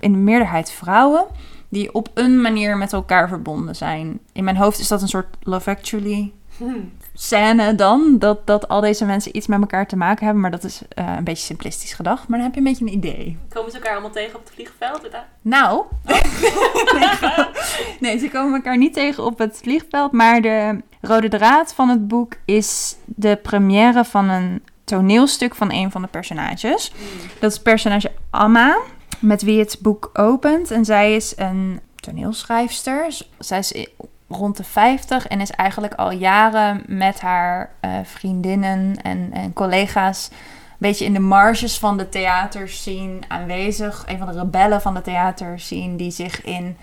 in 0.00 0.12
de 0.12 0.18
meerderheid 0.18 0.70
vrouwen, 0.70 1.26
die 1.68 1.94
op 1.94 2.10
een 2.14 2.40
manier 2.40 2.76
met 2.76 2.92
elkaar 2.92 3.28
verbonden 3.28 3.76
zijn. 3.76 4.20
In 4.32 4.44
mijn 4.44 4.56
hoofd 4.56 4.78
is 4.78 4.88
dat 4.88 5.02
een 5.02 5.08
soort 5.08 5.36
Love 5.42 5.70
Actually 5.70 6.32
scène 7.14 7.74
dan. 7.74 8.18
Dat, 8.18 8.46
dat 8.46 8.68
al 8.68 8.80
deze 8.80 9.04
mensen 9.04 9.36
iets 9.36 9.46
met 9.46 9.60
elkaar 9.60 9.86
te 9.86 9.96
maken 9.96 10.24
hebben. 10.24 10.42
Maar 10.42 10.50
dat 10.50 10.64
is 10.64 10.82
uh, 10.98 11.14
een 11.16 11.24
beetje 11.24 11.44
simplistisch 11.44 11.92
gedacht. 11.92 12.28
Maar 12.28 12.38
dan 12.38 12.46
heb 12.46 12.54
je 12.54 12.60
een 12.60 12.66
beetje 12.66 12.84
een 12.84 12.92
idee. 12.92 13.38
Komen 13.48 13.70
ze 13.70 13.76
elkaar 13.76 13.92
allemaal 13.92 14.10
tegen 14.10 14.34
op 14.34 14.44
het 14.44 14.54
vliegveld? 14.54 15.08
Nou. 15.42 15.84
nee, 18.00 18.18
ze 18.18 18.28
komen 18.32 18.54
elkaar 18.54 18.78
niet 18.78 18.92
tegen 18.92 19.24
op 19.24 19.38
het 19.38 19.58
vliegveld. 19.62 20.12
Maar 20.12 20.40
de 20.40 20.80
rode 21.00 21.28
draad 21.28 21.74
van 21.74 21.88
het 21.88 22.08
boek 22.08 22.32
is 22.44 22.96
de 23.04 23.36
première 23.36 24.04
van 24.04 24.28
een 24.28 24.62
toneelstuk 24.84 25.54
van 25.54 25.72
een 25.72 25.90
van 25.90 26.02
de 26.02 26.08
personages. 26.08 26.92
Mm. 26.92 27.28
Dat 27.40 27.52
is 27.52 27.58
personage 27.58 28.10
Amma. 28.30 28.76
Met 29.20 29.42
wie 29.42 29.58
het 29.58 29.78
boek 29.80 30.10
opent. 30.12 30.70
En 30.70 30.84
zij 30.84 31.14
is 31.14 31.32
een 31.36 31.80
toneelschrijfster. 31.94 33.16
Zij 33.38 33.58
is 33.58 33.86
rond 34.28 34.56
de 34.56 34.64
50 34.64 35.26
en 35.26 35.40
is 35.40 35.50
eigenlijk 35.50 35.94
al 35.94 36.10
jaren 36.10 36.82
met 36.86 37.20
haar 37.20 37.74
uh, 37.80 37.90
vriendinnen 38.02 39.02
en, 39.02 39.30
en 39.32 39.52
collega's 39.52 40.28
een 40.30 40.76
beetje 40.78 41.04
in 41.04 41.12
de 41.12 41.18
marges 41.18 41.78
van 41.78 41.96
de 41.96 42.08
theaterscene 42.08 43.18
aanwezig. 43.28 44.04
Een 44.06 44.18
van 44.18 44.26
de 44.26 44.38
rebellen 44.38 44.80
van 44.80 44.94
de 44.94 45.00
theaterscene 45.00 45.96
die 45.96 46.10
zich 46.10 46.44
in 46.44 46.76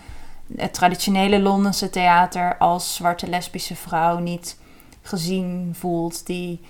het 0.56 0.74
traditionele 0.74 1.40
Londense 1.40 1.90
theater 1.90 2.58
als 2.58 2.96
zwarte 2.96 3.28
lesbische 3.28 3.76
vrouw 3.76 4.20
niet 4.20 4.58
gezien 5.02 5.76
voelt, 5.78 6.26
die 6.26 6.62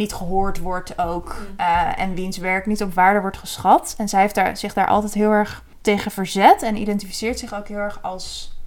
niet 0.00 0.14
gehoord 0.14 0.58
wordt 0.58 0.98
ook 0.98 1.36
uh, 1.58 2.00
en 2.00 2.14
wiens 2.14 2.38
werk 2.38 2.66
niet 2.66 2.82
op 2.82 2.94
waarde 2.94 3.20
wordt 3.20 3.38
geschat. 3.38 3.94
En 3.98 4.08
zij 4.08 4.20
heeft 4.20 4.34
daar, 4.34 4.56
zich 4.56 4.72
daar 4.72 4.86
altijd 4.86 5.14
heel 5.14 5.30
erg 5.30 5.64
tegen 5.80 6.10
verzet 6.10 6.62
en 6.62 6.76
identificeert 6.76 7.38
zich 7.38 7.54
ook 7.54 7.68
heel 7.68 7.78
erg 7.78 8.02
als 8.02 8.58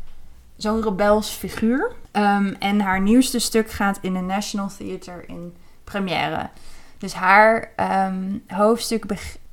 zo'n 0.55 0.83
rebels 0.83 1.29
figuur. 1.29 1.91
Um, 2.11 2.55
en 2.59 2.79
haar 2.79 3.01
nieuwste 3.01 3.39
stuk 3.39 3.71
gaat 3.71 3.99
in 4.01 4.13
de 4.13 4.19
National 4.19 4.69
Theatre 4.77 5.23
in 5.25 5.55
première. 5.83 6.49
Dus 6.97 7.13
haar 7.13 7.69
um, 8.07 8.43
hoofdstuk 8.47 9.05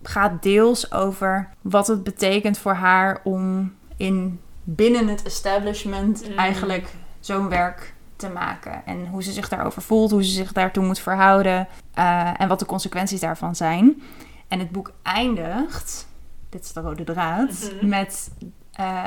gaat 0.03 0.43
deels 0.43 0.93
over 0.93 1.49
wat 1.61 1.87
het 1.87 2.05
betekent 2.05 2.59
voor 2.59 2.75
haar 2.75 3.21
om 3.25 3.75
in, 3.97 4.41
binnen 4.65 5.09
het 5.09 5.23
establishment 5.23 6.29
mm. 6.29 6.37
eigenlijk 6.37 6.89
zo'n 7.21 7.49
werk 7.49 7.95
te 8.21 8.29
maken. 8.29 8.83
En 8.87 9.07
hoe 9.07 9.23
ze 9.23 9.33
zich 9.33 9.49
daarover 9.49 9.83
voelt, 9.83 10.11
hoe 10.11 10.25
ze 10.25 10.31
zich 10.33 10.53
daartoe 10.53 10.85
moet 10.85 10.99
verhouden 10.99 11.69
uh, 11.99 12.41
en 12.41 12.49
wat 12.49 12.59
de 12.59 12.67
consequenties 12.67 13.21
daarvan 13.21 13.57
zijn. 13.57 14.03
En 14.49 14.59
het 14.59 14.71
boek 14.71 14.93
eindigt, 15.03 16.07
dit 16.49 16.65
is 16.65 16.73
de 16.73 16.81
rode 16.81 17.05
draad, 17.05 17.71
Mhm. 17.75 17.89
met 17.89 18.31
eh, 18.73 19.05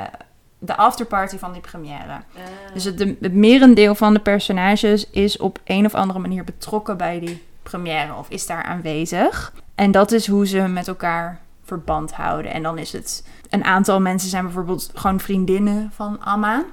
de 0.59 0.75
afterparty 0.75 1.37
van 1.37 1.51
die 1.51 1.61
première. 1.61 2.11
Ah. 2.13 2.73
Dus 2.73 2.83
het, 2.83 2.99
het 2.99 3.33
merendeel 3.33 3.95
van 3.95 4.13
de 4.13 4.19
personages 4.19 5.09
is 5.09 5.37
op 5.37 5.59
een 5.63 5.85
of 5.85 5.93
andere 5.93 6.19
manier 6.19 6.43
betrokken 6.43 6.97
bij 6.97 7.19
die 7.19 7.43
première 7.63 8.13
of 8.13 8.29
is 8.29 8.45
daar 8.47 8.63
aanwezig. 8.63 9.53
En 9.75 9.91
dat 9.91 10.11
is 10.11 10.27
hoe 10.27 10.47
ze 10.47 10.59
met 10.67 10.87
elkaar 10.87 11.39
verband 11.63 12.13
houden. 12.13 12.53
En 12.53 12.63
dan 12.63 12.77
is 12.77 12.91
het 12.91 13.27
een 13.49 13.63
aantal 13.63 14.01
mensen 14.01 14.29
zijn 14.29 14.43
bijvoorbeeld 14.43 14.91
gewoon 14.93 15.19
vriendinnen 15.19 15.91
van 15.95 16.21
Amma. 16.23 16.63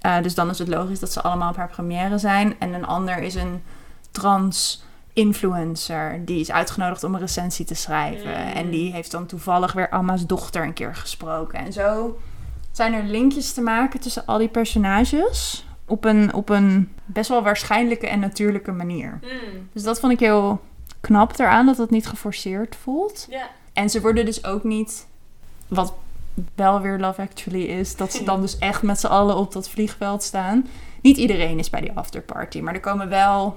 Eh, 0.00 0.22
dus 0.22 0.34
dan 0.34 0.50
is 0.50 0.58
het 0.58 0.68
logisch 0.68 1.00
dat 1.00 1.12
ze 1.12 1.22
allemaal 1.22 1.50
op 1.50 1.56
haar 1.56 1.68
première 1.68 2.18
zijn. 2.18 2.54
En 2.58 2.72
een 2.72 2.86
ander 2.86 3.18
is 3.18 3.34
een 3.34 3.62
trans 4.10 4.82
influencer 5.12 6.24
die 6.24 6.40
is 6.40 6.50
uitgenodigd 6.50 7.04
om 7.04 7.14
een 7.14 7.20
recensie 7.20 7.64
te 7.64 7.74
schrijven. 7.74 8.30
Mm. 8.30 8.52
En 8.52 8.70
die 8.70 8.92
heeft 8.92 9.10
dan 9.10 9.26
toevallig 9.26 9.72
weer 9.72 9.88
Amma's 9.88 10.26
dochter 10.26 10.62
een 10.62 10.72
keer 10.72 10.94
gesproken. 10.94 11.58
En 11.58 11.72
zo 11.72 12.18
zijn 12.72 12.92
er 12.92 13.04
linkjes 13.04 13.52
te 13.52 13.60
maken 13.60 14.00
tussen 14.00 14.26
al 14.26 14.38
die 14.38 14.48
personages 14.48 15.66
op 15.86 16.04
een, 16.04 16.34
op 16.34 16.48
een 16.48 16.92
best 17.04 17.28
wel 17.28 17.42
waarschijnlijke 17.42 18.08
en 18.08 18.20
natuurlijke 18.20 18.72
manier. 18.72 19.18
Mm. 19.22 19.68
Dus 19.72 19.82
dat 19.82 20.00
vond 20.00 20.12
ik 20.12 20.20
heel 20.20 20.60
knap 21.00 21.38
eraan, 21.38 21.66
dat 21.66 21.78
het 21.78 21.90
niet 21.90 22.06
geforceerd 22.06 22.76
voelt. 22.76 23.28
En 23.72 23.90
ze 23.90 24.00
worden 24.00 24.24
dus 24.24 24.44
ook 24.44 24.64
niet, 24.64 25.06
wat 25.68 25.94
wel 26.54 26.80
weer 26.80 26.98
Love 26.98 27.22
Actually 27.22 27.62
is, 27.62 27.96
dat 27.96 28.12
ze 28.12 28.24
dan 28.24 28.40
dus 28.46 28.58
echt 28.58 28.82
met 28.82 29.00
z'n 29.00 29.06
allen 29.06 29.36
op 29.36 29.52
dat 29.52 29.68
vliegveld 29.68 30.22
staan. 30.22 30.66
Niet 31.02 31.16
iedereen 31.16 31.58
is 31.58 31.70
bij 31.70 31.80
die 31.80 31.92
afterparty, 31.92 32.60
maar 32.60 32.74
er 32.74 32.80
komen 32.80 33.08
wel 33.08 33.56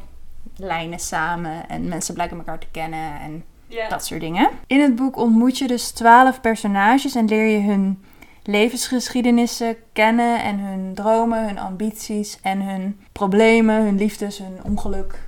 lijnen 0.55 0.99
samen 0.99 1.69
en 1.69 1.87
mensen 1.87 2.13
blijken 2.13 2.37
elkaar 2.37 2.59
te 2.59 2.67
kennen 2.71 3.19
en 3.19 3.43
dat 3.89 4.05
soort 4.05 4.21
dingen. 4.21 4.49
In 4.67 4.79
het 4.79 4.95
boek 4.95 5.17
ontmoet 5.17 5.57
je 5.57 5.67
dus 5.67 5.91
twaalf 5.91 6.41
personages 6.41 7.15
en 7.15 7.25
leer 7.25 7.45
je 7.45 7.59
hun 7.59 8.03
levensgeschiedenissen 8.43 9.75
kennen 9.93 10.43
en 10.43 10.59
hun 10.59 10.93
dromen, 10.93 11.47
hun 11.47 11.59
ambities 11.59 12.39
en 12.41 12.61
hun 12.61 12.99
problemen, 13.11 13.83
hun 13.83 13.97
liefdes, 13.97 14.37
hun 14.37 14.59
ongeluk, 14.63 15.19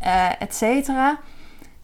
eh 0.00 0.40
et 0.40 0.54
cetera. 0.54 1.18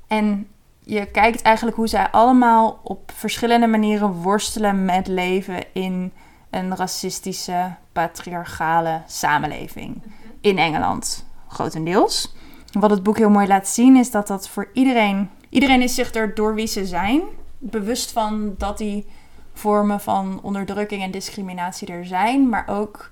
En 0.06 0.48
je 0.91 1.07
kijkt 1.07 1.43
eigenlijk 1.43 1.76
hoe 1.76 1.88
zij 1.88 2.11
allemaal 2.11 2.80
op 2.82 3.12
verschillende 3.14 3.66
manieren 3.66 4.12
worstelen 4.12 4.84
met 4.84 5.07
leven 5.07 5.64
in 5.72 6.12
een 6.51 6.76
racistische, 6.76 7.74
patriarchale 7.93 9.03
samenleving. 9.07 10.03
In 10.41 10.59
Engeland, 10.59 11.26
grotendeels. 11.49 12.34
Wat 12.72 12.91
het 12.91 13.03
boek 13.03 13.18
heel 13.18 13.30
mooi 13.30 13.47
laat 13.47 13.68
zien 13.68 13.97
is 13.97 14.11
dat 14.11 14.26
dat 14.26 14.49
voor 14.49 14.70
iedereen... 14.72 15.30
Iedereen 15.49 15.82
is 15.82 15.95
zich 15.95 16.14
er 16.14 16.34
door 16.34 16.55
wie 16.55 16.66
ze 16.66 16.86
zijn 16.86 17.22
bewust 17.59 18.12
van 18.12 18.55
dat 18.59 18.78
die 18.78 19.07
vormen 19.53 20.01
van 20.01 20.41
onderdrukking 20.43 21.03
en 21.03 21.11
discriminatie 21.11 21.88
er 21.88 22.07
zijn. 22.07 22.49
Maar 22.49 22.64
ook 22.68 23.11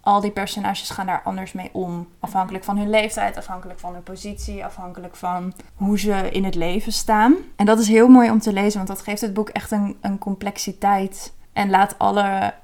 al 0.00 0.20
die 0.20 0.30
personages 0.30 0.90
gaan 0.90 1.06
daar 1.06 1.22
anders 1.24 1.52
mee 1.52 1.70
om. 1.72 2.08
Afhankelijk 2.20 2.64
van 2.64 2.78
hun 2.78 2.90
leeftijd, 2.90 3.36
afhankelijk 3.36 3.78
van 3.78 3.92
hun 3.92 4.02
positie, 4.02 4.64
afhankelijk 4.64 5.16
van 5.16 5.52
hoe 5.74 5.98
ze 5.98 6.30
in 6.30 6.44
het 6.44 6.54
leven 6.54 6.92
staan. 6.92 7.34
En 7.56 7.66
dat 7.66 7.78
is 7.78 7.88
heel 7.88 8.08
mooi 8.08 8.30
om 8.30 8.38
te 8.38 8.52
lezen, 8.52 8.76
want 8.76 8.88
dat 8.88 9.02
geeft 9.02 9.20
het 9.20 9.34
boek 9.34 9.48
echt 9.48 9.70
een, 9.70 9.96
een 10.00 10.18
complexiteit. 10.18 11.32
En 11.52 11.70
laat 11.70 11.98
alle 11.98 12.54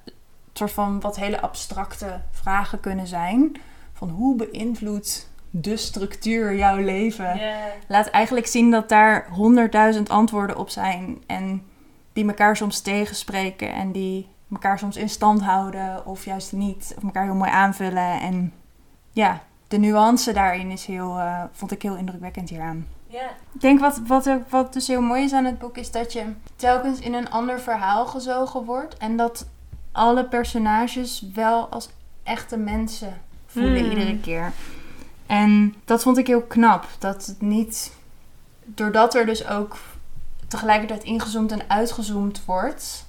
soort 0.53 0.73
van 0.73 1.01
wat 1.01 1.17
hele 1.17 1.41
abstracte 1.41 2.21
vragen 2.31 2.81
kunnen 2.81 3.07
zijn. 3.07 3.57
Van 3.93 4.09
hoe 4.09 4.37
beïnvloedt 4.37 5.31
de 5.51 5.77
structuur 5.77 6.57
jouw 6.57 6.77
leven? 6.77 7.41
Laat 7.89 8.07
eigenlijk 8.07 8.47
zien 8.47 8.71
dat 8.71 8.89
daar 8.89 9.29
honderdduizend 9.31 10.09
antwoorden 10.09 10.57
op 10.57 10.69
zijn. 10.69 11.23
En 11.27 11.63
die 12.13 12.27
elkaar 12.27 12.57
soms 12.57 12.81
tegenspreken 12.81 13.75
en 13.75 13.93
die 13.93 14.29
elkaar 14.53 14.79
soms 14.79 14.97
in 14.97 15.09
stand 15.09 15.43
houden 15.43 16.07
of 16.07 16.25
juist 16.25 16.53
niet. 16.53 16.95
Of 16.97 17.03
elkaar 17.03 17.25
heel 17.25 17.35
mooi 17.35 17.51
aanvullen. 17.51 18.21
En 18.21 18.53
ja, 19.11 19.43
de 19.69 19.79
nuance 19.79 20.33
daarin 20.33 20.71
is 20.71 20.85
heel, 20.87 21.19
eh, 21.19 21.43
vond 21.53 21.71
ik 21.71 21.83
heel 21.83 21.97
indrukwekkend 21.97 22.49
hieraan. 22.49 22.87
Ja. 23.07 23.31
Ik 23.55 23.61
denk 23.61 23.81
wat, 23.81 24.01
wat, 24.07 24.31
wat 24.49 24.73
dus 24.73 24.87
heel 24.87 25.03
mooi 25.03 25.23
is 25.23 25.33
aan 25.33 25.45
het 25.45 25.59
boek 25.59 25.77
is 25.77 25.91
dat 25.91 26.13
je 26.13 26.25
telkens 26.57 26.99
in 26.99 27.15
een 27.15 27.31
ander 27.31 27.61
verhaal 27.61 28.07
gezogen 28.07 28.65
wordt. 28.65 28.97
En 28.97 29.17
dat 29.17 29.47
alle 29.93 30.25
personages 30.25 31.25
wel 31.35 31.69
als 31.69 31.89
echte 32.23 32.57
mensen 32.57 33.21
voelen 33.47 33.81
Hmm. 33.81 33.91
iedere 33.91 34.19
keer. 34.21 34.53
En 35.27 35.75
dat 35.85 36.03
vond 36.03 36.19
ik 36.19 36.27
heel 36.27 36.43
knap. 36.43 36.87
Dat 36.99 37.27
het 37.27 37.41
niet, 37.41 37.93
doordat 38.65 39.15
er 39.15 39.27
dus 39.27 39.47
ook 39.49 39.77
tegelijkertijd 40.49 41.03
ingezoomd 41.03 41.53
en 41.53 41.71
uitgezoomd 41.71 42.45
wordt, 42.45 43.07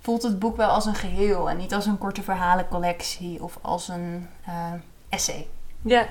voelt 0.00 0.22
het 0.22 0.38
boek 0.38 0.56
wel 0.56 0.68
als 0.68 0.86
een 0.86 0.94
geheel. 0.94 1.50
En 1.50 1.56
niet 1.56 1.74
als 1.74 1.86
een 1.86 1.98
korte 1.98 2.22
verhalencollectie 2.22 3.42
of 3.42 3.58
als 3.60 3.88
een 3.88 4.28
eh, 4.46 4.72
essay. 5.08 5.46
Ja. 5.82 6.08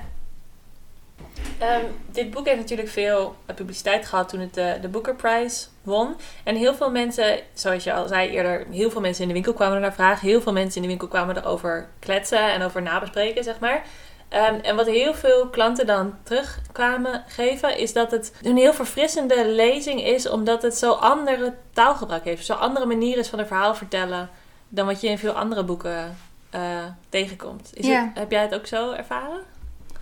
Ehm, 1.58 1.84
dit 2.10 2.30
boek 2.30 2.46
heeft 2.46 2.58
natuurlijk 2.58 2.88
veel 2.88 3.36
eh, 3.46 3.56
publiciteit 3.56 4.06
gehad 4.06 4.28
toen 4.28 4.40
het 4.40 4.54
de, 4.54 4.78
de 4.80 4.88
Booker 4.88 5.14
Prize 5.14 5.66
won. 5.82 6.16
En 6.44 6.56
heel 6.56 6.74
veel 6.74 6.90
mensen, 6.90 7.40
zoals 7.52 7.84
je 7.84 7.92
al 7.92 8.08
zei 8.08 8.30
eerder, 8.30 8.66
heel 8.70 8.90
veel 8.90 9.00
mensen 9.00 9.22
in 9.22 9.28
de 9.28 9.34
winkel 9.34 9.52
kwamen 9.52 9.74
er 9.74 9.80
naar 9.80 9.94
vragen. 9.94 10.28
Heel 10.28 10.40
veel 10.40 10.52
mensen 10.52 10.76
in 10.76 10.82
de 10.82 10.88
winkel 10.88 11.08
kwamen 11.08 11.36
erover 11.36 11.88
kletsen 11.98 12.52
en 12.52 12.62
over 12.62 12.82
nabespreken, 12.82 13.44
zeg 13.44 13.58
maar. 13.58 13.82
Ehm, 14.30 14.54
en 14.54 14.76
wat 14.76 14.86
heel 14.86 15.14
veel 15.14 15.48
klanten 15.48 15.86
dan 15.86 16.14
terugkwamen 16.22 17.24
geven, 17.28 17.78
is 17.78 17.92
dat 17.92 18.10
het 18.10 18.32
een 18.42 18.56
heel 18.56 18.72
verfrissende 18.72 19.48
lezing 19.48 20.02
is, 20.04 20.28
omdat 20.28 20.62
het 20.62 20.76
zo 20.76 20.92
andere 20.92 21.54
taalgebruik 21.72 22.24
heeft. 22.24 22.46
Zo 22.46 22.52
andere 22.54 22.86
manier 22.86 23.18
is 23.18 23.28
van 23.28 23.38
een 23.38 23.46
verhaal 23.46 23.74
vertellen 23.74 24.28
dan 24.68 24.86
wat 24.86 25.00
je 25.00 25.08
in 25.08 25.18
veel 25.18 25.32
andere 25.32 25.64
boeken 25.64 26.16
eh, 26.50 26.60
tegenkomt. 27.08 27.70
Is 27.74 27.86
Ja. 27.86 28.04
het, 28.04 28.18
heb 28.18 28.30
jij 28.30 28.42
het 28.42 28.54
ook 28.54 28.66
zo 28.66 28.92
ervaren? 28.92 29.40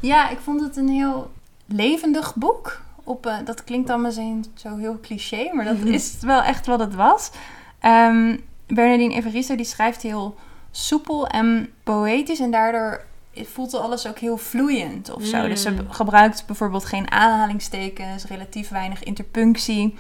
Ja, 0.01 0.29
ik 0.29 0.39
vond 0.39 0.61
het 0.61 0.77
een 0.77 0.89
heel 0.89 1.31
levendig 1.67 2.35
boek. 2.35 2.81
Op, 3.05 3.27
eh, 3.27 3.37
dat 3.45 3.65
klinkt 3.65 3.89
dan 3.89 4.01
misschien 4.01 4.45
zo 4.57 4.77
heel 4.77 4.99
cliché, 5.03 5.51
maar 5.53 5.65
dat 5.65 5.77
is 5.85 6.17
wel 6.21 6.43
echt 6.43 6.67
wat 6.67 6.81
het 6.81 6.95
was. 6.95 7.31
Ehm 7.81 8.37
Bernardine 8.67 9.15
Evaristo 9.15 9.55
die 9.57 9.65
schrijft 9.65 10.03
heel 10.03 10.35
soepel 10.71 11.27
en 11.27 11.73
poëtisch 11.83 12.41
en 12.41 12.51
daardoor 12.51 13.05
voelt 13.47 13.75
alles 13.75 14.07
ook 14.07 14.19
heel 14.19 14.37
vloeiend 14.37 15.11
of 15.15 15.25
zo. 15.25 15.43
Mm. 15.43 15.49
Dus 15.49 15.63
ze 15.63 15.77
gebruikt 15.89 16.47
bijvoorbeeld 16.47 16.85
geen 16.85 17.11
aanhalingstekens, 17.11 18.25
relatief 18.25 18.69
weinig 18.69 19.03
interpunctie. 19.03 19.95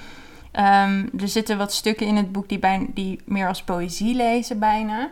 Ehm, 0.53 1.07
er 1.19 1.29
zitten 1.29 1.59
wat 1.59 1.73
stukken 1.73 2.07
in 2.07 2.17
het 2.17 2.33
boek 2.33 2.49
die, 2.49 2.59
bij, 2.59 2.87
die 2.95 3.21
meer 3.25 3.49
als 3.49 3.63
poëzie 3.63 4.15
lezen 4.15 4.59
bijna. 4.59 5.11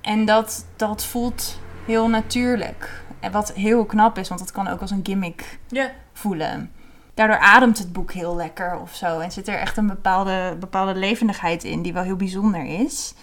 En 0.00 0.24
dat, 0.24 0.66
dat 0.76 1.04
voelt 1.04 1.58
heel 1.86 2.08
natuurlijk. 2.08 3.02
En 3.20 3.32
wat 3.32 3.52
heel 3.52 3.84
knap 3.84 4.18
is, 4.18 4.28
want 4.28 4.40
dat 4.40 4.52
kan 4.52 4.68
ook 4.68 4.80
als 4.80 4.90
een 4.90 5.00
gimmick 5.02 5.58
Ja. 5.68 5.90
voelen. 6.12 6.72
Daardoor 7.18 7.38
ademt 7.38 7.78
het 7.78 7.92
boek 7.92 8.12
heel 8.12 8.36
lekker 8.36 8.78
of 8.80 8.94
zo. 8.94 9.18
En 9.18 9.32
zit 9.32 9.48
er 9.48 9.58
echt 9.58 9.76
een 9.76 9.86
bepaalde, 9.86 10.56
bepaalde 10.60 10.94
levendigheid 10.94 11.64
in 11.64 11.82
die 11.82 11.92
wel 11.92 12.02
heel 12.02 12.16
bijzonder 12.16 12.64
is. 12.64 13.14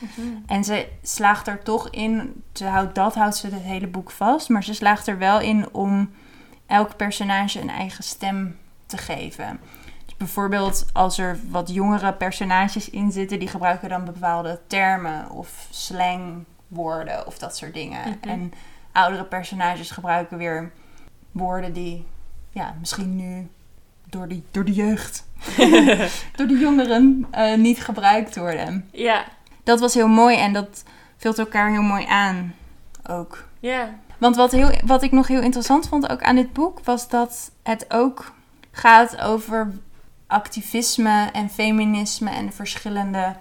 En 0.46 0.64
ze 0.64 0.88
slaagt 1.02 1.48
er 1.48 1.64
toch 1.64 1.89
in, 1.89 2.43
ze 2.54 2.66
houdt, 2.66 2.96
dat 2.96 3.16
houdt 3.16 3.36
ze 3.36 3.48
het 3.48 3.62
hele 3.62 3.88
boek 3.88 4.12
vast. 4.12 4.50
Maar 4.50 4.64
ze 4.64 4.74
slaagt 4.74 5.08
er 5.08 5.18
wel 5.18 5.39
in 5.39 5.74
om 5.74 6.14
elk 6.66 6.96
personage 6.96 7.62
een 7.62 7.70
eigen 7.70 8.04
stem 8.04 8.58
te 8.86 8.98
geven. 8.98 9.60
Dus 10.06 10.18
bijvoorbeeld 10.18 10.86
als 10.93 11.18
er 11.18 11.39
wat 11.50 11.70
jongere 11.70 12.14
personages 12.14 12.89
in 12.89 13.12
zitten, 13.12 13.39
die 13.39 13.48
gebruiken 13.48 13.89
dan 13.89 14.06
bepaalde 14.06 14.60
termen 14.68 15.30
of 15.30 15.68
slangwoorden 15.70 17.28
of 17.28 17.38
dat 17.38 17.58
soort 17.58 17.74
dingen. 17.74 18.02
Mhm. 18.02 18.30
En 18.30 18.54
oudere 18.91 19.26
personages 19.26 19.91
gebruiken 19.91 20.38
weer 20.38 20.72
woorden 21.32 21.74
die 21.74 22.06
ja, 22.52 22.76
misschien 22.80 23.16
nu 23.16 23.50
door, 24.16 24.28
die, 24.28 24.43
door 24.51 24.66
de 24.66 24.74
jeugd, 24.74 25.26
door 26.36 26.47
de 26.47 26.57
jongeren 26.59 27.28
eh, 27.32 27.57
niet 27.57 27.84
gebruikt 27.84 28.36
worden. 28.36 28.89
Ja. 28.91 29.26
Dat 29.63 29.80
was 29.80 29.93
heel 29.93 30.07
mooi 30.07 30.38
en 30.38 30.53
dat 30.53 30.84
vult 31.18 31.39
elkaar 31.39 31.72
heel 31.72 31.82
mooi 31.82 32.05
aan 32.05 32.55
ook. 33.09 33.47
Ja. 33.59 33.99
Want 34.18 34.36
wat, 34.36 34.51
heel, 34.51 34.72
wat 34.86 35.03
ik 35.03 35.11
nog 35.11 35.28
heel 35.28 35.41
interessant 35.41 35.88
vond 35.88 36.09
ook 36.09 36.24
aan 36.24 36.36
dit 36.36 36.53
boek, 36.53 36.80
was 36.84 37.09
dat 37.09 37.51
het 37.63 37.86
ook 37.89 38.34
gaat 38.72 39.22
over 39.22 39.72
activisme 40.28 41.30
en 41.34 41.49
feminisme 41.49 42.30
en 42.30 42.45
de 42.45 42.51
verschillende 42.51 43.36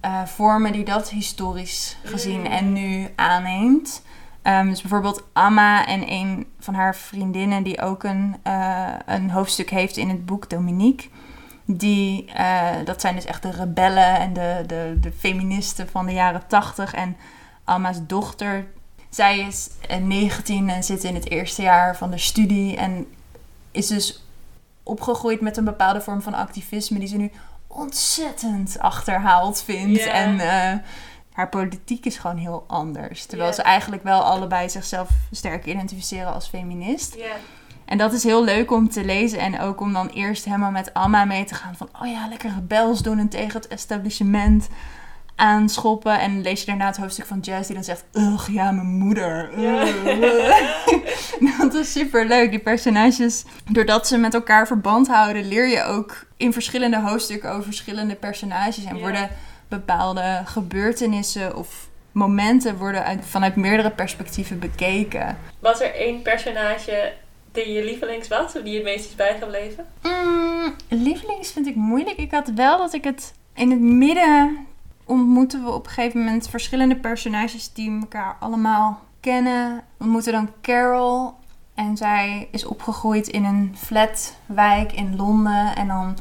eh, 0.00 0.24
vormen 0.24 0.72
die 0.72 0.84
dat 0.84 1.10
historisch 1.10 1.96
gezien 2.04 2.40
Mm. 2.40 2.46
en 2.46 2.72
nu 2.72 3.08
aanneemt. 3.16 4.02
Ehm, 4.44 4.68
dus 4.68 4.80
bijvoorbeeld 4.80 5.22
Amma 5.32 5.86
en 5.86 6.12
een 6.12 6.46
van 6.60 6.74
haar 6.74 6.96
vriendinnen 6.96 7.62
die 7.62 7.80
ook 7.80 8.02
een, 8.02 8.36
eh, 8.42 8.92
een 9.06 9.30
hoofdstuk 9.30 9.70
heeft 9.70 9.96
in 9.96 10.08
het 10.08 10.26
boek, 10.26 10.50
Dominique. 10.50 11.08
Die, 11.64 12.32
eh, 12.32 12.70
dat 12.84 13.00
zijn 13.00 13.14
dus 13.14 13.24
echt 13.24 13.42
de 13.42 13.50
rebellen 13.50 14.18
en 14.18 14.32
de, 14.32 14.64
de, 14.66 14.96
de 15.00 15.12
feministen 15.12 15.88
van 15.88 16.06
de 16.06 16.12
jaren 16.12 16.46
tachtig. 16.46 16.94
En 16.94 17.16
Amma's 17.64 17.98
dochter, 18.06 18.66
zij 19.08 19.38
is 19.38 19.70
eh, 19.88 19.96
19 19.96 20.68
en 20.70 20.84
zit 20.84 21.04
in 21.04 21.14
het 21.14 21.30
eerste 21.30 21.62
jaar 21.62 21.96
van 21.96 22.10
de 22.10 22.18
studie. 22.18 22.76
En 22.76 23.06
is 23.70 23.86
dus 23.86 24.24
opgegroeid 24.82 25.40
met 25.40 25.56
een 25.56 25.64
bepaalde 25.64 26.00
vorm 26.00 26.22
van 26.22 26.34
activisme 26.34 26.98
die 26.98 27.08
ze 27.08 27.16
nu 27.16 27.30
ontzettend 27.66 28.78
achterhaald 28.78 29.62
vindt. 29.62 30.06
En 30.06 30.40
eh, 30.40 30.78
haar 31.34 31.48
politiek 31.48 32.04
is 32.06 32.16
gewoon 32.16 32.36
heel 32.36 32.64
anders. 32.66 33.26
Terwijl 33.26 33.52
ze 33.52 33.62
eigenlijk 33.62 34.02
wel 34.02 34.22
allebei 34.22 34.68
zichzelf 34.68 35.08
sterk 35.30 35.66
identificeren 35.66 36.34
als 36.34 36.48
feminist. 36.48 37.16
En 37.84 37.98
dat 37.98 38.12
is 38.12 38.22
heel 38.22 38.44
leuk 38.44 38.70
om 38.70 38.88
te 38.88 39.04
lezen. 39.04 39.38
En 39.38 39.60
ook 39.60 39.80
om 39.80 39.92
dan 39.92 40.08
eerst 40.08 40.44
helemaal 40.44 40.70
met 40.70 40.94
Amma 40.94 41.24
mee 41.24 41.44
te 41.44 41.54
gaan. 41.54 41.76
Van, 41.76 41.88
oh 42.02 42.08
ja, 42.08 42.28
lekker 42.28 42.50
rebels 42.54 43.02
doen 43.02 43.18
en 43.18 43.28
tegen 43.28 43.60
het 43.60 43.68
establishment 43.68 44.68
aanschoppen. 45.36 46.20
En 46.20 46.42
lees 46.42 46.60
je 46.60 46.66
daarna 46.66 46.86
het 46.86 46.96
hoofdstuk 46.96 47.26
van 47.26 47.40
Jazz 47.40 47.66
die 47.66 47.74
dan 47.74 47.84
zegt... 47.84 48.04
Ugh, 48.12 48.48
ja, 48.48 48.70
mijn 48.70 48.86
moeder. 48.86 49.60
Ja. 49.60 49.86
Ugh." 49.86 51.58
dat 51.60 51.74
is 51.74 51.92
super 51.92 52.26
leuk. 52.26 52.50
Die 52.50 52.58
personages, 52.58 53.44
doordat 53.70 54.06
ze 54.06 54.16
met 54.16 54.34
elkaar 54.34 54.66
verband 54.66 55.08
houden... 55.08 55.48
leer 55.48 55.68
je 55.68 55.82
ook 55.82 56.26
in 56.36 56.52
verschillende 56.52 57.00
hoofdstukken 57.00 57.50
over 57.50 57.64
verschillende 57.64 58.14
personages. 58.14 58.84
En 58.84 58.98
worden 58.98 59.30
bepaalde 59.68 60.42
gebeurtenissen 60.44 61.56
of 61.56 61.88
momenten... 62.12 62.76
worden 62.76 63.04
uit, 63.04 63.26
vanuit 63.26 63.56
meerdere 63.56 63.90
perspectieven 63.90 64.58
bekeken. 64.58 65.38
Was 65.58 65.80
er 65.80 65.94
één 65.94 66.22
personage 66.22 67.12
die 67.52 67.72
je 67.72 67.84
lievelings 67.84 68.28
was? 68.28 68.56
Of 68.56 68.62
die 68.62 68.70
je 68.70 68.74
het 68.74 68.84
meest 68.84 69.04
is 69.04 69.14
bijgebleven? 69.14 69.86
Mm, 70.02 70.74
lievelings 70.88 71.52
vind 71.52 71.66
ik 71.66 71.74
moeilijk. 71.74 72.16
Ik 72.16 72.30
had 72.30 72.50
wel 72.54 72.78
dat 72.78 72.92
ik 72.92 73.04
het 73.04 73.34
in 73.54 73.70
het 73.70 73.80
midden 73.80 74.66
ontmoeten 75.04 75.64
we 75.64 75.70
op 75.70 75.86
een 75.86 75.92
gegeven 75.92 76.18
moment 76.18 76.48
verschillende 76.48 76.96
personages 76.96 77.72
die 77.72 78.00
elkaar 78.00 78.36
allemaal 78.40 79.02
kennen. 79.20 79.76
We 79.96 80.04
ontmoeten 80.04 80.32
dan 80.32 80.50
Carol 80.62 81.34
en 81.74 81.96
zij 81.96 82.48
is 82.50 82.64
opgegroeid 82.64 83.28
in 83.28 83.44
een 83.44 83.74
flatwijk 83.76 84.92
in 84.92 85.16
Londen 85.16 85.76
en 85.76 85.88
dan 85.88 86.16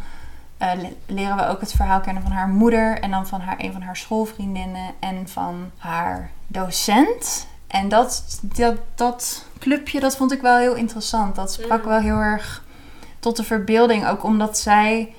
eh, 0.64 0.82
le- 0.82 0.96
leren 1.14 1.36
we 1.36 1.48
ook 1.48 1.60
het 1.60 1.72
verhaal 1.74 2.00
kennen 2.00 2.24
van 2.24 2.32
haar 2.32 2.48
moeder 2.48 3.00
en 3.00 3.12
dan 3.12 3.28
van 3.28 3.42
haar, 3.42 3.56
een 3.58 3.72
van 3.72 3.82
haar 3.82 3.98
schoolvriendinnen 3.98 4.94
en 5.00 5.28
van 5.30 5.72
haar 5.78 6.30
docent. 6.48 7.48
En 7.68 7.90
dat, 7.90 8.40
dat, 8.42 8.76
dat 8.96 9.46
clubje, 9.60 10.00
dat 10.00 10.16
vond 10.18 10.32
ik 10.32 10.42
wel 10.42 10.58
heel 10.58 10.76
interessant. 10.76 11.36
Dat 11.36 11.52
sprak 11.54 11.82
Mm. 11.84 11.90
wel 11.90 12.00
heel 12.00 12.18
erg 12.18 12.64
tot 13.20 13.36
de 13.38 13.44
verbeelding. 13.44 14.08
Ook 14.08 14.24
omdat 14.24 14.58
zij, 14.60 15.14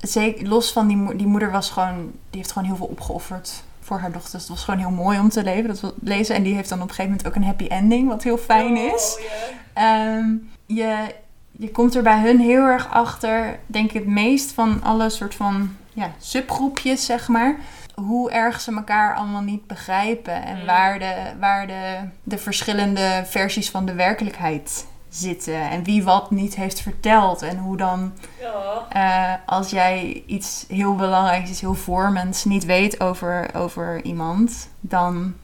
zeker 0.00 0.48
los 0.48 0.72
van 0.72 0.86
die, 0.86 0.96
mo- 0.96 1.16
die 1.16 1.26
moeder 1.26 1.50
was 1.50 1.70
gewoon, 1.70 1.96
die 2.30 2.40
heeft 2.40 2.52
gewoon 2.52 2.68
heel 2.68 2.76
veel 2.76 2.86
opgeofferd 2.86 3.62
voor 3.80 3.98
haar 3.98 4.12
dochters. 4.12 4.42
Het 4.42 4.48
was 4.52 4.64
gewoon 4.64 4.80
heel 4.80 4.90
mooi 4.90 5.18
om 5.18 5.28
te 5.28 5.42
leven, 5.42 5.68
dat 5.68 5.80
we 5.80 5.94
lezen. 6.02 6.34
En 6.34 6.42
die 6.42 6.54
heeft 6.54 6.68
dan 6.68 6.82
op 6.82 6.88
een 6.88 6.94
gegeven 6.94 7.10
moment 7.10 7.28
ook 7.28 7.34
een 7.42 7.44
happy 7.48 7.66
ending, 7.66 8.08
wat 8.08 8.22
heel 8.22 8.38
fijn 8.38 8.76
is. 8.76 9.16
Oh, 9.18 9.24
ja. 9.24 10.16
Ehm, 10.16 10.28
je, 10.66 11.14
je 11.58 11.70
komt 11.70 11.94
er 11.94 12.02
bij 12.02 12.20
hun 12.20 12.40
heel 12.40 12.64
erg 12.66 12.90
achter, 12.90 13.58
denk 13.66 13.88
ik 13.88 13.94
het 13.94 14.06
meest 14.06 14.52
van 14.52 14.82
alle 14.82 15.10
soort 15.10 15.34
van 15.34 15.76
ja, 15.92 16.10
subgroepjes, 16.18 17.04
zeg 17.04 17.28
maar. 17.28 17.56
Hoe 17.94 18.30
erg 18.30 18.60
ze 18.60 18.74
elkaar 18.74 19.14
allemaal 19.14 19.40
niet 19.42 19.66
begrijpen. 19.66 20.44
En 20.44 20.58
Mm. 20.58 20.66
waar, 20.66 20.98
de, 20.98 21.14
waar 21.40 21.66
de, 21.66 21.98
de 22.22 22.38
verschillende 22.38 23.22
versies 23.26 23.70
van 23.70 23.86
de 23.86 23.94
werkelijkheid 23.94 24.86
zitten. 25.08 25.70
En 25.70 25.82
wie 25.84 26.04
wat 26.04 26.30
niet 26.30 26.54
heeft 26.54 26.80
verteld. 26.80 27.42
En 27.42 27.56
hoe 27.58 27.76
dan, 27.76 28.12
Ja. 28.40 28.86
eh, 28.88 29.34
als 29.46 29.70
jij 29.70 30.22
iets 30.26 30.64
heel 30.68 30.94
belangrijks, 30.94 31.50
iets 31.50 31.60
heel 31.60 31.74
vormends 31.74 32.44
niet 32.44 32.64
weet 32.64 33.00
over, 33.00 33.54
over 33.54 34.04
iemand, 34.04 34.68
dan, 34.80 35.34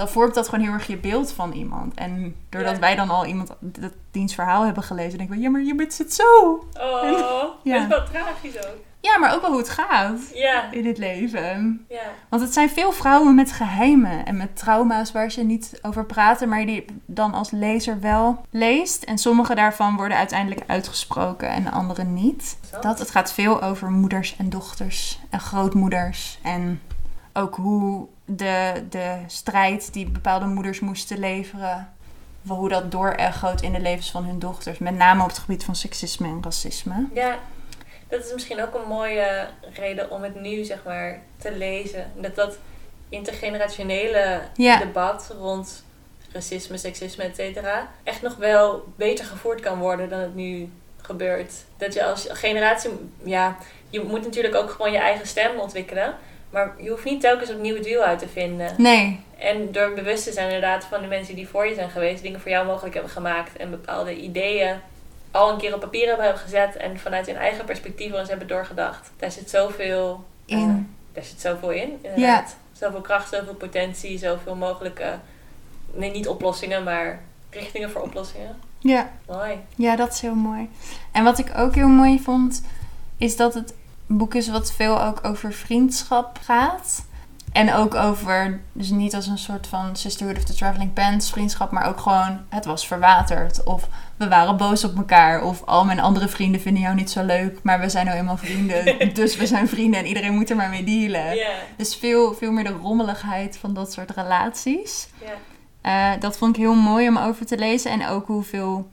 dan 0.00 0.08
vormt 0.08 0.34
dat 0.34 0.48
gewoon 0.48 0.64
heel 0.64 0.72
erg 0.74 0.86
je 0.86 0.96
beeld 0.96 1.32
van 1.32 1.52
iemand. 1.52 1.94
En 1.94 2.34
doordat 2.48 2.74
Ja. 2.74 2.80
wij 2.80 2.94
dan 2.96 3.10
al 3.10 3.26
iemand 3.26 3.52
dat 3.60 3.92
diens 4.10 4.34
verhaal 4.34 4.64
hebben 4.64 4.82
gelezen, 4.82 5.18
denken 5.18 5.36
we, 5.36 5.42
ja, 5.42 5.50
maar 5.50 5.62
je 5.62 5.74
bent 5.74 5.98
het 5.98 6.14
zo. 6.14 6.24
Oh, 6.80 7.42
Ja. 7.62 7.86
dat 7.86 8.02
is 8.02 8.12
wel 8.12 8.22
tragisch 8.22 8.56
ook. 8.56 8.76
Ja, 9.02 9.18
maar 9.18 9.34
ook 9.34 9.40
wel 9.40 9.50
hoe 9.50 9.58
het 9.58 9.68
gaat 9.68 10.18
Ja, 10.34 10.70
in 10.70 10.86
het 10.86 10.98
leven. 10.98 11.84
ja. 11.88 12.00
Want 12.28 12.42
het 12.42 12.52
zijn 12.52 12.70
veel 12.70 12.92
vrouwen 12.92 13.34
met 13.34 13.52
geheimen 13.52 14.24
en 14.26 14.36
met 14.36 14.56
trauma's 14.56 15.12
waar 15.12 15.30
ze 15.30 15.42
niet 15.42 15.78
over 15.82 16.04
praten, 16.04 16.48
maar 16.48 16.66
die 16.66 16.84
dan 17.06 17.34
als 17.34 17.50
lezer 17.50 18.00
wel 18.00 18.44
leest. 18.50 19.02
En 19.02 19.18
sommige 19.18 19.54
daarvan 19.54 19.96
worden 19.96 20.16
uiteindelijk 20.16 20.62
uitgesproken 20.66 21.48
en 21.48 21.72
andere 21.72 22.04
niet. 22.04 22.58
Dat, 22.80 22.98
het 22.98 23.10
gaat 23.10 23.32
veel 23.32 23.62
over 23.62 23.90
moeders 23.90 24.36
en 24.36 24.48
dochters 24.50 25.18
en 25.30 25.40
grootmoeders. 25.40 26.38
En 26.42 26.80
ook 27.32 27.54
hoe 27.56 28.06
de, 28.36 28.84
de 28.90 29.16
strijd 29.26 29.92
die 29.92 30.06
bepaalde 30.10 30.46
moeders 30.46 30.80
moesten 30.80 31.18
leveren, 31.18 31.92
hoe 32.46 32.68
dat 32.68 32.90
doorechoot 32.90 33.62
in 33.62 33.72
de 33.72 33.80
levens 33.80 34.10
van 34.10 34.24
hun 34.24 34.38
dochters. 34.38 34.78
Met 34.78 34.94
name 34.94 35.22
op 35.22 35.28
het 35.28 35.38
gebied 35.38 35.64
van 35.64 35.76
seksisme 35.76 36.26
en 36.26 36.40
racisme. 36.42 37.06
Ja, 37.14 37.38
dat 38.08 38.24
is 38.24 38.32
misschien 38.32 38.62
ook 38.62 38.74
een 38.74 38.88
mooie 38.88 39.46
reden 39.74 40.10
om 40.10 40.22
het 40.22 40.40
nu, 40.40 40.64
zeg 40.64 40.78
maar, 40.84 41.18
te 41.36 41.52
lezen. 41.56 42.10
Dat 42.16 42.34
dat 42.34 42.58
intergenerationele 43.08 44.40
Ja. 44.54 44.78
debat 44.78 45.34
rond 45.38 45.84
racisme, 46.32 46.76
seksisme, 46.76 47.24
et 47.24 47.36
cetera, 47.36 47.88
echt 48.02 48.22
nog 48.22 48.36
wel 48.36 48.84
beter 48.96 49.24
gevoerd 49.24 49.60
kan 49.60 49.78
worden 49.78 50.08
dan 50.08 50.18
het 50.20 50.34
nu 50.34 50.70
gebeurt. 51.00 51.52
Dat 51.76 51.94
je 51.94 52.04
als 52.04 52.26
generatie, 52.30 52.90
ja, 53.22 53.56
je 53.90 54.00
moet 54.02 54.22
natuurlijk 54.24 54.54
ook 54.54 54.70
gewoon 54.70 54.92
je 54.92 54.98
eigen 54.98 55.26
stem 55.26 55.58
ontwikkelen. 55.58 56.14
Maar 56.50 56.72
je 56.78 56.90
hoeft 56.90 57.04
niet 57.04 57.20
telkens 57.20 57.50
opnieuw 57.50 57.74
het 57.74 57.84
wiel 57.84 58.02
uit 58.02 58.18
te 58.18 58.28
vinden. 58.28 58.74
Nee, 58.78 59.20
En 59.38 59.72
door 59.72 59.94
bewust 59.94 60.24
te 60.24 60.32
zijn 60.32 60.46
inderdaad 60.46 60.84
van 60.84 61.00
de 61.00 61.06
mensen 61.06 61.34
die 61.34 61.48
voor 61.48 61.66
je 61.66 61.74
zijn 61.74 61.90
geweest, 61.90 62.22
dingen 62.22 62.40
voor 62.40 62.50
jou 62.50 62.66
mogelijk 62.66 62.94
hebben 62.94 63.12
gemaakt 63.12 63.56
en 63.56 63.70
bepaalde 63.70 64.16
ideeën 64.20 64.76
al 65.30 65.50
een 65.52 65.58
keer 65.58 65.74
op 65.74 65.80
papier 65.80 66.06
hebben 66.08 66.38
gezet 66.38 66.76
en 66.76 66.98
vanuit 66.98 67.26
hun 67.26 67.36
eigen 67.36 67.64
perspectief 67.64 68.12
eens 68.12 68.28
hebben 68.28 68.48
doorgedacht. 68.48 69.10
Daar 69.16 69.30
zit 69.32 69.50
zoveel 69.50 70.24
in. 70.44 70.58
eh, 70.58 71.14
daar 71.14 71.24
zit 71.24 71.40
zoveel 71.40 71.70
in, 71.70 71.98
inderdaad. 72.02 72.56
Zoveel 72.72 73.00
kracht, 73.00 73.28
zoveel 73.34 73.54
potentie, 73.54 74.18
zoveel 74.18 74.54
mogelijke, 74.54 75.18
nee 75.92 76.10
niet 76.10 76.28
oplossingen, 76.28 76.84
maar 76.84 77.20
richtingen 77.50 77.90
voor 77.90 78.00
oplossingen. 78.02 78.56
Ja. 78.78 79.10
Mooi. 79.26 79.58
Ja, 79.76 79.96
dat 79.96 80.12
is 80.12 80.20
heel 80.20 80.34
mooi. 80.34 80.70
En 81.12 81.24
wat 81.24 81.38
ik 81.38 81.52
ook 81.56 81.74
heel 81.74 81.88
mooi 81.88 82.20
vond, 82.20 82.62
is 83.16 83.36
dat 83.36 83.54
het 83.54 83.74
boek 84.16 84.34
is 84.34 84.48
wat 84.48 84.72
veel 84.72 85.02
ook 85.02 85.18
over 85.22 85.52
vriendschap 85.52 86.38
gaat. 86.42 87.08
En 87.52 87.74
ook 87.74 87.94
over, 87.94 88.60
dus 88.72 88.90
niet 88.90 89.14
als 89.14 89.26
een 89.26 89.38
soort 89.38 89.66
van 89.66 89.96
Sisterhood 89.96 90.36
of 90.36 90.44
the 90.44 90.54
Traveling 90.54 90.92
Pants 90.92 91.30
vriendschap, 91.30 91.70
maar 91.70 91.88
ook 91.88 92.00
gewoon, 92.00 92.40
het 92.48 92.64
was 92.64 92.86
verwaterd. 92.86 93.64
Of 93.64 93.88
we 94.16 94.28
waren 94.28 94.56
boos 94.56 94.84
op 94.84 94.96
elkaar. 94.96 95.42
Of 95.42 95.62
al 95.64 95.84
mijn 95.84 96.00
andere 96.00 96.28
vrienden 96.28 96.60
vinden 96.60 96.82
jou 96.82 96.94
niet 96.94 97.10
zo 97.10 97.24
leuk, 97.24 97.58
maar 97.62 97.80
we 97.80 97.88
zijn 97.88 98.06
nou 98.06 98.18
eenmaal 98.18 98.36
vrienden. 98.36 98.98
dus 99.14 99.36
we 99.36 99.46
zijn 99.46 99.68
vrienden 99.68 100.00
en 100.00 100.06
iedereen 100.06 100.34
moet 100.34 100.50
er 100.50 100.56
maar 100.56 100.70
mee 100.70 100.84
dealen. 100.84 101.38
Dus 101.76 101.96
veel, 101.96 102.34
veel 102.34 102.52
meer 102.52 102.64
de 102.64 102.76
rommeligheid 102.82 103.58
van 103.58 103.74
dat 103.74 103.92
soort 103.92 104.10
relaties. 104.10 105.08
Eh, 105.80 106.12
dat 106.20 106.38
vond 106.38 106.56
ik 106.56 106.62
heel 106.62 106.74
mooi 106.74 107.08
om 107.08 107.16
over 107.16 107.46
te 107.46 107.58
lezen. 107.58 107.90
En 107.90 108.06
ook 108.06 108.26
hoeveel 108.26 108.88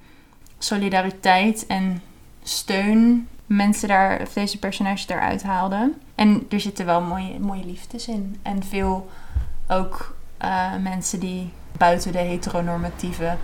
solidariteit 0.58 1.66
en 1.66 2.02
steun 2.44 3.28
mensen 3.48 3.88
daar, 3.88 4.22
of 4.22 4.34
deze 4.34 4.60
personages 4.60 5.06
daaruit 5.06 5.44
haalden. 5.44 6.02
En 6.16 6.46
er 6.50 6.60
zitten 6.60 6.86
wel 6.86 7.02
mooie, 7.02 7.40
mooie 7.40 7.66
liefdes 7.66 8.08
in. 8.08 8.40
En 8.42 8.64
veel 8.64 9.10
ook 9.68 10.16
eh, 10.38 10.76
mensen 10.76 11.20
die 11.20 11.52
buiten 11.78 12.12
de 12.12 12.18
heteronormatieve 12.18 13.36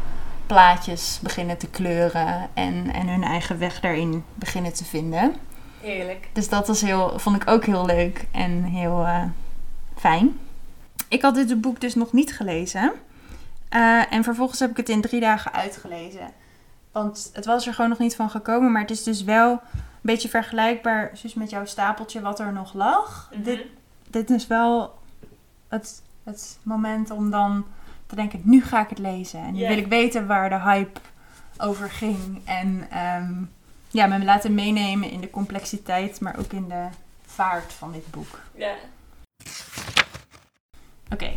plaatjes 0.46 1.20
beginnen 1.22 1.58
te 1.58 1.68
kleuren. 1.68 2.50
En, 2.54 2.94
en 2.94 3.08
hun 3.08 3.24
eigen 3.24 3.60
weg 3.60 3.80
daarin 3.80 4.24
beginnen 4.36 4.74
te 4.74 4.86
vinden. 4.86 5.36
Heerlijk. 5.82 6.30
Dus 6.34 6.50
dat 6.50 6.68
was 6.68 6.82
heel, 6.82 7.20
vond 7.20 7.36
ik 7.36 7.50
ook 7.50 7.66
heel 7.66 7.86
leuk 7.86 8.26
en 8.32 8.64
heel 8.64 9.06
eh, 9.06 9.24
fijn. 9.98 10.40
Ik 11.08 11.22
had 11.22 11.36
dit 11.36 11.62
boek 11.62 11.82
dus 11.82 11.96
nog 11.96 12.14
niet 12.14 12.36
gelezen. 12.36 12.92
Eh, 13.70 14.14
en 14.14 14.24
vervolgens 14.24 14.60
heb 14.60 14.70
ik 14.70 14.78
het 14.78 14.90
in 14.90 15.02
drie 15.02 15.20
dagen 15.20 15.54
uitgelezen. 15.54 16.32
Want 16.92 17.30
het 17.34 17.46
was 17.46 17.68
er 17.68 17.74
gewoon 17.74 17.90
nog 17.90 18.00
niet 18.00 18.16
van 18.16 18.30
gekomen. 18.30 18.72
Maar 18.72 18.82
het 18.82 18.92
is 18.92 19.04
dus 19.04 19.24
wel 19.24 19.62
beetje 20.04 20.30
vergelijkbaar 20.30 21.12
zus 21.14 21.34
met 21.34 21.50
jouw 21.50 21.66
stapeltje 21.66 22.22
wat 22.22 22.40
er 22.40 22.54
nog 22.54 22.74
lag. 22.74 23.30
Mhm. 23.32 23.44
Dit, 23.44 23.66
dit 24.10 24.30
is 24.30 24.48
wel 24.48 25.00
het, 25.68 26.02
het 26.24 26.58
moment 26.64 27.12
om 27.12 27.30
dan 27.30 27.66
te 28.06 28.16
denken, 28.16 28.42
nu 28.44 28.64
ga 28.64 28.82
ik 28.84 28.90
het 28.90 29.00
lezen. 29.00 29.40
En 29.40 29.54
nu 29.54 29.68
wil 29.68 29.78
ik 29.78 29.88
weten 29.88 30.28
waar 30.28 30.50
de 30.50 30.60
hype 30.60 31.00
over 31.58 31.90
ging. 31.90 32.42
En 32.46 32.88
ehm, 32.90 33.34
ja, 33.90 34.06
me 34.06 34.24
laten 34.24 34.54
meenemen 34.54 35.10
in 35.10 35.22
de 35.22 35.30
complexiteit, 35.30 36.20
maar 36.20 36.40
ook 36.40 36.52
in 36.52 36.68
de 36.68 36.88
vaart 37.26 37.74
van 37.74 37.92
dit 37.92 38.12
boek. 38.12 38.40
Ja. 38.56 38.74
Oké, 41.10 41.32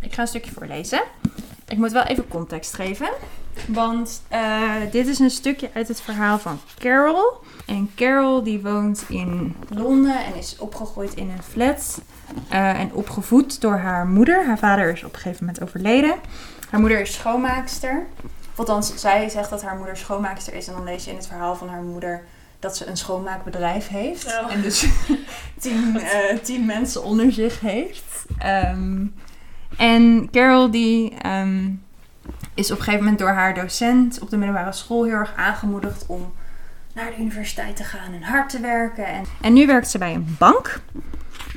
ik 0.00 0.14
ga 0.14 0.20
een 0.20 0.28
stukje 0.28 0.52
voorlezen. 0.52 1.02
Ik 1.68 1.78
moet 1.78 1.92
wel 1.92 2.02
even 2.02 2.28
context 2.28 2.74
geven. 2.74 3.10
Want 3.66 4.22
eh, 4.28 4.80
dit 4.90 5.06
is 5.06 5.18
een 5.18 5.30
stukje 5.30 5.70
uit 5.74 5.88
het 5.88 6.00
verhaal 6.00 6.38
van 6.38 6.60
Carol. 6.78 7.40
En 7.66 7.90
Carol 7.96 8.42
die 8.42 8.60
woont 8.60 9.04
in 9.08 9.56
Londen 9.68 10.24
en 10.24 10.34
is 10.34 10.56
opgegroeid 10.58 11.14
in 11.14 11.30
een 11.30 11.42
flat. 11.42 12.00
eh, 12.48 12.80
en 12.80 12.92
opgevoed 12.92 13.60
door 13.60 13.76
haar 13.76 14.06
moeder. 14.06 14.46
Haar 14.46 14.58
vader 14.58 14.92
is 14.92 15.04
op 15.04 15.12
een 15.14 15.20
gegeven 15.20 15.44
moment 15.44 15.62
overleden. 15.62 16.14
Haar 16.70 16.80
moeder 16.80 17.00
is 17.00 17.12
schoonmaakster. 17.14 18.06
Althans, 18.54 18.96
zij 18.96 19.28
zegt 19.28 19.50
dat 19.50 19.62
haar 19.62 19.76
moeder 19.76 19.96
schoonmaakster 19.96 20.54
is. 20.54 20.66
En 20.66 20.72
dan 20.74 20.84
lees 20.84 21.04
je 21.04 21.10
in 21.10 21.16
het 21.16 21.26
verhaal 21.26 21.56
van 21.56 21.68
haar 21.68 21.82
moeder 21.82 22.22
dat 22.58 22.76
ze 22.76 22.86
een 22.86 22.96
schoonmaakbedrijf 22.96 23.88
heeft. 23.88 24.26
Oh. 24.26 24.52
En 24.52 24.62
dus 24.62 24.86
tien, 25.60 26.00
eh, 26.00 26.38
tien 26.42 26.66
mensen 26.66 27.02
onder 27.02 27.32
zich 27.32 27.60
heeft. 27.60 28.24
Ehm, 28.38 29.06
en 29.76 30.28
Carol 30.30 30.70
die 30.70 31.14
ehm, 31.18 31.70
is 32.54 32.70
op 32.70 32.76
een 32.78 32.82
gegeven 32.84 33.04
moment 33.04 33.18
door 33.18 33.28
haar 33.30 33.54
docent 33.54 34.18
op 34.20 34.30
de 34.30 34.36
middelbare 34.36 34.72
school 34.72 35.04
heel 35.04 35.14
erg 35.14 35.32
aangemoedigd 35.36 36.04
om 36.06 36.32
naar 36.94 37.10
de 37.10 37.20
universiteit 37.20 37.76
te 37.76 37.84
gaan 37.84 38.12
en 38.12 38.22
hard 38.22 38.48
te 38.48 38.60
werken. 38.60 39.06
En, 39.06 39.24
en 39.40 39.52
nu 39.52 39.66
werkt 39.66 39.88
ze 39.88 39.98
bij 39.98 40.14
een 40.14 40.36
bank 40.38 40.80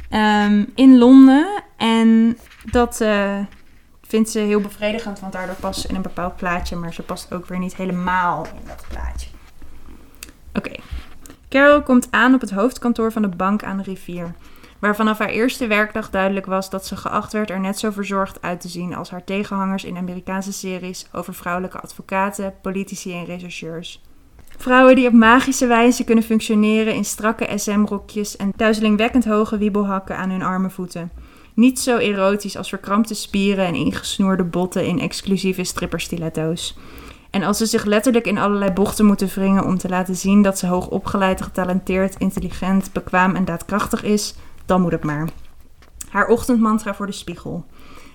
ehm, 0.09 0.65
in 0.75 0.97
Londen. 0.97 1.63
En 1.77 2.37
dat 2.71 3.01
eh, 3.01 3.39
vindt 4.01 4.29
ze 4.29 4.39
heel 4.39 4.61
bevredigend, 4.61 5.19
want 5.19 5.33
daardoor 5.33 5.55
past 5.55 5.81
ze 5.81 5.87
in 5.87 5.95
een 5.95 6.01
bepaald 6.01 6.35
plaatje. 6.35 6.75
Maar 6.75 6.93
ze 6.93 7.01
past 7.01 7.33
ook 7.33 7.45
weer 7.45 7.59
niet 7.59 7.75
helemaal 7.75 8.45
in 8.45 8.67
dat 8.67 8.85
plaatje. 8.89 9.29
Oké. 10.53 10.71
Carol 11.49 11.83
komt 11.83 12.07
aan 12.11 12.33
op 12.33 12.41
het 12.41 12.51
hoofdkantoor 12.51 13.11
van 13.11 13.21
de 13.21 13.27
bank 13.27 13.63
aan 13.63 13.77
de 13.77 13.83
rivier. 13.83 14.33
Waar 14.79 14.95
vanaf 14.95 15.17
haar 15.17 15.29
eerste 15.29 15.67
werkdag 15.67 16.09
duidelijk 16.09 16.45
was 16.45 16.69
dat 16.69 16.85
ze 16.85 16.97
geacht 16.97 17.33
werd 17.33 17.49
er 17.49 17.59
net 17.59 17.79
zo 17.79 17.91
verzorgd 17.91 18.41
uit 18.41 18.61
te 18.61 18.67
zien 18.67 18.95
als 18.95 19.09
haar 19.09 19.23
tegenhangers 19.23 19.83
in 19.83 19.97
Amerikaanse 19.97 20.53
series 20.53 21.07
over 21.11 21.33
vrouwelijke 21.33 21.79
advocaten, 21.79 22.53
politici 22.61 23.13
en 23.13 23.25
rechercheurs. 23.25 24.01
Vrouwen 24.57 24.95
die 24.95 25.07
op 25.07 25.13
magische 25.13 25.67
wijze 25.67 26.03
kunnen 26.03 26.23
functioneren 26.23 26.93
in 26.93 27.05
strakke 27.05 27.57
SM-rokjes 27.57 28.35
en 28.35 28.51
duizelingwekkend 28.55 29.25
hoge 29.25 29.57
wiebelhakken 29.57 30.17
aan 30.17 30.29
hun 30.29 30.41
arme 30.41 30.69
voeten. 30.69 31.11
Niet 31.53 31.79
zo 31.79 31.97
erotisch 31.97 32.57
als 32.57 32.69
verkrampte 32.69 33.13
spieren 33.13 33.65
en 33.65 33.75
ingesnoerde 33.75 34.43
botten 34.43 34.85
in 34.85 34.99
exclusieve 34.99 35.63
stripperstiletto's. 35.63 36.77
En 37.29 37.43
als 37.43 37.57
ze 37.57 37.65
zich 37.65 37.85
letterlijk 37.85 38.25
in 38.25 38.37
allerlei 38.37 38.71
bochten 38.71 39.05
moeten 39.05 39.27
wringen 39.27 39.65
om 39.65 39.77
te 39.77 39.89
laten 39.89 40.15
zien 40.15 40.41
dat 40.41 40.59
ze 40.59 40.67
hoog 40.67 40.87
opgeleid, 40.87 41.41
getalenteerd, 41.41 42.15
intelligent, 42.17 42.93
bekwaam 42.93 43.35
en 43.35 43.45
daadkrachtig 43.45 44.03
is, 44.03 44.35
dan 44.65 44.81
moet 44.81 44.91
het 44.91 45.03
maar. 45.03 45.29
Haar 46.09 46.27
ochtendmantra 46.27 46.95
voor 46.95 47.05
de 47.05 47.11
spiegel. 47.11 47.65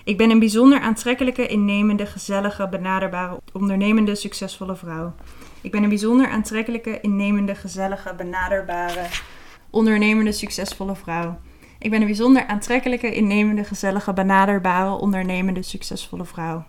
Ik 0.05 0.17
ben 0.17 0.31
een 0.31 0.39
bijzonder 0.39 0.81
aantrekkelijke, 0.81 1.47
innemende, 1.47 2.07
gezellige, 2.07 2.69
benaderbare, 2.69 3.41
ondernemende, 3.53 4.15
succesvolle 4.15 4.77
vrouw. 4.77 5.15
Ik 5.63 5.71
ben 5.71 5.83
een 5.83 5.89
bijzonder 5.89 6.29
aantrekkelijke, 6.29 7.01
innemende, 7.01 7.55
gezellige, 7.55 8.15
benaderbare, 8.15 9.07
ondernemende, 9.71 10.33
succesvolle 10.33 10.97
vrouw. 10.97 11.39
Ik 11.79 11.91
ben 11.91 12.01
een 12.01 12.07
bijzonder 12.07 12.47
aantrekkelijke, 12.47 13.15
innemende, 13.15 13.65
gezellige, 13.65 14.13
benaderbare, 14.13 14.91
ondernemende, 14.91 15.63
succesvolle 15.63 16.25
vrouw. 16.25 16.65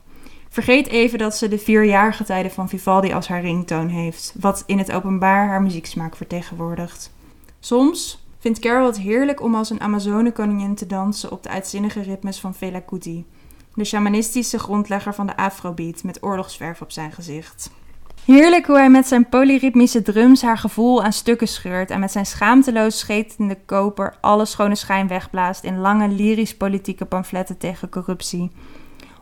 Vergeet 0.50 0.88
even 0.88 1.20
dat 1.20 1.38
ze 1.38 1.48
de 1.48 1.58
vier 1.58 1.84
jaargetijden 1.84 2.52
van 2.52 2.70
Vivaldi 2.70 3.14
als 3.14 3.28
haar 3.28 3.42
ringtoon 3.42 3.88
heeft, 3.88 4.34
wat 4.39 4.64
in 4.66 4.78
het 4.78 4.92
openbaar 4.92 5.48
haar 5.48 5.62
muzieksmaak 5.62 6.16
vertegenwoordigt. 6.16 7.14
Soms 7.60 8.26
vindt 8.39 8.60
Carol 8.60 8.86
het 8.86 9.00
heerlijk 9.00 9.42
om 9.42 9.56
als 9.56 9.70
een 9.70 9.82
Amazonekoningin 9.82 10.76
te 10.76 10.88
dansen 10.88 11.32
op 11.32 11.44
de 11.44 11.50
uitzinnige 11.50 12.02
ritmes 12.02 12.39
van 12.39 12.56
Fela 12.56 12.80
Kuti, 12.80 13.26
de 13.74 13.84
shamanistische 13.84 14.60
grondlegger 14.60 15.14
van 15.14 15.28
de 15.28 15.38
afrobeat 15.38 16.04
met 16.04 16.24
oorlogsverf 16.24 16.82
op 16.82 16.92
zijn 16.92 17.12
gezicht. 17.12 17.72
Heerlijk 18.26 18.66
hoe 18.66 18.78
hij 18.78 18.90
met 18.90 19.08
zijn 19.08 19.30
polyritmische 19.30 20.02
drums 20.02 20.42
haar 20.42 20.58
gevoel 20.58 21.04
aan 21.04 21.14
stukken 21.14 21.48
scheurt 21.48 21.90
en 21.90 22.00
met 22.00 22.12
zijn 22.12 22.26
schaamteloos 22.26 23.00
schetende 23.00 23.58
koper 23.66 24.16
alle 24.20 24.46
schone 24.46 24.76
schijn 24.76 25.08
wegblaast 25.08 25.64
in 25.64 25.78
lange 25.78 26.08
lyrisch-politieke 26.08 27.06
pamfletten 27.06 27.58
tegen 27.58 27.90
corruptie. 27.90 28.52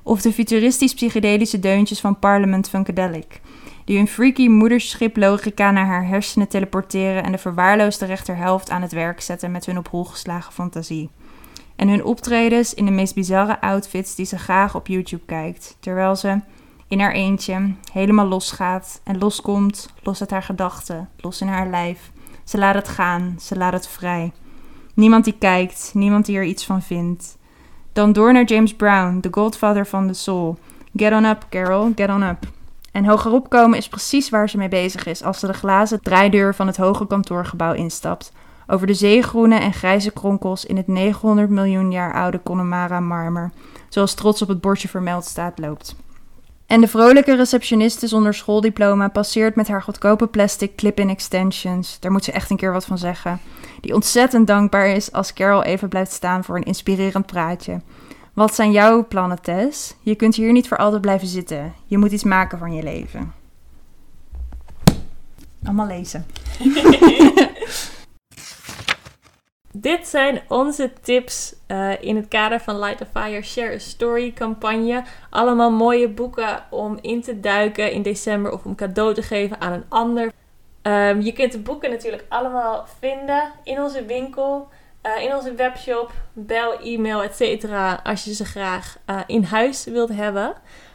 Of 0.03 0.21
de 0.21 0.33
futuristisch-psychedelische 0.33 1.59
deuntjes 1.59 1.99
van 1.99 2.19
Parliament 2.19 2.69
Funkadelic, 2.69 3.41
die 3.85 3.97
hun 3.97 4.07
freaky 4.07 4.47
moederschiplogica 4.47 5.71
naar 5.71 5.85
haar 5.85 6.07
hersenen 6.07 6.47
teleporteren 6.47 7.23
en 7.23 7.31
de 7.31 7.37
verwaarloosde 7.37 8.05
rechterhelft 8.05 8.69
aan 8.69 8.81
het 8.81 8.91
werk 8.91 9.21
zetten 9.21 9.51
met 9.51 9.65
hun 9.65 9.77
op 9.77 9.87
hol 9.87 10.03
geslagen 10.03 10.53
fantasie. 10.53 11.09
En 11.75 11.87
hun 11.87 12.03
optredens 12.03 12.73
in 12.73 12.85
de 12.85 12.91
meest 12.91 13.15
bizarre 13.15 13.61
outfits 13.61 14.15
die 14.15 14.25
ze 14.25 14.37
graag 14.37 14.75
op 14.75 14.87
YouTube 14.87 15.25
kijkt, 15.25 15.77
terwijl 15.79 16.15
ze 16.15 16.39
in 16.89 16.99
haar 16.99 17.11
eentje 17.11 17.73
helemaal 17.91 18.27
losgaat 18.27 19.01
en 19.03 19.17
loskomt, 19.17 19.93
los 20.03 20.19
uit 20.21 20.29
haar 20.29 20.43
gedachten, 20.43 21.09
los 21.17 21.41
in 21.41 21.47
haar 21.47 21.69
lijf. 21.69 22.11
Ze 22.43 22.57
laat 22.57 22.75
het 22.75 22.87
gaan, 22.87 23.35
ze 23.39 23.57
laat 23.57 23.73
het 23.73 23.87
vrij. 23.87 24.31
Niemand 24.93 25.23
die 25.23 25.35
kijkt, 25.39 25.91
niemand 25.93 26.25
die 26.25 26.37
er 26.37 26.43
iets 26.43 26.65
van 26.65 26.81
vindt. 26.81 27.37
Dan 27.93 28.13
door 28.13 28.33
naar 28.33 28.43
James 28.43 28.75
Brown, 28.75 29.19
de 29.19 29.27
godfather 29.31 29.87
van 29.87 30.07
de 30.07 30.13
soul. 30.13 30.57
Get 30.95 31.13
on 31.13 31.25
up, 31.25 31.45
Carol, 31.49 31.91
get 31.95 32.09
on 32.09 32.23
up. 32.23 32.47
En 32.91 33.05
hogerop 33.05 33.49
komen 33.49 33.77
is 33.77 33.87
precies 33.87 34.29
waar 34.29 34.49
ze 34.49 34.57
mee 34.57 34.69
bezig 34.69 35.05
is 35.05 35.23
als 35.23 35.39
ze 35.39 35.47
de 35.47 35.53
glazen 35.53 36.01
draaideur 36.01 36.55
van 36.55 36.67
het 36.67 36.77
hoge 36.77 37.07
kantoorgebouw 37.07 37.73
instapt. 37.73 38.31
Over 38.67 38.87
de 38.87 38.93
zeegroene 38.93 39.55
en 39.55 39.73
grijze 39.73 40.11
kronkels 40.11 40.65
in 40.65 40.77
het 40.77 40.87
900 40.87 41.49
miljoen 41.49 41.91
jaar 41.91 42.13
oude 42.13 42.43
Connemara 42.43 42.99
marmer, 42.99 43.51
zoals 43.89 44.13
trots 44.13 44.41
op 44.41 44.47
het 44.47 44.61
bordje 44.61 44.87
vermeld 44.87 45.25
staat, 45.25 45.59
loopt. 45.59 45.95
En 46.69 46.81
de 46.81 46.87
vrolijke 46.87 47.35
receptioniste 47.35 48.07
zonder 48.07 48.33
schooldiploma 48.33 49.07
passeert 49.07 49.55
met 49.55 49.67
haar 49.67 49.81
goedkope 49.81 50.27
plastic 50.27 50.75
clip-in 50.75 51.09
extensions. 51.09 51.99
Daar 51.99 52.11
moet 52.11 52.23
ze 52.23 52.31
echt 52.31 52.49
een 52.49 52.57
keer 52.57 52.71
wat 52.71 52.85
van 52.85 52.97
zeggen. 52.97 53.39
Die 53.81 53.93
ontzettend 53.93 54.47
dankbaar 54.47 54.87
is 54.87 55.11
als 55.11 55.33
Carol 55.33 55.63
even 55.63 55.89
blijft 55.89 56.11
staan 56.11 56.43
voor 56.43 56.55
een 56.55 56.63
inspirerend 56.63 57.25
praatje. 57.25 57.81
Wat 58.33 58.55
zijn 58.55 58.71
jouw 58.71 59.07
plannen, 59.07 59.41
Tess? 59.41 59.95
Je 60.01 60.15
kunt 60.15 60.35
hier 60.35 60.51
niet 60.51 60.67
voor 60.67 60.77
altijd 60.77 61.01
blijven 61.01 61.27
zitten. 61.27 61.73
Je 61.85 61.97
moet 61.97 62.11
iets 62.11 62.23
maken 62.23 62.57
van 62.57 62.73
je 62.73 62.83
leven. 62.83 63.33
Allemaal 65.63 65.87
lezen. 65.87 66.25
Dit 69.73 70.07
zijn 70.07 70.41
onze 70.47 70.91
tips 71.01 71.55
eh, 71.67 72.01
in 72.01 72.15
het 72.15 72.27
kader 72.27 72.59
van 72.59 72.79
Light 72.79 73.01
a 73.01 73.05
Fire 73.05 73.41
Share 73.41 73.73
a 73.73 73.77
Story 73.77 74.33
campagne. 74.33 75.03
Allemaal 75.29 75.71
mooie 75.71 76.07
boeken 76.07 76.63
om 76.69 76.97
in 77.01 77.21
te 77.21 77.39
duiken 77.39 77.91
in 77.91 78.01
december 78.01 78.51
of 78.51 78.65
om 78.65 78.75
cadeau 78.75 79.13
te 79.13 79.21
geven 79.21 79.61
aan 79.61 79.71
een 79.71 79.85
ander. 79.89 80.31
Ehm, 80.81 81.19
je 81.21 81.33
kunt 81.33 81.51
de 81.51 81.59
boeken 81.59 81.89
natuurlijk 81.89 82.25
allemaal 82.29 82.85
vinden 82.99 83.51
in 83.63 83.81
onze 83.81 84.05
winkel, 84.05 84.67
eh, 85.01 85.23
in 85.23 85.35
onze 85.35 85.53
webshop, 85.53 86.11
bel, 86.33 86.79
e-mail, 86.79 87.23
etc. 87.23 87.65
Als 88.03 88.23
je 88.23 88.33
ze 88.33 88.45
graag 88.45 88.97
eh, 89.05 89.19
in 89.27 89.43
huis 89.43 89.85
wilt 89.85 90.13
hebben. 90.13 90.53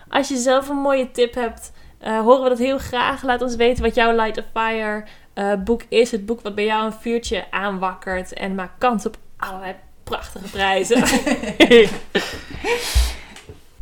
Als 0.09 0.29
je 0.29 0.37
zelf 0.37 0.69
een 0.69 0.77
mooie 0.77 1.11
tip 1.11 1.35
hebt, 1.35 1.73
horen 2.01 2.43
we 2.43 2.49
dat 2.49 2.59
heel 2.59 2.79
graag. 2.79 3.23
Laat 3.23 3.43
ons 3.43 3.57
weten 3.57 3.83
wat 3.83 3.95
jouw 3.95 4.13
Light 4.13 4.39
a 4.39 4.43
Fire 4.53 5.05
eh, 5.35 5.53
boek 5.65 5.83
is. 5.89 6.11
Het 6.11 6.27
boek 6.27 6.41
wat 6.41 6.55
bij 6.55 6.65
jou 6.65 6.87
een 6.87 6.93
vuurtje 6.93 7.51
aanwakkert 7.51 8.33
en 8.33 8.55
maakt 8.55 8.79
kans 8.79 9.07
op 9.07 9.17
allerlei 9.37 9.75
prachtige 10.05 10.51
prijzen. 10.51 11.03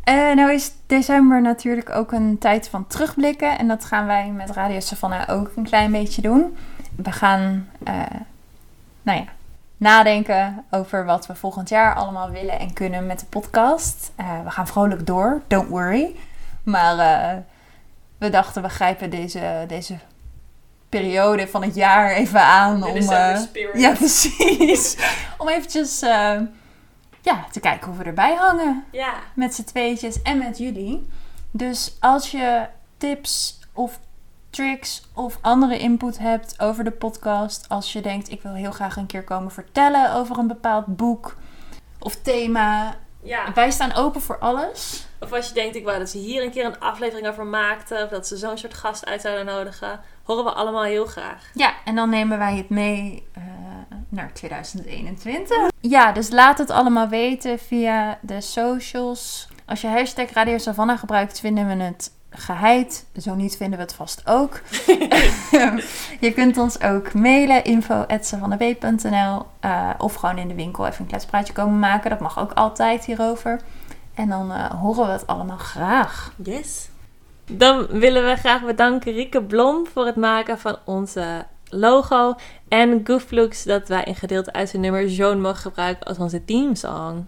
Eh, 0.02 0.34
nou 0.34 0.52
is 0.52 0.72
december 0.86 1.42
natuurlijk 1.42 1.90
ook 1.90 2.12
een 2.12 2.38
tijd 2.38 2.68
van 2.68 2.86
terugblikken. 2.86 3.58
En 3.58 3.68
dat 3.68 3.84
gaan 3.84 4.06
wij 4.06 4.30
met 4.30 4.50
Radio 4.50 4.80
Savannah 4.80 5.28
ook 5.28 5.52
een 5.56 5.64
klein 5.64 5.92
beetje 5.92 6.22
doen. 6.22 6.56
We 6.96 7.12
gaan, 7.12 7.68
eh, 7.84 7.94
nou 9.02 9.18
ja, 9.18 9.24
nadenken 9.76 10.64
over 10.70 11.04
wat 11.04 11.26
we 11.26 11.34
volgend 11.34 11.68
jaar 11.68 11.94
allemaal 11.94 12.30
willen 12.30 12.58
en 12.58 12.72
kunnen 12.72 13.06
met 13.06 13.20
de 13.20 13.26
podcast. 13.26 14.12
We 14.44 14.50
gaan 14.50 14.66
vrolijk 14.66 15.06
door, 15.06 15.42
don't 15.46 15.68
worry. 15.68 16.16
Maar 16.62 17.44
we 18.18 18.30
dachten, 18.30 18.62
we 18.62 18.68
grijpen 18.68 19.10
deze, 19.10 19.64
deze 19.68 19.98
periode 20.92 21.48
van 21.48 21.62
het 21.62 21.74
jaar 21.74 22.10
even 22.10 22.40
aan 22.40 22.80
De 22.80 22.86
om... 22.86 23.36
Spirit. 23.36 23.80
ja, 23.80 23.92
precies. 24.02 24.96
om 25.38 25.48
eventjes 25.48 26.02
eh, 26.02 26.40
ja, 27.20 27.46
te 27.52 27.60
kijken 27.60 27.88
hoe 27.88 27.98
we 27.98 28.04
erbij 28.04 28.34
hangen 28.34 28.84
ja. 28.90 29.14
met 29.34 29.54
z'n 29.54 29.64
tweetjes 29.64 30.22
en 30.22 30.38
met 30.38 30.58
jullie. 30.58 31.08
Dus 31.50 31.96
als 32.00 32.30
je 32.30 32.66
tips 32.96 33.58
of 33.72 33.98
tricks 34.50 35.08
of 35.14 35.38
andere 35.40 35.78
input 35.78 36.18
hebt 36.18 36.60
over 36.60 36.84
de 36.84 36.90
podcast, 36.90 37.68
als 37.68 37.92
je 37.92 38.00
denkt 38.00 38.30
ik 38.30 38.42
wil 38.42 38.54
heel 38.54 38.72
graag 38.72 38.96
een 38.96 39.06
keer 39.06 39.24
komen 39.24 39.50
vertellen 39.50 40.14
over 40.14 40.38
een 40.38 40.46
bepaald 40.46 40.96
boek 40.96 41.36
of 41.98 42.16
thema, 42.16 42.96
ja. 43.22 43.52
wij 43.54 43.70
staan 43.70 43.94
open 43.94 44.20
voor 44.20 44.38
alles. 44.38 45.06
Of 45.20 45.32
als 45.32 45.48
je 45.48 45.54
denkt, 45.54 45.76
ik 45.76 45.84
wou 45.84 45.98
dat 45.98 46.08
ze 46.08 46.18
hier 46.18 46.42
een 46.42 46.50
keer 46.50 46.64
een 46.64 46.80
aflevering 46.80 47.28
over 47.28 47.46
maakten. 47.46 48.04
Of 48.04 48.10
dat 48.10 48.26
ze 48.26 48.36
zo'n 48.36 48.58
soort 48.58 48.74
gast 48.74 49.06
uit 49.06 49.20
zouden 49.20 49.46
nodigen. 49.46 50.00
Horen 50.22 50.44
we 50.44 50.50
allemaal 50.50 50.84
heel 50.84 51.06
graag. 51.06 51.50
Ja, 51.54 51.72
en 51.84 51.94
dan 51.94 52.10
nemen 52.10 52.38
wij 52.38 52.56
het 52.56 52.68
mee 52.68 53.26
eh, 53.32 53.42
naar 54.08 54.32
2021. 54.32 55.56
Ja, 55.80 56.12
dus 56.12 56.30
laat 56.30 56.58
het 56.58 56.70
allemaal 56.70 57.08
weten 57.08 57.58
via 57.58 58.18
de 58.20 58.40
socials. 58.40 59.48
Als 59.66 59.80
je 59.80 59.88
hashtag 59.88 60.30
Radio 60.30 60.58
Savannah 60.58 60.98
gebruikt, 60.98 61.40
vinden 61.40 61.66
we 61.66 61.84
het 61.84 62.12
geheid. 62.30 63.06
Zo 63.16 63.34
niet 63.34 63.56
vinden 63.56 63.78
we 63.78 63.84
het 63.84 63.94
vast 63.94 64.22
ook. 64.24 64.60
je 66.26 66.32
kunt 66.34 66.58
ons 66.58 66.80
ook 66.80 67.14
mailen, 67.14 67.64
info.savannahb.nl 67.64 69.46
uh, 69.64 69.90
Of 69.98 70.14
gewoon 70.14 70.38
in 70.38 70.48
de 70.48 70.54
winkel 70.54 70.86
even 70.86 71.00
een 71.00 71.06
kletspraatje 71.06 71.52
komen 71.52 71.78
maken. 71.78 72.10
Dat 72.10 72.20
mag 72.20 72.38
ook 72.38 72.52
altijd 72.52 73.04
hierover. 73.04 73.60
En 74.14 74.28
dan 74.28 74.52
eh, 74.52 74.70
horen 74.70 75.06
we 75.06 75.12
het 75.12 75.26
allemaal 75.26 75.56
graag. 75.56 76.32
Yes. 76.36 76.88
Dan 77.58 77.86
willen 77.86 78.24
we 78.26 78.36
graag 78.36 78.64
bedanken 78.64 79.12
Rieke 79.12 79.42
Blom 79.42 79.86
voor 79.92 80.06
het 80.06 80.16
maken 80.16 80.58
van 80.58 80.78
onze 80.84 81.46
logo. 81.68 82.34
En 82.68 83.00
Gooflux 83.04 83.62
dat 83.64 83.88
wij 83.88 84.06
een 84.08 84.14
gedeelte 84.14 84.52
uit 84.52 84.68
zijn 84.68 84.82
nummer 84.82 85.10
Zone 85.10 85.40
mogen 85.40 85.58
gebruiken 85.58 86.06
als 86.06 86.18
onze 86.18 86.44
teamsong. 86.44 87.26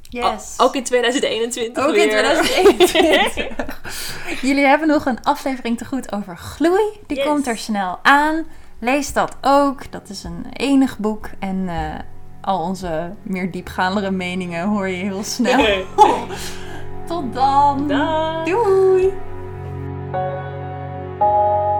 Yes. 0.00 0.54
Ook 0.56 0.74
in 0.74 0.84
2021 0.84 1.84
Ook 1.84 1.94
in 1.94 2.08
weer. 2.08 2.10
2021. 2.10 3.80
Jullie 4.48 4.64
hebben 4.64 4.88
nog 4.88 5.06
een 5.06 5.22
aflevering 5.22 5.78
te 5.78 5.84
goed 5.84 6.12
over 6.12 6.36
gloei. 6.36 6.82
Die 7.06 7.16
Yes. 7.16 7.26
komt 7.26 7.46
er 7.46 7.56
snel 7.58 7.98
aan. 8.02 8.44
Lees 8.78 9.12
dat 9.12 9.36
ook. 9.40 9.92
Dat 9.92 10.08
is 10.08 10.24
een 10.24 10.46
enig 10.52 10.98
boek. 10.98 11.28
En 11.38 11.68
eh, 11.68 11.98
al 12.40 12.60
onze 12.60 13.12
meer 13.22 13.50
diepgaandere 13.50 14.10
meningen 14.10 14.68
hoor 14.68 14.88
je 14.88 14.96
heel 15.04 15.24
snel. 15.24 15.84
Tot 17.08 17.34
dan. 17.34 17.88
Dag. 17.88 18.44
Doei. 18.44 19.12
Thank 20.12 21.22
you. 21.22 21.71